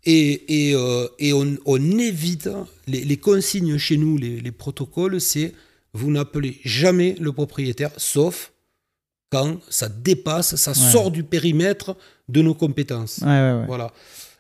[0.06, 2.50] Et, et, euh, et on, on, évite
[2.88, 5.54] les, consignes chez nous, les, protocoles, c'est
[5.94, 8.52] vous n'appelez jamais le propriétaire, sauf
[9.32, 11.96] quand ça dépasse, ça sort du périmètre
[12.28, 13.20] de nos compétences.
[13.22, 13.92] Voilà.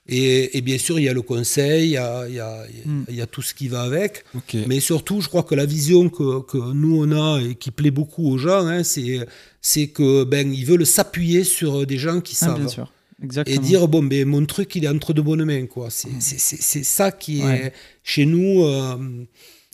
[0.07, 2.65] Et, bien sûr, il y a le conseil, il y a, il y a,
[3.07, 4.25] il y a tout ce qui va avec.
[4.67, 7.91] Mais surtout, je crois que la vision que, que, nous, on a et qui plaît
[7.91, 12.45] beaucoup aux gens, hein, c'est que ben, ils veulent s'appuyer sur des gens qui ah,
[12.45, 12.59] savent.
[12.59, 12.91] bien sûr.
[13.23, 13.55] Exactement.
[13.55, 15.65] Et dire, bon, ben, mon truc, il est entre de bonnes mains.
[15.89, 16.83] C'est mmh.
[16.83, 17.71] ça qui est
[18.03, 18.97] chez nous, euh,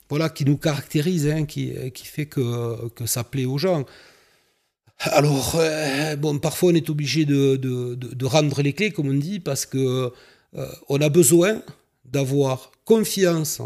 [0.10, 3.84] voilà, qui nous caractérise, hein, qui, qui fait que, que ça plaît aux gens.
[5.00, 9.14] Alors, euh, bon, parfois on est obligé de, de, de, rendre les clés, comme on
[9.14, 10.12] dit, parce que
[10.58, 11.62] euh, on a besoin
[12.04, 13.62] d'avoir confiance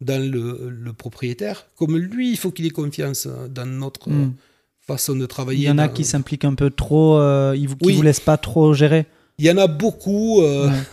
[0.00, 4.32] dans le, le, propriétaire, comme lui, il faut qu'il ait confiance dans notre hmm.
[4.80, 5.60] façon de travailler.
[5.60, 8.36] Il y en a qui s'impliquent un peu trop, euh, qui ne vous laissent pas
[8.36, 9.06] trop gérer.
[9.38, 10.42] Il y en a beaucoup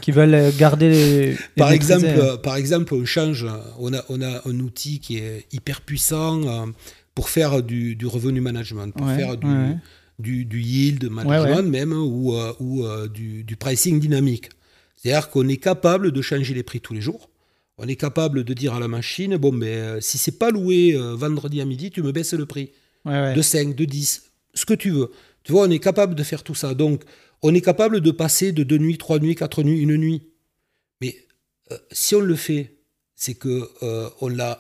[0.02, 2.08] qui veulent garder les, par exemple
[2.42, 3.46] par exemple on change
[3.78, 6.66] on a on a un outil qui est hyper puissant
[7.20, 12.86] pour faire du, revenu management, pour faire du, du, yield management même, ou, euh, ou
[12.86, 14.48] euh, du, pricing dynamique.
[14.96, 17.30] C'est-à-dire qu'on est capable de changer les prix tous les jours.
[17.78, 20.98] on est capable de dire à la machine, bon, mais euh, si c'est pas loué
[21.16, 22.72] vendredi à midi, tu me baisses le prix.
[23.06, 24.24] De 5, de 10,
[24.54, 25.12] ce que tu veux.
[25.44, 26.74] Tu vois, on est capable de faire tout ça.
[26.74, 27.04] Donc,
[27.42, 30.22] on est capable de passer de deux nuits, trois nuits, quatre nuits, une nuit.
[31.02, 31.18] Mais
[31.74, 32.79] euh, si on le fait,
[33.20, 33.70] c'est que
[34.22, 34.58] on l'a,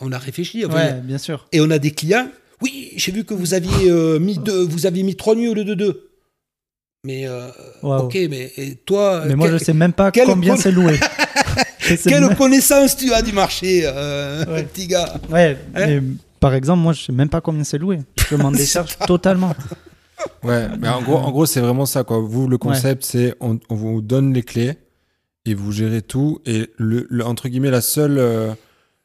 [0.00, 0.64] on a réfléchi.
[1.02, 1.46] bien sûr.
[1.52, 2.30] Et on a des clients.
[2.62, 5.64] Oui, j'ai vu que vous aviez mis deux, vous aviez mis trois nuits au lieu
[5.64, 6.10] de deux.
[7.04, 7.26] Mais
[7.82, 8.50] ok, mais
[8.86, 9.24] toi.
[9.26, 10.98] Mais moi, je sais même pas combien c'est loué.
[12.04, 16.02] Quelle connaissance tu as du marché, euh, petit gars Ouais, hein mais
[16.38, 18.00] par exemple, moi, je sais même pas combien c'est loué.
[18.28, 19.54] Je m'en décharge totalement.
[20.42, 22.04] Ouais, mais en gros, en gros c'est vraiment ça.
[22.04, 22.18] Quoi.
[22.18, 24.74] Vous, le concept, c'est on, on, vous donne les clés
[25.46, 26.40] et vous gérez tout.
[26.46, 28.18] Et le, entre guillemets, la seule.
[28.18, 28.52] Euh,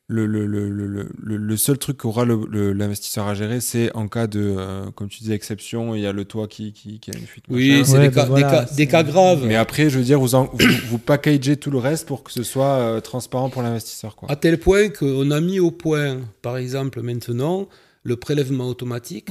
[0.07, 4.91] le, le, le, le, seul truc qu'aura l'investisseur à gérer, c'est en cas de, euh,
[4.91, 7.45] comme tu disais, exception, il y a le toit qui, qui, qui a une fuite.
[7.49, 9.43] Oui, c'est des, bah cas, des, cas, graves.
[9.45, 12.43] Mais après, je veux dire, vous, vous, vous, packagez tout le reste pour que ce
[12.43, 14.15] soit euh, transparent pour l'investisseur.
[14.27, 17.67] À tel point qu'on a mis au point, par exemple, maintenant,
[18.03, 19.29] le prélèvement automatique.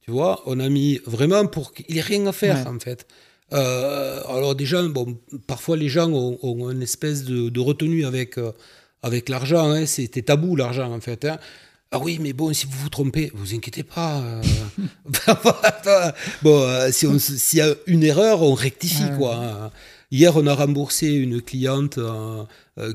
[0.00, 3.06] Tu vois, on a mis vraiment pour qu'il n'y ait rien à faire, en fait.
[3.52, 8.38] Euh, alors déjà, bon, parfois les gens ont, ont une espèce de, de retenue avec
[9.02, 9.70] avec l'argent.
[9.70, 11.24] Hein, c'était tabou l'argent en fait.
[11.24, 11.38] Hein.
[11.90, 14.20] Ah oui, mais bon, si vous vous trompez, vous inquiétez pas.
[14.20, 14.42] Euh.
[16.42, 19.36] bon, euh, s'il y a une erreur, on rectifie quoi.
[19.36, 19.70] Hein.
[20.10, 22.44] Hier, on a remboursé une cliente euh,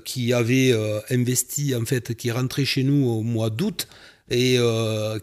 [0.04, 0.74] qui avait
[1.10, 3.88] investi en fait, qui est rentrée chez nous au mois d'août
[4.30, 4.58] et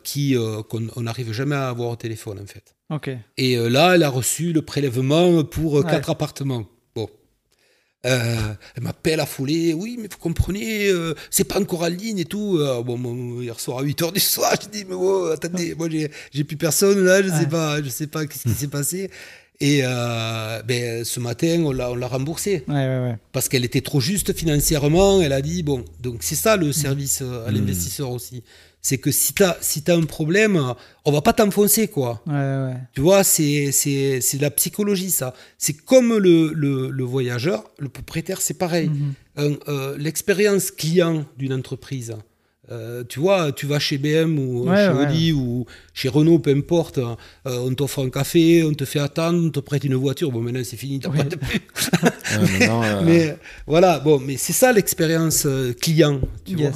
[0.03, 0.37] qui
[0.69, 2.76] qu'on n'arrive jamais à avoir au téléphone en fait.
[3.37, 6.67] Et là, elle a reçu le prélèvement pour quatre appartements.
[8.07, 12.19] Euh, elle m'appelle à foulée, oui, mais vous comprenez, euh, c'est pas encore en ligne
[12.19, 12.59] et tout.
[12.59, 16.45] Euh, bon, hier soir à 8h du soir, je dis, mais oh, attendez, moi j'ai
[16.45, 19.11] plus personne là, je sais pas, je sais pas ce qui s'est passé.
[19.59, 22.65] Et ben, ce matin, on l'a remboursé.
[23.33, 25.21] Parce qu'elle était trop juste financièrement.
[25.23, 27.55] Elle a dit, bon, donc c'est ça le service à mmh.
[27.55, 28.45] l'investisseur aussi
[28.87, 32.23] c'est que si tu as, si as un problème, on va pas t'enfoncer, quoi.
[32.95, 35.35] Tu vois, c'est, c'est, c'est la psychologie, ça.
[35.59, 38.89] C'est comme le, le, voyageur, le propriétaire, c'est pareil.
[38.89, 39.59] Mhm.
[39.67, 42.15] Euh, l'expérience client d'une entreprise,
[42.73, 46.99] euh, tu vois, tu vas chez BM ou chez Audi ou chez Renault, peu importe,
[46.99, 47.15] euh,
[47.45, 50.33] on t'offre un café, on te fait attendre, on te prête une voiture.
[50.33, 51.61] Bon, maintenant c'est fini, t'as pas de plus.
[52.37, 53.37] Euh, mais
[53.67, 55.47] voilà, bon, mais c'est ça l'expérience
[55.81, 56.73] client, tu vois.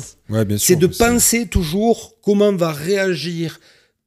[0.58, 3.58] c'est de penser toujours comment va réagir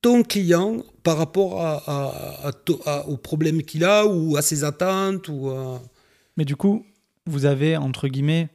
[0.02, 2.50] ton client par rapport à,
[2.86, 5.28] à, au problème qu'il a ou à ses attentes.
[5.28, 5.52] Ou
[6.38, 6.86] Mais du coup,
[7.26, 8.50] vous avez, entre guillemets,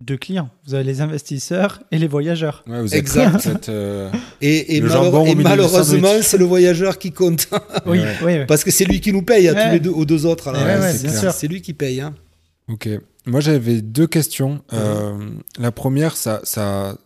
[0.00, 0.50] deux clients.
[0.66, 2.62] Vous avez les investisseurs et les voyageurs.
[2.66, 3.68] vous exact.
[3.68, 4.10] Euh,
[4.40, 7.48] et, malheureusement, c'est le voyageur qui compte.
[7.86, 10.26] oui, oui, Parce que c'est lui qui nous paye à tous les deux, aux deux
[10.26, 10.52] autres.
[11.32, 12.00] C'est lui qui paye.
[12.00, 12.14] Hein.
[12.68, 12.88] Ok.
[13.26, 14.62] Moi, j'avais deux questions.
[14.72, 15.18] Euh,
[15.58, 16.96] la première, ça, ça,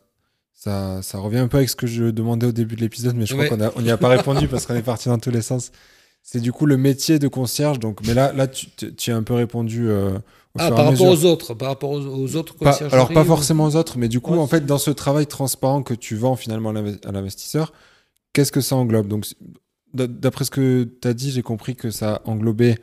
[0.54, 3.26] ça, ça, revient un peu avec ce que je demandais au début de l'épisode, mais
[3.26, 5.72] je crois qu'on n'y a pas répondu parce qu'on est parti dans tous les sens.
[6.22, 7.80] C'est du coup le métier de concierge.
[7.80, 8.66] Donc, mais là, là tu,
[8.96, 9.88] tu as un peu répondu.
[9.88, 10.18] Euh,
[10.58, 12.54] ah, par rapport aux autres, par rapport aux, autres
[12.92, 15.94] Alors pas forcément aux autres, mais du coup, en fait, dans ce travail transparent que
[15.94, 17.72] tu vends finalement à l'investisseur,
[18.32, 19.08] qu'est-ce que ça englobe?
[19.08, 19.26] Donc,
[19.94, 22.78] d'après ce que tu as dit, j'ai compris que ça englobait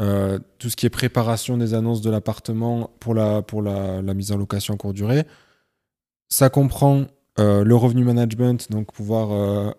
[0.00, 4.32] euh, tout ce qui est préparation des annonces de l'appartement pour, la, pour la, mise
[4.32, 5.24] en location court durée.
[6.28, 7.04] Ça comprend
[7.38, 9.74] euh, le revenu management, donc pouvoir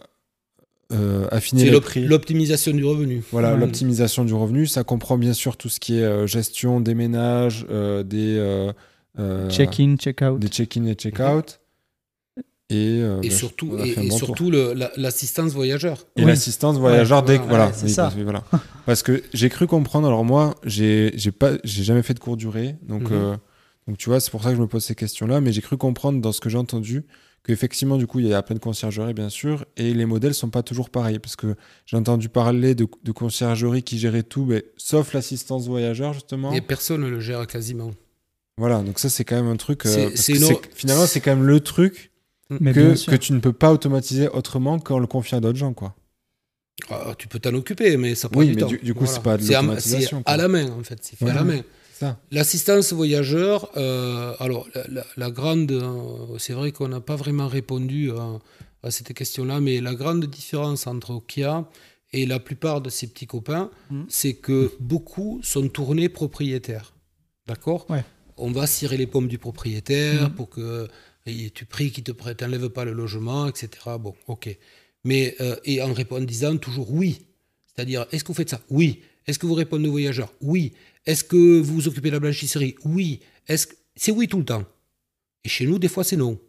[0.94, 1.70] euh, euh, affiner.
[1.70, 3.24] L'optimisation du revenu.
[3.32, 4.68] Voilà, l'optimisation du revenu.
[4.68, 8.72] Ça comprend bien sûr tout ce qui est euh, gestion des ménages, euh, des
[9.50, 10.40] check-in, check-out.
[10.40, 11.60] Des check-in et check-out.
[12.70, 14.52] Et, et, bah, surtout, et, surtout
[14.96, 16.08] l'assistance voyageur.
[16.16, 17.44] Et l'assistance voyageur dès que.
[17.44, 18.12] Voilà, ça.
[18.24, 18.44] voilà.
[18.86, 21.14] Parce que j'ai cru comprendre, alors moi, j'ai
[21.66, 22.76] jamais fait de court durée.
[22.88, 23.38] Donc, mhm.
[23.88, 25.42] donc tu vois, c'est pour ça que je me pose ces questions-là.
[25.42, 27.04] Mais j'ai cru comprendre dans ce que j'ai entendu
[27.44, 30.50] qu'effectivement, du coup, il y a plein de conciergeries, bien sûr, et les modèles sont
[30.50, 31.56] pas toujours pareils, parce que
[31.86, 36.54] j'ai entendu parler de, de conciergeries qui géraient tout, mais, sauf l'assistance voyageur, justement.
[36.54, 37.92] Et personne ne le gère quasiment.
[38.58, 39.86] Voilà, donc ça, c'est quand même un truc.
[39.86, 42.12] Euh, finalement, c'est quand même le truc
[42.50, 42.72] mm.
[42.72, 45.96] que, que tu ne peux pas automatiser autrement qu'en le confiant à d'autres gens, quoi.
[46.90, 48.68] Ah, tu peux t'en occuper, mais ça prend oui, du mais temps.
[48.68, 50.24] Du, du coup, c'est pas de l'automatisation.
[50.26, 50.98] C'est à, la main, en fait.
[51.02, 51.62] C'est fait à la main.
[52.32, 54.68] L'assistance voyageur, euh, alors
[55.18, 59.96] la, grande, euh, c'est vrai qu'on n'a pas vraiment répondu à, cette question-là, mais la
[59.96, 61.70] grande différence entre Okia
[62.12, 64.04] et la plupart de ses petits copains, mm.
[64.10, 66.94] c'est que beaucoup sont tournés propriétaires.
[67.48, 67.88] D'accord?
[68.38, 70.34] On va cirer les pommes du propriétaire mm.
[70.34, 70.88] pour que
[71.54, 73.70] tu pries qu'il ne t'enlève pas le logement, etc.
[74.00, 74.58] Bon, ok.
[75.04, 77.26] Mais, euh, et en répondant toujours oui.
[77.68, 78.62] C'est-à-dire, est-ce que vous faites ça?
[78.70, 79.02] Oui.
[79.26, 80.34] Est-ce que vous répondez aux voyageurs?
[80.42, 80.74] Oui.
[81.06, 82.76] Est-ce que vous vous occupez de la blanchisserie?
[82.86, 83.20] Oui.
[83.48, 83.76] Est-ce que...
[83.96, 84.66] C'est oui tout le temps.
[85.44, 86.40] Et chez nous, des fois, c'est non.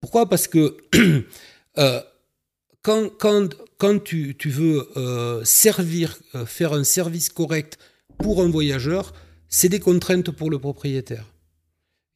[0.00, 0.28] Pourquoi?
[0.28, 0.76] Parce que
[1.78, 2.00] euh,
[2.82, 3.48] quand, quand,
[3.78, 7.78] quand tu, tu veux euh, servir, euh, faire un service correct
[8.18, 9.12] pour un voyageur,
[9.48, 11.26] c'est des contraintes pour le propriétaire.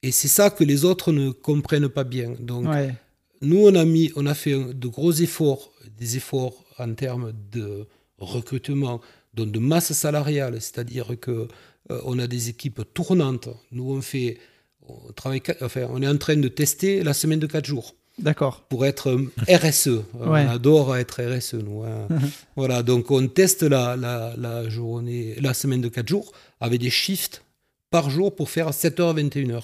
[0.02, 2.34] Et c'est ça que les autres ne comprennent pas bien.
[2.40, 2.94] Donc, Ouais.
[3.42, 7.86] nous, on a, mis, on a fait de gros efforts, des efforts en termes de
[8.18, 9.00] recrutement,
[9.34, 11.48] donc de masse salariale, c'est-à-dire que
[11.90, 13.48] euh, on a des équipes tournantes.
[13.72, 14.38] Nous, on fait,
[14.88, 18.62] on travaille, enfin, on est en train de tester la semaine de 4 jours D'accord.
[18.68, 19.86] pour être euh, RSE.
[19.88, 20.02] Ouais.
[20.14, 21.82] On adore être RSE, nous.
[21.84, 22.08] hein.
[22.56, 26.90] voilà, donc on teste la, la, la journée, la semaine de 4 jours avec des
[26.90, 27.42] shifts
[27.90, 29.62] par jour pour faire 7h 21h.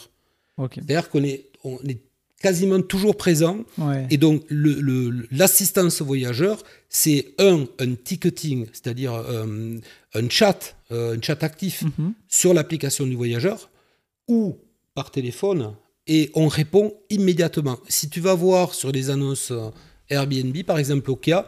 [0.59, 0.73] Ok.
[0.77, 2.01] C'est-à-dire qu'on est, on est
[2.41, 3.59] quasiment toujours présent.
[3.79, 4.07] Ouais.
[4.11, 9.79] Et donc, le- le- l'assistance voyageur, c'est un, un ticketing, c'est-à-dire euh,
[10.15, 12.13] un chat, euh, un chat actif Mhm.
[12.29, 13.71] sur l'application du voyageur
[14.29, 14.57] ou
[14.95, 15.75] par téléphone
[16.07, 17.79] et on répond immédiatement.
[17.89, 19.71] Si tu vas voir sur les annonces euh,
[20.09, 21.47] Airbnb, par exemple, au cas,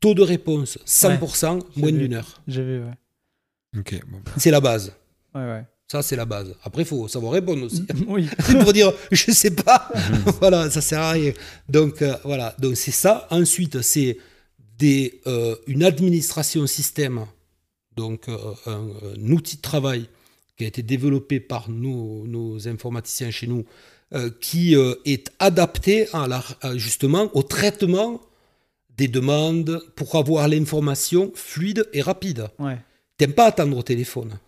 [0.00, 1.98] taux de réponse 100%, j'ai moins vu.
[1.98, 2.40] d'une heure.
[2.46, 3.78] J'ai vu, ouais.
[3.78, 4.18] Ok, bon.
[4.24, 4.32] bah.
[4.36, 4.92] C'est la base.
[5.34, 5.64] Ouais, ouais.
[5.88, 6.52] Ça, c'est la base.
[6.64, 7.86] Après, il faut savoir répondre aussi.
[8.08, 8.28] oui.
[8.62, 9.88] pour dire je sais pas
[10.40, 11.32] voilà ça sert à rien
[11.68, 14.18] donc euh, voilà donc c'est ça ensuite c'est
[14.78, 17.26] des euh, une administration système
[17.96, 18.36] donc euh,
[18.66, 20.08] un, un outil de travail
[20.56, 23.64] qui a été développé par nos, nos informaticiens chez nous
[24.40, 28.20] qui est adapté à la, à, justement au traitement
[28.96, 32.78] des demandes pour avoir l'information fluide et rapide Ouais.
[33.18, 34.38] T'aimes pas attendre au téléphone.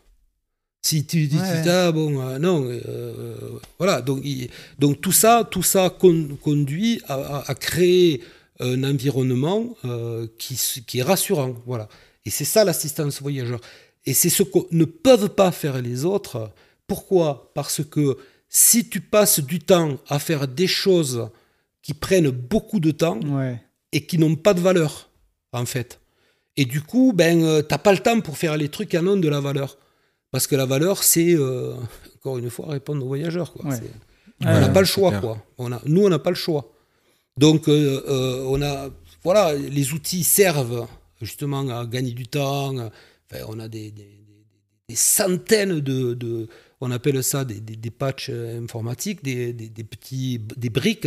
[0.89, 3.35] Si tu dis, Ouais, ah bon, euh, non, euh,
[3.79, 4.01] voilà.
[4.09, 4.49] Donc, il-
[4.79, 8.23] donc tout ça, tout ça con- conduit à, à- à créer
[8.61, 10.55] un environnement euh, qui,
[10.87, 11.87] qui est rassurant, voilà.
[12.25, 13.61] Et c'est ça l'assistance voyageur.
[14.07, 16.51] Et c'est ce que ne peuvent pas faire les autres.
[16.87, 17.51] Pourquoi?
[17.55, 18.17] Parce que
[18.49, 21.29] si tu passes du temps à faire des choses
[21.83, 23.61] qui prennent beaucoup de temps, Ouais.
[23.93, 25.11] et qui n'ont pas de valeur,
[25.53, 26.01] en fait.
[26.57, 29.17] Et du coup, ben, t'as pas le temps pour faire les trucs qui en ont
[29.17, 29.77] de la valeur.
[30.31, 31.75] Parce que la valeur, c'est, euh,
[32.17, 33.53] encore une fois, répondre aux voyageurs.
[33.53, 33.67] Quoi.
[33.71, 33.77] Ouais.
[33.77, 35.13] C'est- Ouais, on n'a pas le choix.
[35.21, 35.39] Quoi.
[35.59, 36.71] On a, nous, on n'a pas le choix.
[37.37, 38.89] Donc, euh, euh, on a,
[39.25, 40.87] voilà, les outils servent
[41.21, 42.73] justement à gagner du temps.
[42.77, 44.47] Enfin, on a des, des- des-
[44.91, 46.47] des centaines de, de-
[46.81, 51.07] on appelle ça des, des- des patchs informatiques, des, des- des petits, des briques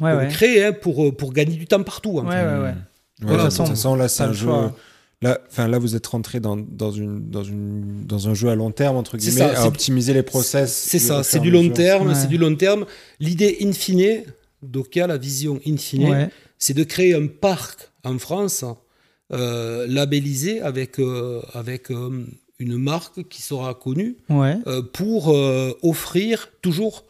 [0.00, 0.28] Ouais, qu'on ouais.
[0.28, 2.18] crée hein, pour, pour gagner du temps partout.
[2.18, 2.76] en Ouais, Voilà, de
[3.20, 4.46] toute de toute façon, là, c'est un jeu.
[4.46, 4.76] choix.
[5.24, 8.54] Là, enfin, là, vous êtes rentré dans, dans, une, dans, une, dans un jeu à
[8.54, 10.70] long terme, entre guillemets, ça, à c'est- optimiser les process.
[10.74, 12.14] C'est ça, c'est du long terme, Ouais.
[12.14, 12.84] c'est du long terme.
[13.20, 14.22] L'idée in fine,
[14.62, 16.28] Dokia, la vision in fine, Ouais.
[16.58, 18.64] c'est de créer un parc en France
[19.32, 22.26] euh, labellisé avec, euh, avec euh,
[22.58, 24.56] une marque qui sera connue Ouais.
[24.66, 27.04] euh, pour euh, offrir toujours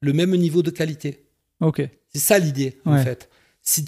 [0.00, 1.22] le même niveau de qualité.
[1.60, 1.88] Ok.
[2.12, 3.28] C'est ça l'idée en fait.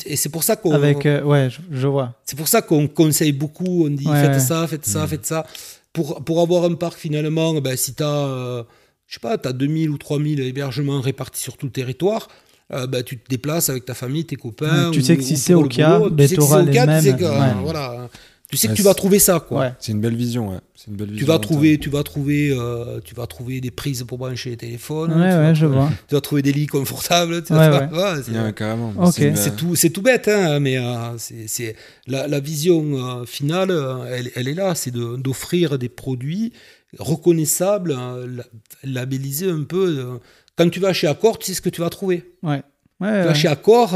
[0.06, 1.06] Et c'est pour ça qu'on Avec.
[1.06, 2.14] euh, ouais, je, je vois.
[2.24, 4.38] c'est pour ça qu'on conseille beaucoup, on dit Ouais, faites ouais.
[4.40, 5.46] ça, faites ça, faites ça.
[5.92, 8.64] Pour, pour avoir un parc finalement, ben, si tu as,
[9.06, 12.28] je sais pas, tu as 2000 ou 3000 hébergements répartis sur tout le territoire,
[12.72, 14.90] euh, ben, tu te déplaces avec ta famille, tes copains.
[14.92, 16.72] Tu sais que si c'est au le cas, tu sais que t'auras c'est au les
[16.72, 17.62] cas, tu sais mêmes, que, ouais.
[17.62, 18.08] voilà,
[18.52, 19.40] tu sais que Ouais, tu vas trouver ça.
[19.40, 19.60] Quoi.
[19.60, 19.72] Ouais.
[19.80, 20.58] C'est une belle vision, ouais.
[20.86, 21.52] Une belle Tu vision vas long terme.
[21.52, 25.10] trouver, tu vas trouver, euh, tu vas trouver des prises pour brancher les téléphones.
[25.12, 25.90] Ouais, tu, vas ouais, je vois.
[26.08, 27.42] tu vas trouver des lits confortables.
[27.44, 28.92] tu Ouais, vas- c'est- carrément.
[28.98, 29.14] Ok.
[29.34, 31.76] C'est tout, c'est tout bête, hein, mais euh, c'est, c'est-
[32.06, 32.84] la, la vision
[33.20, 36.52] euh, finale, euh, elle, elle est là, c'est de- d'offrir des produits
[36.98, 38.44] reconnaissables, euh, la-
[38.84, 39.96] labellisés un peu.
[39.98, 40.18] euh.
[40.56, 42.34] Quand tu vas chez Accor, tu sais ce que tu vas trouver.
[42.42, 42.62] Ouais.
[43.00, 43.94] Tu vas chez Accor,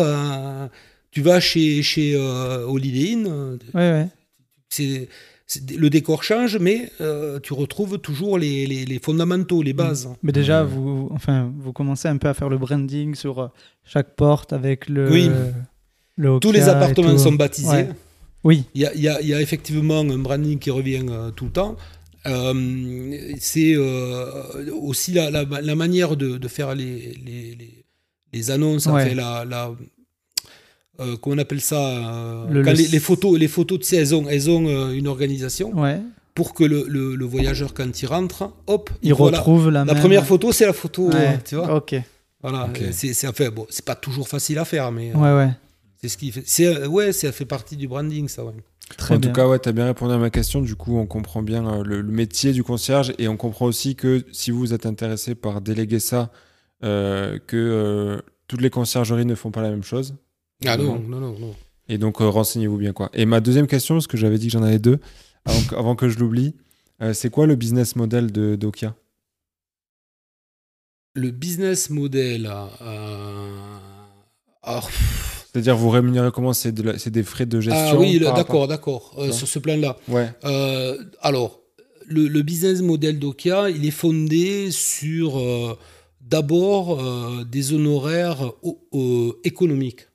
[1.11, 3.27] tu vas chez, chez euh, Holiday Inn,
[3.75, 4.09] Ouais, ouais.
[4.69, 5.09] C'est,
[5.77, 10.09] le décor change, mais euh, tu retrouves toujours les, les- les fondamentaux, les bases.
[10.23, 13.49] Mais déjà, vous, enfin, vous commencez un peu à faire le branding sur euh,
[13.85, 15.11] chaque porte avec le.
[15.11, 15.31] Oui.
[16.17, 17.69] le Tous les appartements sont baptisés.
[17.69, 17.89] Ouais.
[18.45, 18.65] Oui.
[18.75, 21.31] Il y a, il y a- il y a effectivement un branding qui revient euh,
[21.31, 21.77] tout le temps.
[22.27, 27.85] Euh, c'est euh, aussi la, la- la manière de, de faire les, les, les-
[28.33, 29.05] les annonces, Ouais.
[29.05, 29.71] enfin, la, la-
[31.01, 33.85] euh, comment on appelle ça euh, Le- quand le- les, les photos, les photos, tu
[33.87, 36.01] sais, elles ont, elles ont euh, une organisation Ouais.
[36.35, 40.01] pour que le, le- le voyageur, quand il rentre, hop, Il retrouve la, La même.
[40.01, 41.15] première photo, c'est la photo, Ouais.
[41.15, 41.75] euh, tu vois.
[41.77, 41.95] Ok.
[42.43, 42.81] Voilà, Ok.
[42.83, 45.51] euh, c'est c'est enfin, bon, c'est pas toujours facile à faire, mais euh, Ouais, ouais.
[46.01, 46.43] c'est ce qui fait.
[46.47, 48.45] c'est, ouais, ça fait partie du branding, ça.
[48.45, 48.53] Ouais.
[48.97, 49.31] Très en bien.
[49.31, 50.61] tout cas, ouais, tu as bien répondu à ma question.
[50.61, 53.97] Du coup, on comprend bien euh, le, le métier du concierge et on comprend aussi
[53.97, 56.31] que si vous êtes intéressé par déléguer ça,
[56.85, 60.15] euh, que euh, toutes les conciergeries ne font pas la même chose.
[60.65, 61.55] Ah non, non, non, non.
[61.89, 62.93] Et donc, euh, renseignez-vous bien.
[62.93, 63.11] quoi.
[63.13, 64.99] Et ma deuxième question, parce que j'avais dit que j'en avais deux,
[65.45, 66.55] avant que, avant que je l'oublie,
[67.03, 68.95] euh, c'est quoi le business model de Dokia
[71.19, 72.53] le business model.
[74.63, 76.53] C'est-à-dire, vous rémunérez comment?
[76.53, 79.97] C'est de des frais de gestion Ah oui, d'accord, d'accord, sur ce plan-là.
[80.09, 80.29] Ouais.
[81.23, 81.63] alors,
[82.07, 85.43] le, business model d'Okia, il est fondé sur
[86.21, 87.03] d'abord
[87.47, 88.53] des honoraires
[89.43, 90.09] économiques.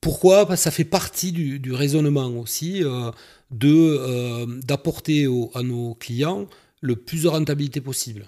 [0.00, 0.46] Pourquoi?
[0.46, 2.82] Parce que ça fait partie du, du raisonnement aussi
[3.52, 6.46] de euh, d'apporter à nos clients
[6.80, 8.24] le plus de rentabilité possible.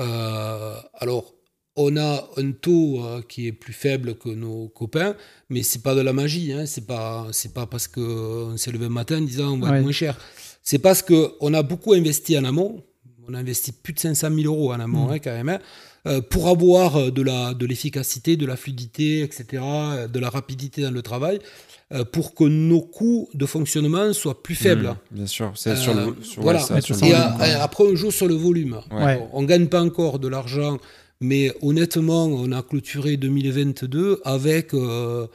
[0.00, 1.34] Euh, alors,
[1.76, 5.14] on a un taux euh, qui est plus faible que nos copains,
[5.50, 6.52] mais c'est pas de la magie.
[6.52, 9.76] Hein, c'est pas c'est pas parce qu'on s'est levé un matin en disant on va
[9.76, 10.18] être moins cher.
[10.62, 12.82] C'est parce qu'on a beaucoup investi en amont.
[13.28, 15.12] On a investi plus de 500 000 euros en amont, mm.
[15.12, 15.58] hein, quand même.
[16.06, 19.62] Hein, pour avoir de la de l'efficacité, de la fluidité, etc.,
[20.12, 21.38] de la rapidité dans le travail.
[21.92, 24.88] Euh, pour que nos coûts de fonctionnement soient plus faibles.
[24.88, 26.60] Mmh, bien sûr, c'est sur le, euh, voilà.
[27.46, 28.80] et après, on joue sur le volume.
[29.32, 30.78] On ne gagne pas encore de l'argent,
[31.20, 34.72] mais honnêtement, on a clôturé 2022 avec.
[34.72, 35.26] Euh,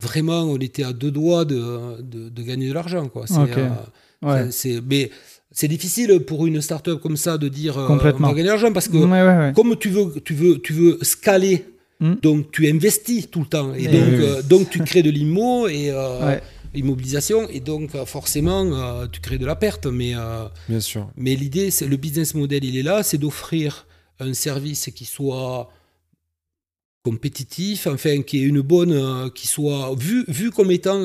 [0.00, 3.08] vraiment, on était à deux doigts de, de, gagner de l'argent.
[3.08, 3.26] Quoi.
[4.50, 5.10] C'est, mais
[5.52, 8.88] c'est difficile pour une start-up comme ça de dire on va gagner de l'argent parce
[8.88, 11.64] que comme tu veux, tu veux, tu veux scaler
[12.00, 12.14] Hmm.
[12.22, 13.74] Donc tu investis tout le temps.
[13.74, 16.38] Et donc, euh, donc tu crées de l'immo et euh,
[16.74, 17.46] immobilisation.
[17.50, 19.86] Et donc euh, forcément, tu crées de la perte.
[19.86, 20.14] Mais,
[20.68, 21.10] Bien sûr.
[21.16, 23.86] mais l'idée, c'est le business model, il est là, c'est d'offrir
[24.18, 25.70] un service qui soit
[27.02, 31.00] compétitif, enfin qui est une bonne, qui soit vu, vu comme étant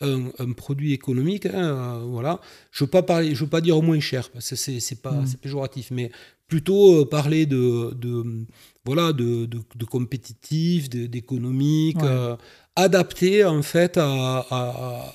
[0.00, 1.46] un, un, produit économique.
[1.46, 2.40] Hein, voilà.
[2.70, 5.34] Je ne veux, pas veux pas dire au moins cher, parce que c'est pas hmm.
[5.42, 6.10] péjoratif, mais
[6.48, 8.46] plutôt parler de, de
[8.84, 12.36] voilà, de, de, compétitif, d'économique, euh,
[12.74, 15.14] adapté en fait à,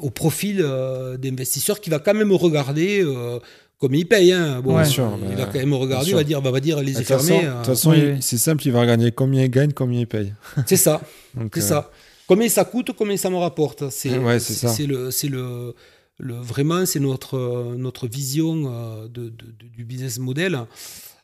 [0.00, 3.38] au profil euh, d'investisseur qui va quand même regarder euh,
[3.78, 4.32] comme il paye.
[4.32, 4.60] Hein.
[4.62, 7.42] Bon, il va quand même regarder, il va dire, va dire les fermés.
[7.42, 10.32] De toute façon, c'est simple, il va regarder combien il gagne, combien il paye.
[10.66, 11.02] C'est ça.
[11.52, 11.90] c'est ça.
[12.26, 13.90] Combien ça coûte, combien ça me rapporte.
[13.90, 15.74] C'est le, le,
[16.18, 20.60] le, vraiment c'est notre, notre vision de, du business model.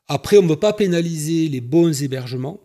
[0.09, 2.59] Après, on ne veut pas pénaliser les bons hébergements.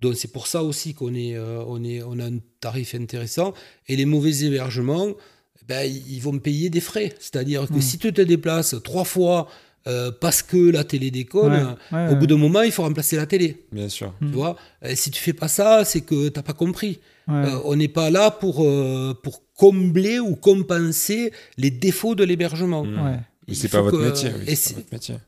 [0.00, 3.52] Donc c'est pour ça aussi qu'on est, euh, on est, on a un tarif intéressant.
[3.86, 5.08] Et les mauvais hébergements,
[5.68, 7.14] ben, ils vont payer des frais.
[7.20, 7.82] C'est-à-dire que hmm.
[7.82, 9.46] si tu te déplaces trois fois
[9.86, 13.66] euh, parce que la télé déconne, au bout d'un moment, il faut remplacer la télé.
[13.72, 14.14] Bien sûr.
[14.18, 14.56] Tu vois?
[14.94, 16.98] Si tu fais pas ça, c'est que tu n'as pas compris.
[17.30, 18.66] Euh, on n'est pas là pour,
[19.22, 22.84] pour combler ou compenser les défauts de l'hébergement.
[23.50, 24.30] Mais c'est pas, votre métier.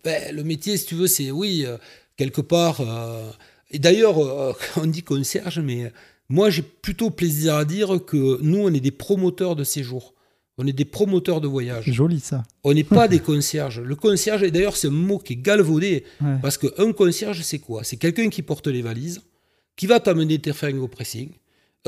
[0.04, 1.76] Ben, le métier, si tu veux, c'est oui, euh,
[2.16, 2.80] quelque part.
[2.80, 3.30] Euh,
[3.72, 5.92] et d'ailleurs, euh, on dit concierge, mais
[6.28, 10.14] moi, j'ai plutôt plaisir à dire que nous, on est des promoteurs de séjour.
[10.56, 11.86] On est des promoteurs de voyage.
[11.86, 12.44] C'est joli ça.
[12.62, 13.80] On n'est pas des concierges.
[13.80, 16.04] Le concierge, et d'ailleurs, c'est un mot qui est galvaudé.
[16.42, 17.82] Parce qu'un concierge, c'est quoi?
[17.84, 19.22] C'est quelqu'un qui porte les valises,
[19.76, 21.30] qui va t'amener tes fringues au pressing,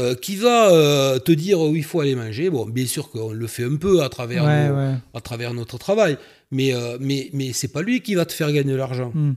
[0.00, 2.50] euh, qui va euh, te dire où il faut aller manger.
[2.50, 6.18] Bon, bien sûr qu'on le fait un peu à travers, à travers notre travail,
[6.50, 9.12] mais, euh, mais, mais c'est pas lui qui va te faire gagner de l'argent.
[9.14, 9.34] Hmm.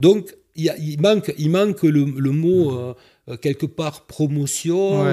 [0.00, 2.94] Donc, il manque, il manque le, le mot,
[3.42, 5.04] quelque part, promotion.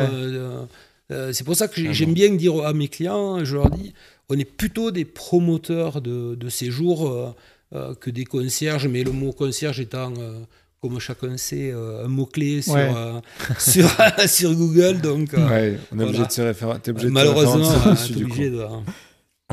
[1.09, 3.93] c'est pour ça que ah j'aime bien dire à mes clients, je leur dis,
[4.29, 7.35] on est plutôt des promoteurs de, de séjours
[7.71, 10.13] que des concierges, mais le mot concierge étant
[10.81, 13.19] comme chacun sait, euh, un mot-clé sur, euh,
[13.59, 13.87] sur,
[14.27, 14.99] sur, Google.
[14.99, 16.79] Donc, euh, on est obligé de se référer.
[17.09, 18.65] Malheureusement, on est obligé de.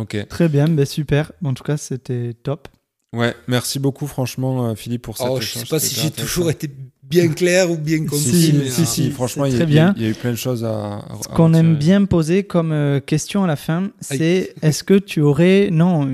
[0.00, 0.26] Ok.
[0.28, 1.32] Très bien, ben super.
[1.44, 2.68] En tout cas, c'était top.
[3.14, 5.26] Ouais, merci beaucoup, franchement, Philippe, pour cette.
[5.30, 6.70] Oh, je ne sais pas si j'ai toujours été
[7.02, 8.18] bien clair ou bien compris.
[8.18, 9.94] Si, si, si, franchement, il y, a, bien.
[9.96, 11.04] il y, a eu plein de choses à.
[11.22, 15.68] Ce qu'on aime bien poser comme question à la fin, c'est est-ce que tu aurais.
[15.70, 16.08] Non,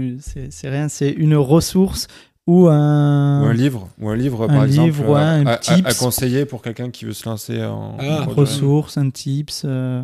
[0.51, 2.09] c'est rien, c'est une ressource,
[2.47, 7.07] ou un, ou un livre, ou un livre par exemple, à, conseiller pour quelqu'un qui
[7.07, 9.63] veut se lancer en, ah, ressources, un tips.
[9.65, 10.03] Euh.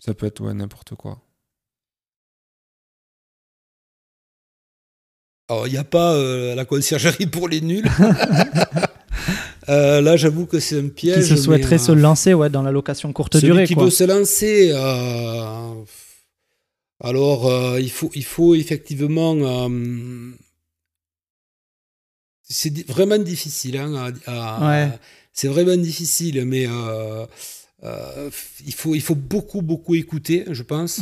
[0.00, 1.18] Ça peut être n'importe quoi.
[5.48, 7.88] Alors, il n'y a pas euh, la conciergerie pour les nuls.
[9.70, 11.22] Euh, là, j'avoue que c'est un piège.
[11.22, 13.66] Qui se souhaiterait se lancer ouais, dans la location courte durée.
[13.66, 14.72] Qui veut se lancer.
[17.02, 19.34] alors, il, faut, il faut effectivement
[22.44, 23.76] c'est vraiment difficile.
[23.78, 24.12] Hein,
[25.32, 27.26] C'est vraiment difficile, mais euh,
[27.82, 28.30] euh,
[28.64, 31.00] il, faut, il faut beaucoup, beaucoup écouter, je pense.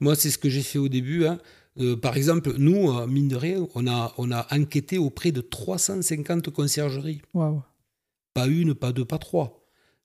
[0.00, 1.24] Moi, c'est ce que j'ai fait au début.
[1.26, 1.38] Hein.
[1.78, 6.50] Euh, par exemple, nous, mine de rien, on a, on a enquêté auprès de 350
[6.50, 7.22] conciergeries.
[8.34, 9.56] Pas une, pas deux, pas trois.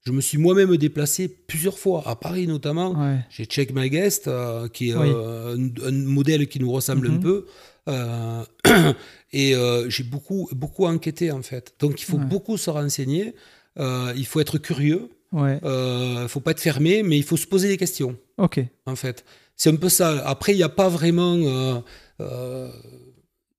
[0.06, 2.92] Je me suis moi-même déplacé plusieurs fois, à Paris notamment.
[2.92, 3.20] Ouais.
[3.30, 4.30] J'ai Check My Guest,
[4.72, 5.10] qui est Oui.
[5.10, 7.20] un, un modèle qui nous ressemble un Mhm.
[7.22, 7.46] peu.
[7.88, 8.44] Euh,
[9.32, 11.74] et euh, j'ai beaucoup, beaucoup enquêté, en fait.
[11.80, 12.26] Donc, il faut Ouais.
[12.26, 13.36] beaucoup se renseigner.
[13.80, 15.10] Euh, il faut être curieux.
[15.32, 15.60] Ouais.
[15.64, 18.60] Il ne faut pas être fermé, mais il faut se poser des questions, Ok.
[18.86, 19.26] en fait.
[19.58, 20.26] C'est un peu ça.
[20.28, 21.84] Après, il n'y a pas vraiment...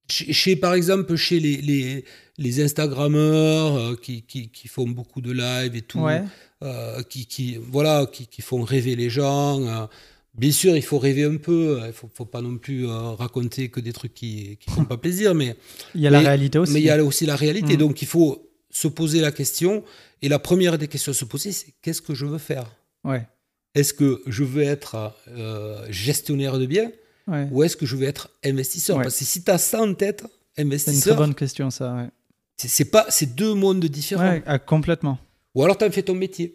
[0.09, 2.05] chez, chez- par exemple, chez les, les,
[2.39, 6.23] les Instagrammeurs euh, qui, qui, qui font beaucoup de live et tout, Ouais.
[6.63, 9.89] euh, qui, qui, voilà, qui, qui font rêver les gens.
[10.37, 11.79] Bien sûr, il faut rêver un peu.
[11.83, 14.85] Il ne faut, faut pas non plus euh, raconter que des trucs qui ne font
[14.85, 15.57] pas plaisir, mais
[15.95, 16.73] Il y a la réalité aussi.
[16.73, 17.75] mais il y a aussi la réalité.
[17.75, 17.79] Mm.
[17.79, 19.83] Donc, il faut se poser la question.
[20.23, 22.67] Et la première des questions à se poser, c'est qu'est-ce que je veux faire?
[23.05, 23.27] Ouais.
[23.75, 26.91] Est-ce que je veux être euh, gestionnaire de biens?
[27.29, 27.49] Ouais.
[27.51, 28.99] ou est-ce que je veux être investisseur?
[28.99, 29.03] Ouais.
[29.03, 30.23] Parce que si tu as ça en tête,
[30.55, 31.93] C'est une très investisseur, bonne question, ça.
[31.95, 32.09] Ouais,
[33.09, 34.41] c'est deux mondes différents.
[34.47, 35.19] Ah, complètement.
[35.55, 36.55] Ou alors tu en fais ton métier.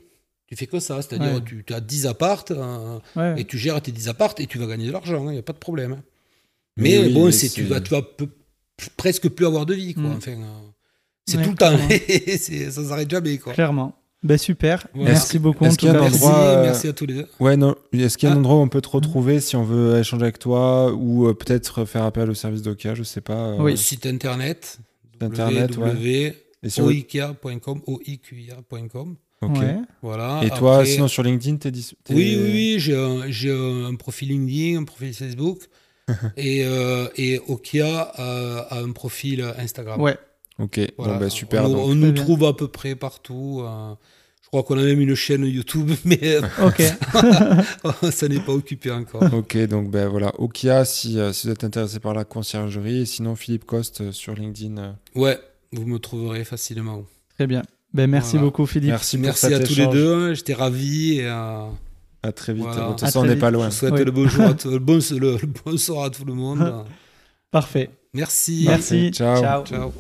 [0.52, 1.42] Tu fais que ça, c'est-à-dire Ouais.
[1.46, 3.40] tu, tu as 10 appartes euh, Ouais.
[3.40, 5.44] et tu gères tes 10 appartes et tu vas gagner de l'argent, il n'y a
[5.44, 5.94] pas de problème.
[5.94, 6.04] hein.
[6.76, 8.28] Mais oui, bon, mais c'est c'est- tu vas, tu vas peu-
[8.98, 9.94] presque plus avoir de vie.
[9.94, 10.04] Quoi.
[10.04, 10.12] Mm.
[10.18, 10.44] Enfin, euh,
[11.26, 11.88] c'est Ouais, tout le temps, clairement.
[12.38, 13.38] C'est- ça s'arrête jamais.
[13.38, 13.54] Quoi.
[13.54, 13.96] Clairement.
[14.24, 14.86] Ben super.
[14.94, 15.66] Merci beaucoup.
[15.66, 17.28] est-ce qu'il y a un Merci, endroit, euh, merci à tous les deux.
[17.40, 17.76] Ouais, non.
[17.94, 18.40] Est-ce qu'il y a un Ah.
[18.40, 21.86] endroit où on peut te retrouver si on veut échanger avec toi ou euh, peut-être
[21.86, 23.34] faire appel au service d'Okia Je sais pas.
[23.54, 23.72] euh, Oui.
[23.72, 24.80] Le site internet,
[25.22, 26.36] Internet, ouais.
[26.64, 29.16] Et sur- www.oikia.com, oikia.com.
[29.42, 29.58] Ok.
[29.58, 29.78] Ouais.
[30.02, 30.42] Voilà.
[30.44, 34.30] Et toi, Après- sinon sur LinkedIn, t'es dis- t'es- Oui, oui, oui, j'ai un, profil
[34.30, 35.60] LinkedIn, un profil Facebook.
[36.38, 40.00] et, euh, et Okia a, a un profil Instagram.
[40.02, 40.18] Ouais.
[40.60, 40.80] Ok.
[40.98, 41.14] Voilà.
[41.14, 41.66] Bon, bah super.
[41.66, 41.78] On, donc.
[41.80, 42.24] on Très nous bien.
[42.24, 43.62] trouve à peu près partout.
[43.64, 43.94] euh,
[44.44, 46.82] je crois qu'on a même une chaîne YouTube, mais euh, Ok.
[48.12, 49.24] ça n'est pas occupé encore.
[49.34, 53.36] Ok, donc ben voilà, Okia si, si vous êtes intéressé par la conciergerie, et sinon
[53.36, 54.98] Philippe Coste sur LinkedIn.
[55.16, 55.40] Ouais,
[55.72, 57.06] vous me trouverez facilement.
[57.38, 57.62] Très bien.
[57.94, 58.46] Ben merci Voilà.
[58.46, 58.90] beaucoup, Philippe.
[58.92, 59.78] Merci, Merci à tous échange.
[59.78, 60.14] les deux.
[60.14, 61.20] hein, J'étais ravi.
[61.20, 61.66] Et, euh,
[62.24, 62.64] À très vite.
[62.64, 62.84] Voilà.
[62.84, 63.70] De toute À façon, on n'est pas loin.
[63.70, 64.06] je souhaite Oui.
[64.06, 66.86] le, bonjour à tout- le, bon, le- le bonsoir à tout le monde.
[67.52, 67.90] Parfait.
[68.14, 68.66] Merci.
[68.68, 69.12] Merci.
[69.12, 69.66] Ciao.
[69.66, 69.92] Ciao.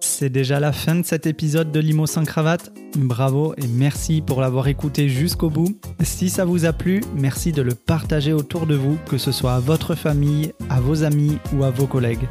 [0.00, 2.72] C'est déjà la fin de cet épisode de Limo sans cravate.
[2.96, 5.78] Bravo et merci pour l'avoir écouté jusqu'au bout.
[6.02, 9.54] Si ça vous a plu, merci de le partager autour de vous, que ce soit
[9.54, 12.26] à votre famille, à vos amis ou à vos collègues.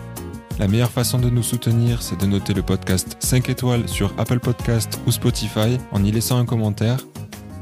[0.59, 4.39] La meilleure façon de nous soutenir, c'est de noter le podcast 5 étoiles sur Apple
[4.39, 6.97] Podcast ou Spotify en y laissant un commentaire.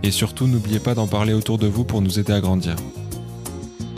[0.01, 2.75] Et surtout, n'oubliez pas d'en parler autour de vous pour nous aider à grandir.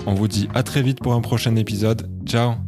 [0.07, 2.09] On vous dit à très vite pour un prochain épisode.
[2.25, 2.66] Ciao